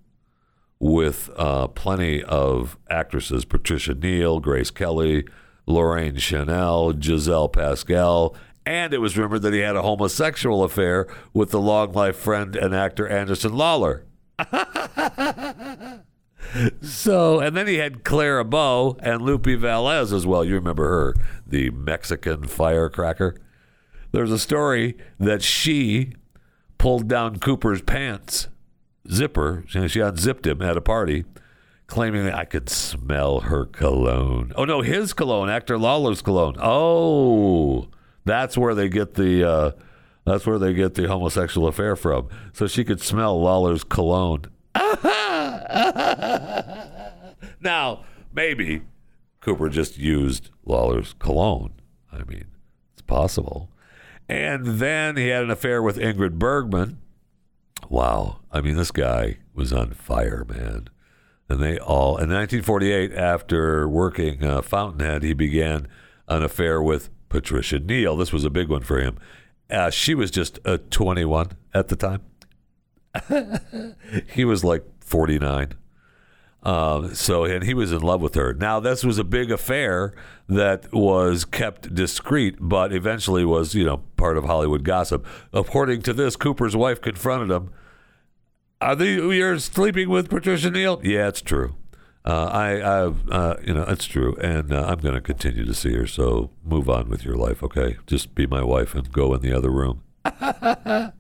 with 0.81 1.29
uh, 1.37 1.69
plenty 1.69 2.23
of 2.23 2.79
actresses: 2.89 3.45
Patricia 3.45 3.95
Neal, 3.95 4.41
Grace 4.41 4.71
Kelly, 4.71 5.25
Lorraine 5.67 6.17
Chanel, 6.17 6.99
Giselle 6.99 7.49
Pascal, 7.49 8.35
and 8.65 8.95
it 8.95 8.99
was 8.99 9.17
rumored 9.17 9.43
that 9.43 9.53
he 9.53 9.61
had 9.61 9.77
a 9.77 9.83
homosexual 9.83 10.63
affair 10.63 11.07
with 11.33 11.51
the 11.51 11.61
long 11.61 11.93
life 11.93 12.17
friend 12.17 12.57
and 12.57 12.75
actor 12.75 13.09
Anderson 13.09 13.55
Lawler. 13.55 14.05
so, 16.81 17.41
and 17.41 17.57
then 17.57 17.67
he 17.67 17.77
had 17.77 18.05
Clara 18.05 18.45
Bow 18.45 18.97
and 19.01 19.23
Lupe 19.23 19.45
Velez 19.45 20.13
as 20.13 20.27
well. 20.27 20.45
You 20.45 20.55
remember 20.55 20.89
her, 20.89 21.15
the 21.47 21.71
Mexican 21.71 22.47
firecracker. 22.47 23.37
There's 24.13 24.33
a 24.33 24.39
story 24.39 24.97
that 25.19 25.43
she 25.43 26.13
pulled 26.79 27.09
down 27.09 27.39
Cooper's 27.39 27.83
pants 27.83 28.49
zipper. 29.11 29.65
She 29.67 30.01
unzipped 30.01 30.47
him 30.47 30.63
at 30.63 30.77
a 30.77 30.81
party, 30.81 31.25
claiming 31.87 32.25
that 32.25 32.35
I 32.35 32.45
could 32.45 32.69
smell 32.69 33.41
her 33.41 33.65
cologne. 33.65 34.53
Oh, 34.57 34.65
no, 34.65 34.81
his 34.83 35.13
cologne, 35.13 35.49
actor 35.49 35.79
Lawler's 35.79 36.23
cologne. 36.23 36.57
Oh, 36.61 37.89
that's 38.25 38.57
where 38.57 38.75
they 38.75 38.89
get 38.89 39.15
the. 39.15 39.49
Uh, 39.49 39.73
that's 40.25 40.47
where 40.47 40.59
they 40.59 40.73
get 40.73 40.95
the 40.95 41.09
homosexual 41.09 41.67
affair 41.67 41.97
from. 41.97 42.29
So 42.53 42.69
she 42.69 42.85
could 42.85 43.01
smell 43.01 43.41
Lawler's 43.41 43.83
cologne. 43.83 44.45
now, 47.61 48.05
maybe 48.33 48.83
Cooper 49.41 49.69
just 49.69 49.99
used 49.99 50.51
Lawler's 50.65 51.15
cologne. 51.19 51.73
I 52.13 52.23
mean, 52.25 52.47
it's 52.93 53.03
possible. 53.03 53.69
And 54.29 54.65
then 54.79 55.17
he 55.17 55.29
had 55.29 55.43
an 55.43 55.51
affair 55.51 55.83
with 55.83 55.97
Ingrid 55.97 56.39
Bergman. 56.39 57.01
Wow. 57.89 58.39
I 58.53 58.61
mean, 58.61 58.77
this 58.77 58.93
guy 58.93 59.39
was 59.55 59.73
on 59.73 59.91
fire, 59.93 60.47
man. 60.49 60.89
And 61.49 61.61
they 61.61 61.79
all, 61.79 62.17
in 62.17 62.31
1948, 62.31 63.13
after 63.13 63.89
working 63.89 64.45
uh, 64.45 64.63
Fountainhead, 64.63 65.23
he 65.23 65.33
began 65.33 65.89
an 66.29 66.43
affair 66.43 66.81
with 66.81 67.11
Patricia 67.33 67.79
Neal. 67.79 68.15
This 68.15 68.31
was 68.31 68.45
a 68.45 68.51
big 68.51 68.69
one 68.69 68.83
for 68.83 69.01
him. 69.01 69.17
Uh, 69.71 69.89
she 69.89 70.15
was 70.15 70.31
just 70.31 70.59
a 70.67 70.77
21 70.77 71.53
at 71.73 71.89
the 71.89 71.97
time. 71.97 72.21
he 74.33 74.45
was 74.45 74.63
like 74.63 74.85
49. 75.01 75.73
Um, 76.63 77.15
so, 77.15 77.45
and 77.45 77.65
he 77.65 77.73
was 77.73 77.91
in 77.91 78.03
love 78.03 78.21
with 78.21 78.35
her. 78.35 78.53
Now, 78.53 78.81
this 78.81 79.03
was 79.03 79.19
a 79.19 79.25
big 79.25 79.51
affair 79.51 80.15
that 80.47 80.93
was 80.93 81.47
kept 81.47 81.95
discreet, 81.95 82.57
but 82.61 82.93
eventually 82.93 83.47
was, 83.47 83.75
you 83.75 83.85
know, 83.85 84.03
part 84.19 84.37
of 84.37 84.45
Hollywood 84.45 84.85
gossip. 84.85 85.27
According 85.55 86.03
to 86.03 86.13
this, 86.13 86.37
Cooper's 86.37 86.77
wife 86.77 87.01
confronted 87.01 87.51
him. 87.51 87.73
Are 88.83 88.95
they, 88.95 89.15
you're 89.15 89.59
sleeping 89.59 90.11
with 90.11 90.29
Patricia 90.29 90.71
Neal? 90.71 91.01
Yeah, 91.03 91.29
it's 91.29 91.41
true. 91.41 91.77
Uh, 92.25 92.45
I, 92.45 92.81
I 92.81 93.13
uh, 93.31 93.57
you 93.65 93.75
know, 93.75 93.83
it's 93.83 94.07
true, 94.07 94.37
and 94.37 94.73
uh, 94.73 94.87
I'm 94.87 95.01
going 95.01 95.15
to 95.15 95.21
continue 95.21 95.65
to 95.65 95.75
see 95.75 95.93
her. 95.95 96.07
So 96.07 96.51
move 96.65 96.89
on 96.89 97.09
with 97.09 97.25
your 97.25 97.35
life, 97.35 97.63
okay? 97.65 97.97
Just 98.07 98.35
be 98.35 98.47
my 98.47 98.63
wife 98.63 98.95
and 98.95 99.11
go 99.11 99.35
in 99.35 99.41
the 99.41 99.53
other 99.53 99.71
room. 99.71 100.03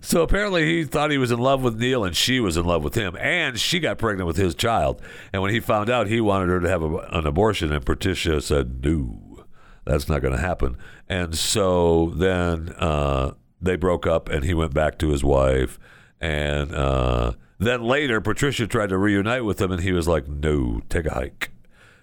so 0.00 0.22
apparently, 0.22 0.64
he 0.64 0.84
thought 0.84 1.12
he 1.12 1.18
was 1.18 1.30
in 1.30 1.38
love 1.38 1.62
with 1.62 1.78
Neal, 1.78 2.04
and 2.04 2.16
she 2.16 2.40
was 2.40 2.56
in 2.56 2.64
love 2.64 2.82
with 2.82 2.96
him, 2.96 3.16
and 3.16 3.60
she 3.60 3.78
got 3.78 3.98
pregnant 3.98 4.26
with 4.26 4.36
his 4.36 4.56
child. 4.56 5.00
And 5.32 5.40
when 5.40 5.52
he 5.52 5.60
found 5.60 5.88
out, 5.88 6.08
he 6.08 6.20
wanted 6.20 6.48
her 6.48 6.60
to 6.60 6.68
have 6.68 6.82
a, 6.82 6.96
an 7.12 7.26
abortion, 7.26 7.72
and 7.72 7.86
Patricia 7.86 8.40
said, 8.40 8.84
"No, 8.84 9.44
that's 9.84 10.08
not 10.08 10.20
going 10.20 10.34
to 10.34 10.40
happen." 10.40 10.76
And 11.08 11.36
so 11.36 12.12
then 12.16 12.70
uh, 12.70 13.34
they 13.60 13.76
broke 13.76 14.06
up, 14.06 14.28
and 14.28 14.44
he 14.44 14.54
went 14.54 14.74
back 14.74 14.98
to 14.98 15.10
his 15.10 15.22
wife, 15.22 15.78
and 16.20 16.74
uh, 16.74 17.34
then 17.66 17.82
later, 17.82 18.20
Patricia 18.20 18.66
tried 18.66 18.88
to 18.90 18.98
reunite 18.98 19.44
with 19.44 19.60
him, 19.60 19.70
and 19.70 19.82
he 19.82 19.92
was 19.92 20.08
like, 20.08 20.28
"No, 20.28 20.80
take 20.88 21.06
a 21.06 21.14
hike." 21.14 21.50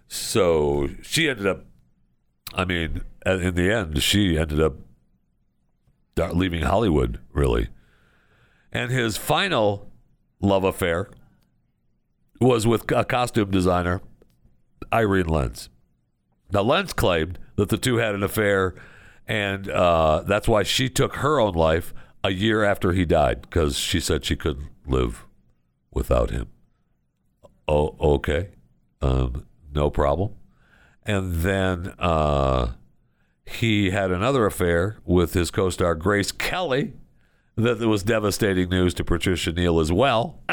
So 0.08 0.90
she 1.02 1.30
ended 1.30 1.48
up. 1.48 1.66
I 2.54 2.66
mean, 2.66 3.02
in 3.26 3.56
the 3.56 3.72
end, 3.72 4.02
she 4.02 4.38
ended 4.38 4.62
up 4.62 4.76
leaving 6.34 6.64
Hollywood, 6.64 7.20
really. 7.32 7.70
And 8.72 8.92
his 8.92 9.18
final 9.18 9.92
love 10.42 10.64
affair 10.64 11.10
was 12.42 12.68
with 12.68 12.92
a 12.92 13.06
costume 13.06 13.52
designer, 13.52 14.02
Irene 14.94 15.28
Lentz. 15.28 15.70
Now, 16.52 16.62
Lentz 16.62 16.94
claimed 16.94 17.38
that 17.56 17.70
the 17.70 17.78
two 17.78 17.98
had 17.98 18.16
an 18.16 18.24
affair, 18.24 18.76
and 19.28 19.70
uh, 19.70 20.24
that's 20.26 20.48
why 20.48 20.64
she 20.64 20.90
took 20.90 21.18
her 21.18 21.40
own 21.40 21.54
life 21.54 21.94
a 22.24 22.32
year 22.32 22.64
after 22.64 22.94
he 22.94 23.06
died 23.06 23.42
because 23.42 23.78
she 23.78 24.00
said 24.00 24.26
she 24.26 24.36
couldn't 24.36 24.70
live 24.86 25.26
without 25.92 26.32
him. 26.32 26.48
Oh, 27.68 27.96
okay. 28.00 28.50
Um, 29.02 29.46
no 29.74 29.90
problem. 29.90 30.32
And 31.06 31.36
then 31.36 31.94
uh, 32.00 32.74
he 33.46 33.92
had 33.92 34.12
another 34.12 34.46
affair 34.46 34.98
with 35.06 35.34
his 35.34 35.52
co 35.52 35.70
star, 35.70 35.96
Grace 35.96 36.32
Kelly, 36.32 36.94
that 37.56 37.80
was 37.80 38.04
devastating 38.04 38.70
news 38.70 38.94
to 38.96 39.04
Patricia 39.04 39.52
Neal 39.52 39.80
as 39.80 39.92
well. 39.92 40.40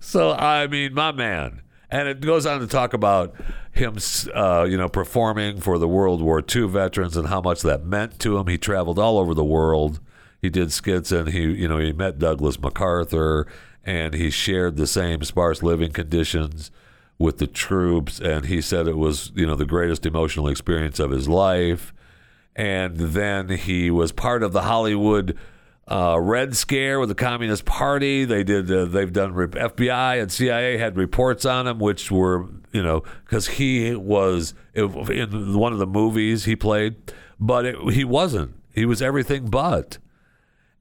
so, 0.00 0.32
I 0.32 0.66
mean, 0.66 0.94
my 0.94 1.12
man. 1.12 1.60
And 1.90 2.08
it 2.08 2.20
goes 2.20 2.44
on 2.44 2.60
to 2.60 2.66
talk 2.66 2.92
about 2.92 3.34
him, 3.70 3.98
uh, 4.34 4.66
you 4.68 4.76
know, 4.76 4.88
performing 4.88 5.60
for 5.60 5.78
the 5.78 5.86
World 5.86 6.22
War 6.22 6.42
II 6.42 6.66
veterans 6.66 7.16
and 7.16 7.28
how 7.28 7.40
much 7.40 7.62
that 7.62 7.84
meant 7.84 8.18
to 8.20 8.36
him. 8.36 8.48
He 8.48 8.58
traveled 8.58 8.98
all 8.98 9.18
over 9.18 9.32
the 9.32 9.44
world 9.44 10.00
he 10.44 10.50
did 10.50 10.72
skits, 10.72 11.10
and 11.10 11.30
he, 11.30 11.40
you 11.40 11.66
know, 11.66 11.78
he 11.78 11.94
met 11.94 12.18
Douglas 12.18 12.60
MacArthur, 12.60 13.46
and 13.82 14.12
he 14.12 14.28
shared 14.28 14.76
the 14.76 14.86
same 14.86 15.22
sparse 15.22 15.62
living 15.62 15.90
conditions 15.90 16.70
with 17.18 17.38
the 17.38 17.46
troops. 17.46 18.20
And 18.20 18.44
he 18.44 18.60
said 18.60 18.86
it 18.86 18.98
was, 18.98 19.32
you 19.34 19.46
know, 19.46 19.54
the 19.54 19.64
greatest 19.64 20.04
emotional 20.04 20.48
experience 20.48 20.98
of 20.98 21.12
his 21.12 21.30
life. 21.30 21.94
And 22.54 22.98
then 22.98 23.48
he 23.48 23.90
was 23.90 24.12
part 24.12 24.42
of 24.42 24.52
the 24.52 24.64
Hollywood 24.64 25.34
uh, 25.90 26.18
Red 26.20 26.54
Scare 26.54 27.00
with 27.00 27.08
the 27.08 27.14
Communist 27.14 27.64
Party. 27.64 28.26
They 28.26 28.44
did. 28.44 28.70
Uh, 28.70 28.84
they've 28.84 29.10
done. 29.10 29.32
FBI 29.32 30.20
and 30.20 30.30
CIA 30.30 30.76
had 30.76 30.98
reports 30.98 31.46
on 31.46 31.66
him, 31.66 31.78
which 31.78 32.10
were 32.10 32.50
you 32.70 32.82
know 32.82 33.02
because 33.24 33.46
he 33.46 33.94
was 33.94 34.52
in 34.74 35.54
one 35.58 35.72
of 35.72 35.78
the 35.78 35.86
movies 35.86 36.44
he 36.44 36.54
played, 36.54 36.96
but 37.40 37.64
it, 37.64 37.94
he 37.94 38.04
wasn't. 38.04 38.54
He 38.74 38.84
was 38.84 39.00
everything 39.00 39.46
but. 39.46 39.96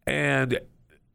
And 0.06 0.60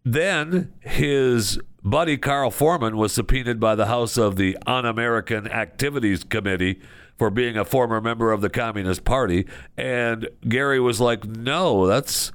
then 0.05 0.73
his 0.81 1.59
buddy 1.83 2.17
Carl 2.17 2.51
Foreman 2.51 2.97
was 2.97 3.13
subpoenaed 3.13 3.61
by 3.61 3.75
the 3.75 3.87
House 3.87 4.17
of 4.17 4.37
the 4.37 4.57
Un 4.67 4.85
American 4.85 5.47
Activities 5.49 6.25
Committee 6.25 6.81
for 7.17 7.31
being 7.31 7.57
a 7.57 7.65
former 7.65 8.01
member 8.01 8.33
of 8.33 8.41
the 8.41 8.51
Communist 8.51 9.05
Party. 9.05 9.47
And 9.77 10.29
Gary 10.49 10.81
was 10.81 11.01
like, 11.01 11.25
no, 11.25 11.87
that's 11.87 12.33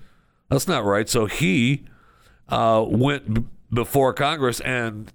that's 0.49 0.67
not 0.67 0.83
right. 0.85 1.07
So 1.09 1.25
he 1.25 1.85
uh, 2.49 2.85
went 2.87 3.33
b- 3.33 3.43
before 3.71 4.13
Congress 4.13 4.59
and 4.59 5.11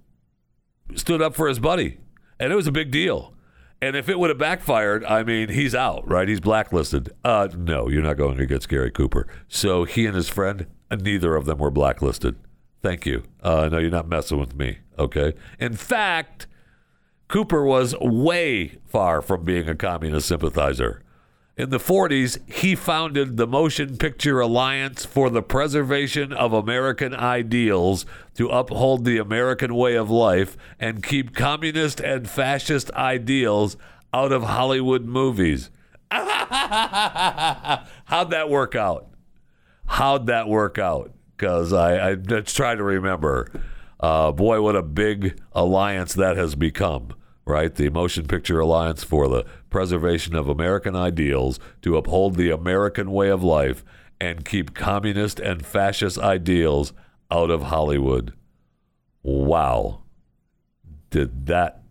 stood 0.95 1.22
up 1.22 1.36
for 1.36 1.49
his 1.49 1.59
buddy. 1.59 1.99
And 2.41 2.53
it 2.53 2.57
was 2.57 2.66
a 2.66 2.72
big 2.72 2.91
deal. 2.91 3.34
And 3.80 3.95
if 3.95 4.09
it 4.09 4.18
would 4.18 4.30
have 4.30 4.39
backfired, 4.39 5.05
I 5.05 5.22
mean, 5.22 5.51
he's 5.51 5.74
out, 5.74 6.09
right? 6.09 6.26
He's 6.26 6.41
blacklisted. 6.41 7.11
Uh, 7.24 7.49
no, 7.57 7.89
you're 7.89 8.03
not 8.03 8.16
going 8.16 8.41
against 8.41 8.68
Gary 8.68 8.91
Cooper. 8.91 9.28
So 9.47 9.84
he 9.84 10.07
and 10.07 10.16
his 10.16 10.28
friend, 10.28 10.66
neither 10.91 11.36
of 11.36 11.45
them 11.45 11.59
were 11.59 11.70
blacklisted. 11.70 12.36
Thank 12.82 13.07
you. 13.07 13.24
Uh, 13.43 13.68
no, 13.70 13.78
you're 13.78 13.91
not 13.91 14.09
messing 14.09 14.39
with 14.39 14.55
me. 14.55 14.78
Okay. 14.99 15.34
In 15.59 15.74
fact, 15.74 16.47
Cooper 17.28 17.64
was 17.64 17.95
way 18.01 18.78
far 18.86 19.20
from 19.20 19.45
being 19.45 19.68
a 19.68 19.74
communist 19.74 20.28
sympathizer. 20.28 21.03
In 21.59 21.70
the 21.70 21.78
40s, 21.78 22.39
he 22.49 22.76
founded 22.76 23.36
the 23.36 23.47
Motion 23.47 23.97
Picture 23.97 24.39
Alliance 24.39 25.05
for 25.05 25.28
the 25.28 25.43
Preservation 25.43 26.32
of 26.32 26.53
American 26.53 27.12
Ideals 27.12 28.07
to 28.34 28.49
uphold 28.49 29.05
the 29.05 29.18
American 29.18 29.74
way 29.74 29.97
of 29.97 30.09
life 30.09 30.57
and 30.78 31.03
keep 31.03 31.34
communist 31.34 31.99
and 31.99 32.30
fascist 32.30 32.93
ideals 32.93 33.76
out 34.14 34.30
of 34.30 34.45
Hollywood 34.45 35.05
movies. 35.05 35.70
How'd 36.11 36.30
that 38.30 38.49
work 38.49 38.76
out? 38.76 39.09
How'd 39.89 40.26
that 40.26 40.49
work 40.49 40.78
out? 40.78 41.12
Because 41.36 41.72
I, 41.72 42.11
I 42.11 42.14
just 42.14 42.57
try 42.57 42.74
to 42.74 42.82
remember. 42.82 43.51
Uh, 44.01 44.30
boy, 44.32 44.62
what 44.62 44.76
a 44.76 44.82
big 44.82 45.41
alliance 45.53 46.14
that 46.14 46.36
has 46.36 46.55
become 46.55 47.14
right? 47.49 47.74
The 47.74 47.89
Motion 47.89 48.26
Picture 48.26 48.61
Alliance 48.61 49.03
for 49.03 49.26
the 49.26 49.45
Preservation 49.70 50.36
of 50.36 50.49
American 50.49 50.95
Ideals 50.95 51.59
to 51.80 51.97
uphold 51.97 52.36
the 52.36 52.51
American 52.51 53.11
way 53.11 53.30
of 53.30 53.43
life 53.43 53.82
and 54.20 54.45
keep 54.45 54.74
communist 54.74 55.41
and 55.41 55.64
fascist 55.64 56.18
ideals 56.18 56.93
out 57.30 57.51
of 57.51 57.64
Hollywood. 57.64 58.34
Wow. 59.22 60.03
Did 61.11 61.47
that 61.47 61.82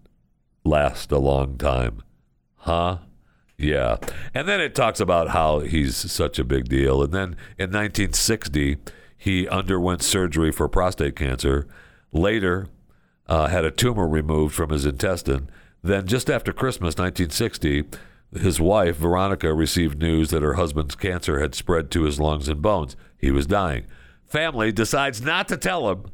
last 0.64 1.12
a 1.12 1.18
long 1.18 1.58
time? 1.58 2.04
Huh? 2.58 3.00
Yeah. 3.58 3.97
And 4.34 4.47
then 4.47 4.62
it 4.62 4.76
talks 4.76 4.99
about 4.99 5.30
how 5.30 5.60
he's 5.60 5.95
such 5.95 6.38
a 6.38 6.43
big 6.43 6.70
deal. 6.70 7.01
And 7.01 7.12
then 7.12 7.30
in 7.58 7.72
1960, 7.72 8.78
he 9.18 9.47
underwent 9.47 10.03
surgery 10.03 10.51
for 10.51 10.70
prostate 10.70 11.16
cancer. 11.16 11.68
Later, 12.12 12.68
uh, 13.28 13.47
had 13.47 13.66
a 13.66 13.72
tumor 13.72 14.08
removed 14.08 14.53
from 14.53 14.70
his 14.70 14.86
intestine. 14.86 15.49
Then, 15.84 16.08
just 16.08 16.30
after 16.30 16.53
Christmas 16.53 16.97
1960, 16.97 17.86
his 18.39 18.60
wife, 18.60 18.97
Veronica, 18.97 19.53
received 19.53 19.99
news 19.99 20.30
that 20.30 20.43
her 20.43 20.53
husband's 20.53 20.95
cancer 20.95 21.39
had 21.39 21.55
spread 21.55 21.89
to 21.91 22.03
his 22.03 22.20
lungs 22.20 22.47
and 22.47 22.62
bones. 22.62 22.95
He 23.18 23.32
was 23.32 23.47
dying. 23.47 23.86
Family 24.28 24.72
decides 24.72 25.22
not 25.22 25.47
to 25.47 25.58
tell 25.58 25.89
him. 25.89 26.05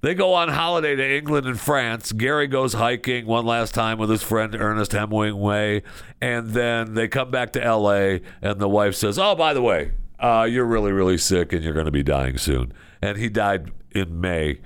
They 0.00 0.14
go 0.14 0.34
on 0.34 0.48
holiday 0.48 0.94
to 0.94 1.16
England 1.16 1.46
and 1.46 1.58
France. 1.58 2.12
Gary 2.12 2.46
goes 2.46 2.74
hiking 2.74 3.26
one 3.26 3.44
last 3.44 3.74
time 3.74 3.98
with 3.98 4.10
his 4.10 4.22
friend 4.22 4.54
Ernest 4.54 4.92
Hemingway. 4.92 5.82
And 6.20 6.50
then 6.50 6.94
they 6.94 7.08
come 7.08 7.32
back 7.32 7.52
to 7.54 7.60
LA, 7.60 8.18
and 8.40 8.60
the 8.60 8.68
wife 8.68 8.94
says, 8.94 9.18
Oh, 9.18 9.34
by 9.34 9.54
the 9.54 9.62
way, 9.62 9.92
uh, 10.20 10.46
you're 10.48 10.64
really, 10.64 10.92
really 10.92 11.18
sick 11.18 11.52
and 11.52 11.64
you're 11.64 11.74
going 11.74 11.86
to 11.86 11.92
be 11.92 12.04
dying 12.04 12.38
soon. 12.38 12.72
And 13.02 13.18
he 13.18 13.28
died 13.28 13.72
in 13.90 14.20
May 14.20 14.60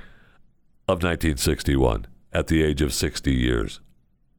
of 0.87 1.03
1961 1.03 2.07
at 2.33 2.49
the 2.49 2.63
age 2.63 2.83
of 2.83 2.93
60 2.93 3.33
years 3.33 3.81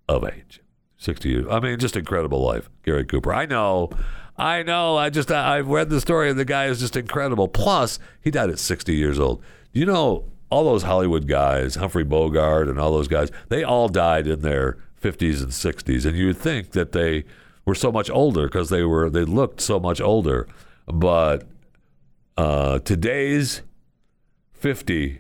of 0.08 0.24
age. 0.24 0.62
60 0.98 1.30
years. 1.30 1.46
I 1.50 1.60
mean, 1.60 1.80
just 1.80 1.96
incredible 1.96 2.42
life, 2.42 2.70
Gary 2.84 3.06
Cooper. 3.06 3.34
I 3.34 3.46
know. 3.46 3.90
I 4.38 4.64
know. 4.64 4.98
I 4.98 5.10
just, 5.10 5.32
I, 5.32 5.58
have 5.58 5.68
read 5.68 5.90
the 5.90 6.02
story, 6.02 6.30
and 6.30 6.40
the 6.40 6.46
guy 6.46 6.66
is 6.66 6.80
just 6.80 6.96
incredible. 6.96 7.48
Plus, 7.48 8.00
he 8.22 8.32
died 8.32 8.50
at 8.50 8.60
60 8.60 8.96
years 8.96 9.20
old. 9.20 9.44
You 9.72 9.86
know, 9.86 10.26
all 10.54 10.66
those 10.66 10.84
Hollywood 10.84 11.28
guys, 11.28 11.76
Humphrey 11.76 12.04
Bogart 12.04 12.68
and 12.70 12.80
all 12.80 12.92
those 12.92 13.08
guys, 13.08 13.32
they 13.50 13.64
all 13.64 13.90
died 13.90 14.28
in 14.28 14.42
their 14.42 14.78
50s 15.02 15.42
and 15.42 15.52
60s. 15.52 16.06
And 16.06 16.16
you 16.16 16.28
would 16.28 16.38
think 16.38 16.72
that 16.72 16.92
they 16.92 17.24
were 17.66 17.74
so 17.74 17.92
much 17.92 18.08
older 18.12 18.44
because 18.44 18.70
they 18.70 18.84
were, 18.84 19.10
they 19.10 19.26
looked 19.26 19.62
so 19.62 19.80
much 19.80 20.00
older. 20.00 20.48
But 20.86 21.48
uh, 22.38 22.80
today's 22.80 23.64
50 24.52 25.20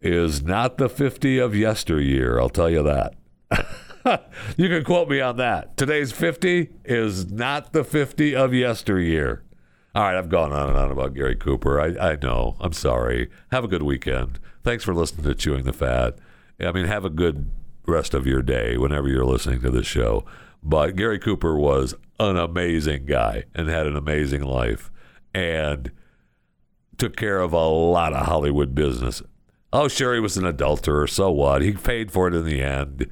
is 0.00 0.40
not 0.40 0.78
the 0.78 0.88
50 0.88 1.38
of 1.38 1.56
yesteryear. 1.56 2.40
I'll 2.40 2.48
tell 2.48 2.70
you 2.70 2.84
that. 2.84 3.14
you 4.56 4.68
can 4.68 4.84
quote 4.84 5.08
me 5.08 5.20
on 5.20 5.36
that. 5.38 5.76
Today's 5.76 6.12
50 6.12 6.70
is 6.84 7.32
not 7.32 7.72
the 7.72 7.82
50 7.82 8.36
of 8.36 8.54
yesteryear. 8.54 9.42
All 9.96 10.02
right, 10.02 10.18
I've 10.18 10.28
gone 10.28 10.52
on 10.52 10.68
and 10.68 10.76
on 10.76 10.90
about 10.90 11.14
Gary 11.14 11.36
Cooper. 11.36 11.80
I, 11.80 12.10
I 12.10 12.16
know. 12.16 12.56
I'm 12.60 12.74
sorry. 12.74 13.30
Have 13.50 13.64
a 13.64 13.68
good 13.68 13.82
weekend. 13.82 14.38
Thanks 14.62 14.84
for 14.84 14.94
listening 14.94 15.24
to 15.24 15.34
Chewing 15.34 15.64
the 15.64 15.72
Fat. 15.72 16.18
I 16.60 16.70
mean, 16.70 16.84
have 16.84 17.06
a 17.06 17.10
good 17.10 17.50
rest 17.86 18.12
of 18.12 18.26
your 18.26 18.42
day 18.42 18.76
whenever 18.76 19.08
you're 19.08 19.24
listening 19.24 19.62
to 19.62 19.70
this 19.70 19.86
show. 19.86 20.26
But 20.62 20.96
Gary 20.96 21.18
Cooper 21.18 21.56
was 21.56 21.94
an 22.20 22.36
amazing 22.36 23.06
guy 23.06 23.44
and 23.54 23.68
had 23.70 23.86
an 23.86 23.96
amazing 23.96 24.42
life 24.42 24.90
and 25.32 25.90
took 26.98 27.16
care 27.16 27.40
of 27.40 27.54
a 27.54 27.66
lot 27.66 28.12
of 28.12 28.26
Hollywood 28.26 28.74
business. 28.74 29.22
Oh, 29.72 29.88
sure, 29.88 30.12
he 30.12 30.20
was 30.20 30.36
an 30.36 30.44
adulterer. 30.44 31.06
So 31.06 31.30
what? 31.30 31.62
He 31.62 31.72
paid 31.72 32.12
for 32.12 32.28
it 32.28 32.34
in 32.34 32.44
the 32.44 32.60
end. 32.60 33.10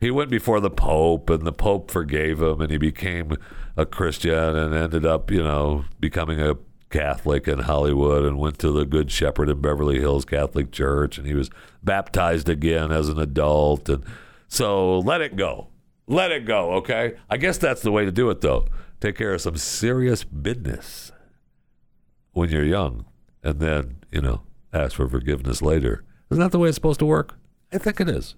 He 0.00 0.10
went 0.10 0.30
before 0.30 0.60
the 0.60 0.70
Pope, 0.70 1.28
and 1.28 1.46
the 1.46 1.52
Pope 1.52 1.90
forgave 1.90 2.40
him, 2.40 2.60
and 2.62 2.70
he 2.70 2.78
became 2.78 3.36
a 3.76 3.84
Christian 3.84 4.56
and 4.56 4.74
ended 4.74 5.04
up, 5.04 5.30
you 5.30 5.42
know, 5.42 5.84
becoming 6.00 6.40
a 6.40 6.56
Catholic 6.88 7.46
in 7.46 7.60
Hollywood 7.60 8.24
and 8.24 8.38
went 8.38 8.58
to 8.60 8.72
the 8.72 8.84
Good 8.84 9.10
Shepherd 9.10 9.48
in 9.48 9.60
Beverly 9.60 10.00
Hills 10.00 10.24
Catholic 10.24 10.72
Church, 10.72 11.18
and 11.18 11.26
he 11.26 11.34
was 11.34 11.50
baptized 11.82 12.48
again 12.48 12.90
as 12.90 13.08
an 13.08 13.18
adult. 13.18 13.88
And 13.88 14.02
so 14.48 14.98
let 15.00 15.20
it 15.20 15.36
go. 15.36 15.68
Let 16.06 16.32
it 16.32 16.46
go, 16.46 16.72
okay? 16.76 17.14
I 17.28 17.36
guess 17.36 17.58
that's 17.58 17.82
the 17.82 17.92
way 17.92 18.04
to 18.04 18.10
do 18.10 18.30
it, 18.30 18.40
though. 18.40 18.66
Take 19.00 19.16
care 19.16 19.34
of 19.34 19.40
some 19.40 19.56
serious 19.56 20.24
business 20.24 21.12
when 22.32 22.48
you're 22.50 22.64
young, 22.64 23.04
and 23.42 23.60
then, 23.60 23.98
you 24.10 24.20
know, 24.22 24.42
ask 24.72 24.96
for 24.96 25.08
forgiveness 25.08 25.62
later. 25.62 26.04
Isn't 26.30 26.42
that 26.42 26.52
the 26.52 26.58
way 26.58 26.68
it's 26.68 26.74
supposed 26.74 27.00
to 27.00 27.06
work? 27.06 27.36
I 27.72 27.78
think 27.78 28.00
it 28.00 28.08
is. 28.08 28.34